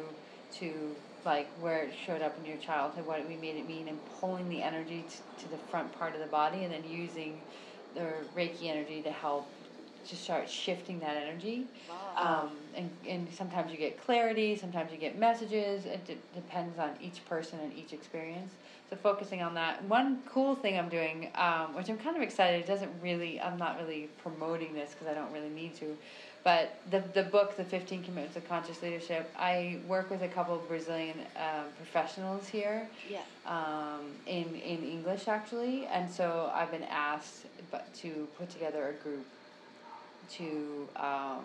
to 0.58 0.96
like 1.26 1.48
where 1.60 1.82
it 1.82 1.92
showed 2.06 2.22
up 2.22 2.38
in 2.38 2.46
your 2.46 2.56
childhood, 2.58 3.06
what 3.06 3.28
we 3.28 3.36
made 3.36 3.56
it 3.56 3.68
mean, 3.68 3.88
and 3.88 3.98
pulling 4.20 4.48
the 4.48 4.62
energy 4.62 5.04
to, 5.08 5.44
to 5.44 5.50
the 5.50 5.58
front 5.70 5.92
part 5.98 6.14
of 6.14 6.20
the 6.20 6.26
body 6.26 6.64
and 6.64 6.72
then 6.72 6.84
using 6.88 7.38
the 7.94 8.06
Reiki 8.34 8.68
energy 8.68 9.02
to 9.02 9.10
help 9.10 9.46
to 10.08 10.16
start 10.16 10.48
shifting 10.48 10.98
that 11.00 11.16
energy. 11.16 11.66
Wow. 11.88 12.44
Um, 12.44 12.50
and, 12.74 12.90
and 13.06 13.28
sometimes 13.32 13.70
you 13.70 13.78
get 13.78 14.02
clarity, 14.04 14.56
sometimes 14.56 14.90
you 14.90 14.98
get 14.98 15.18
messages. 15.18 15.84
It 15.84 16.06
d- 16.06 16.16
depends 16.34 16.78
on 16.78 16.90
each 17.00 17.24
person 17.28 17.58
and 17.60 17.72
each 17.76 17.92
experience. 17.92 18.52
So 18.90 18.96
focusing 18.96 19.42
on 19.42 19.54
that. 19.54 19.84
One 19.84 20.22
cool 20.26 20.54
thing 20.54 20.78
I'm 20.78 20.88
doing, 20.88 21.28
um, 21.34 21.74
which 21.74 21.90
I'm 21.90 21.98
kind 21.98 22.16
of 22.16 22.22
excited. 22.22 22.60
It 22.60 22.66
doesn't 22.66 22.90
really. 23.02 23.38
I'm 23.38 23.58
not 23.58 23.78
really 23.78 24.08
promoting 24.22 24.72
this 24.72 24.92
because 24.92 25.08
I 25.08 25.14
don't 25.14 25.30
really 25.30 25.50
need 25.50 25.74
to. 25.76 25.96
But 26.42 26.80
the 26.90 27.02
the 27.12 27.24
book, 27.24 27.54
the 27.58 27.64
15 27.64 28.02
Commitments 28.04 28.36
of 28.38 28.48
Conscious 28.48 28.80
Leadership, 28.80 29.30
I 29.38 29.80
work 29.86 30.08
with 30.08 30.22
a 30.22 30.28
couple 30.28 30.54
of 30.54 30.66
Brazilian 30.68 31.18
um, 31.36 31.66
professionals 31.76 32.48
here. 32.48 32.88
Yeah. 33.10 33.20
Um, 33.44 34.12
in 34.26 34.54
in 34.54 34.82
English 34.82 35.28
actually, 35.28 35.84
and 35.86 36.10
so 36.10 36.50
I've 36.54 36.70
been 36.70 36.84
asked, 36.84 37.44
but 37.70 37.92
to 37.96 38.26
put 38.38 38.48
together 38.48 38.88
a 38.88 39.02
group 39.02 39.26
to 40.30 40.88
um, 40.96 41.44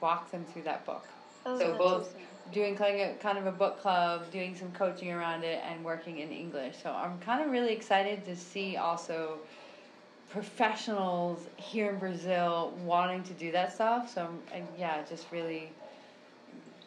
walk 0.00 0.30
them 0.30 0.44
through 0.52 0.62
that 0.62 0.84
book. 0.84 1.04
Oh, 1.44 1.58
so 1.58 1.76
both 1.76 2.14
doing 2.52 2.76
kind 2.76 3.00
of, 3.00 3.18
kind 3.20 3.38
of 3.38 3.46
a 3.46 3.52
book 3.52 3.80
club, 3.80 4.30
doing 4.30 4.54
some 4.54 4.70
coaching 4.72 5.10
around 5.10 5.44
it, 5.44 5.62
and 5.64 5.84
working 5.84 6.18
in 6.18 6.30
English. 6.30 6.76
So 6.82 6.90
I'm 6.90 7.18
kind 7.20 7.44
of 7.44 7.50
really 7.50 7.72
excited 7.72 8.24
to 8.26 8.36
see 8.36 8.76
also 8.76 9.38
professionals 10.30 11.46
here 11.56 11.90
in 11.90 11.98
Brazil 11.98 12.72
wanting 12.84 13.22
to 13.24 13.32
do 13.34 13.52
that 13.52 13.72
stuff. 13.72 14.12
So 14.12 14.28
I'm, 14.54 14.66
yeah, 14.78 15.02
just 15.08 15.26
really 15.30 15.70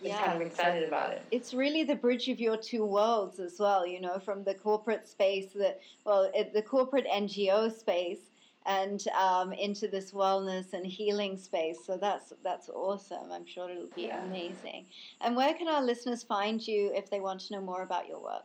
yeah, 0.01 0.23
kind 0.23 0.41
of 0.41 0.47
excited 0.47 0.87
about 0.87 1.11
it. 1.11 1.21
It's 1.31 1.53
really 1.53 1.83
the 1.83 1.95
bridge 1.95 2.27
of 2.27 2.39
your 2.39 2.57
two 2.57 2.85
worlds 2.85 3.39
as 3.39 3.59
well, 3.59 3.85
you 3.85 4.01
know, 4.01 4.19
from 4.19 4.43
the 4.43 4.53
corporate 4.53 5.07
space, 5.07 5.51
that 5.53 5.79
well, 6.05 6.31
the 6.53 6.61
corporate 6.61 7.05
NGO 7.07 7.71
space 7.71 8.19
and 8.65 9.07
um, 9.09 9.53
into 9.53 9.87
this 9.87 10.11
wellness 10.11 10.73
and 10.73 10.85
healing 10.85 11.37
space. 11.37 11.77
So 11.85 11.97
that's 11.97 12.33
that's 12.43 12.69
awesome. 12.69 13.31
I'm 13.31 13.45
sure 13.45 13.69
it'll 13.69 13.87
be 13.95 14.03
yeah. 14.03 14.23
amazing. 14.25 14.85
And 15.21 15.35
where 15.35 15.53
can 15.53 15.67
our 15.67 15.83
listeners 15.83 16.23
find 16.23 16.65
you 16.65 16.91
if 16.95 17.09
they 17.09 17.19
want 17.19 17.41
to 17.41 17.53
know 17.53 17.61
more 17.61 17.83
about 17.83 18.07
your 18.07 18.21
work? 18.21 18.43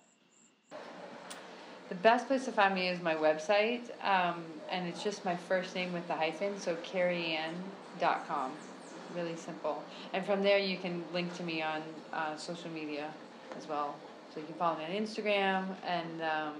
The 1.88 1.96
best 1.96 2.28
place 2.28 2.44
to 2.44 2.52
find 2.52 2.72
me 2.72 2.86
is 2.86 3.02
my 3.02 3.16
website, 3.16 3.82
um, 4.04 4.44
and 4.70 4.86
it's 4.86 5.02
just 5.02 5.24
my 5.24 5.34
first 5.34 5.74
name 5.74 5.92
with 5.92 6.06
the 6.06 6.14
hyphen, 6.14 6.56
so 6.60 6.76
kerri-ann.com. 6.76 8.52
Really 9.16 9.34
simple. 9.34 9.82
And 10.12 10.24
from 10.24 10.44
there, 10.44 10.58
you 10.58 10.76
can 10.76 11.02
link 11.12 11.34
to 11.38 11.42
me 11.42 11.62
on 11.62 11.82
uh, 12.12 12.36
social 12.36 12.70
media 12.70 13.12
as 13.58 13.66
well. 13.66 13.96
So 14.32 14.38
you 14.38 14.46
can 14.46 14.54
follow 14.54 14.78
me 14.78 14.84
on 14.84 14.90
Instagram 14.92 15.64
and 15.84 16.22
um, 16.22 16.54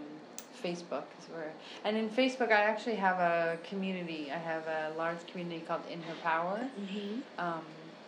Facebook 0.63 1.05
is 1.19 1.27
where, 1.33 1.53
and 1.85 1.97
in 1.97 2.09
Facebook 2.09 2.51
I 2.51 2.63
actually 2.63 2.97
have 2.97 3.19
a 3.19 3.59
community. 3.69 4.31
I 4.31 4.39
have 4.39 4.67
a 4.67 4.93
large 4.97 5.27
community 5.27 5.65
called 5.67 5.83
In 5.91 6.01
Her 6.03 6.15
Power, 6.23 6.69
mm-hmm. 6.81 7.21
um, 7.39 7.63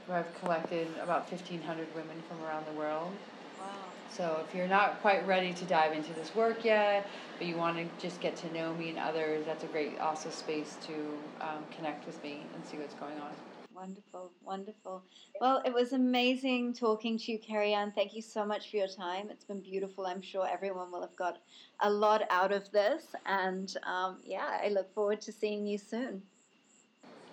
where 0.06 0.18
I've 0.18 0.34
collected 0.40 0.88
about 1.02 1.28
fifteen 1.28 1.62
hundred 1.62 1.88
women 1.94 2.22
from 2.28 2.42
around 2.44 2.66
the 2.66 2.72
world. 2.72 3.12
Wow. 3.58 3.66
So 4.10 4.44
if 4.46 4.54
you're 4.54 4.68
not 4.68 5.00
quite 5.00 5.26
ready 5.26 5.52
to 5.54 5.64
dive 5.64 5.92
into 5.92 6.12
this 6.12 6.34
work 6.34 6.64
yet, 6.64 7.06
but 7.38 7.46
you 7.46 7.56
want 7.56 7.78
to 7.78 7.86
just 7.98 8.20
get 8.20 8.36
to 8.36 8.52
know 8.52 8.74
me 8.74 8.90
and 8.90 8.98
others, 8.98 9.46
that's 9.46 9.64
a 9.64 9.68
great 9.68 9.98
also 9.98 10.28
space 10.28 10.76
to 10.86 10.94
um, 11.40 11.64
connect 11.74 12.06
with 12.06 12.22
me 12.22 12.42
and 12.54 12.64
see 12.66 12.76
what's 12.76 12.94
going 12.94 13.18
on. 13.20 13.32
Wonderful, 13.74 14.30
wonderful. 14.44 15.02
Well, 15.40 15.62
it 15.64 15.72
was 15.72 15.92
amazing 15.92 16.74
talking 16.74 17.18
to 17.18 17.32
you, 17.32 17.38
Kerri-Ann. 17.38 17.92
Thank 17.92 18.14
you 18.14 18.22
so 18.22 18.44
much 18.44 18.70
for 18.70 18.76
your 18.76 18.86
time. 18.86 19.28
It's 19.30 19.44
been 19.44 19.60
beautiful. 19.60 20.06
I'm 20.06 20.20
sure 20.22 20.46
everyone 20.46 20.92
will 20.92 21.00
have 21.00 21.16
got 21.16 21.38
a 21.80 21.90
lot 21.90 22.22
out 22.30 22.52
of 22.52 22.70
this. 22.70 23.06
And 23.26 23.74
um, 23.84 24.18
yeah, 24.24 24.60
I 24.62 24.68
look 24.68 24.92
forward 24.94 25.20
to 25.22 25.32
seeing 25.32 25.66
you 25.66 25.78
soon. 25.78 26.22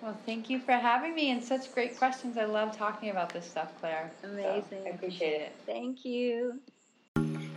Well, 0.01 0.17
thank 0.25 0.49
you 0.49 0.59
for 0.59 0.71
having 0.71 1.13
me 1.13 1.31
and 1.31 1.43
such 1.43 1.73
great 1.73 1.97
questions. 1.97 2.37
I 2.37 2.45
love 2.45 2.75
talking 2.75 3.09
about 3.09 3.33
this 3.33 3.45
stuff, 3.45 3.77
Claire. 3.79 4.11
Amazing. 4.23 4.63
So 4.69 4.83
I 4.85 4.89
appreciate 4.89 5.41
it. 5.41 5.55
Thank 5.65 6.05
you. 6.05 6.59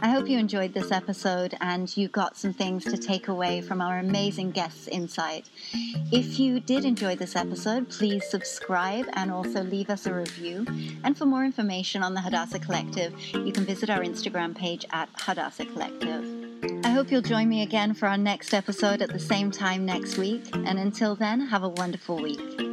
I 0.03 0.09
hope 0.09 0.28
you 0.28 0.36
enjoyed 0.36 0.74
this 0.74 0.90
episode 0.90 1.55
and 1.61 1.96
you 1.96 2.09
got 2.09 2.36
some 2.36 2.53
things 2.53 2.84
to 2.86 2.96
take 2.98 3.28
away 3.28 3.61
from 3.61 3.80
our 3.80 4.00
amazing 4.00 4.50
guests' 4.50 4.88
insight. 4.88 5.48
If 6.11 6.40
you 6.40 6.59
did 6.59 6.84
enjoy 6.84 7.14
this 7.14 7.36
episode, 7.36 7.88
please 7.88 8.28
subscribe 8.28 9.07
and 9.12 9.30
also 9.30 9.62
leave 9.62 9.90
us 9.90 10.07
a 10.07 10.12
review. 10.12 10.66
And 11.05 11.16
for 11.16 11.24
more 11.24 11.44
information 11.44 12.03
on 12.03 12.14
the 12.14 12.20
Hadassah 12.20 12.59
Collective, 12.59 13.16
you 13.32 13.53
can 13.53 13.64
visit 13.64 13.90
our 13.90 14.00
Instagram 14.00 14.57
page 14.57 14.84
at 14.90 15.09
Hadassah 15.14 15.66
Collective. 15.66 16.24
I 16.84 16.88
hope 16.88 17.12
you'll 17.12 17.22
join 17.22 17.48
me 17.48 17.62
again 17.62 17.94
for 17.94 18.09
our 18.09 18.18
next 18.18 18.53
episode 18.53 19.03
at 19.03 19.12
the 19.12 19.20
same 19.20 19.53
time 19.53 19.86
next 19.86 20.18
week. 20.18 20.44
And 20.53 20.80
until 20.80 21.14
then, 21.14 21.42
have 21.42 21.62
a 21.62 21.68
wonderful 21.68 22.16
week. 22.16 22.71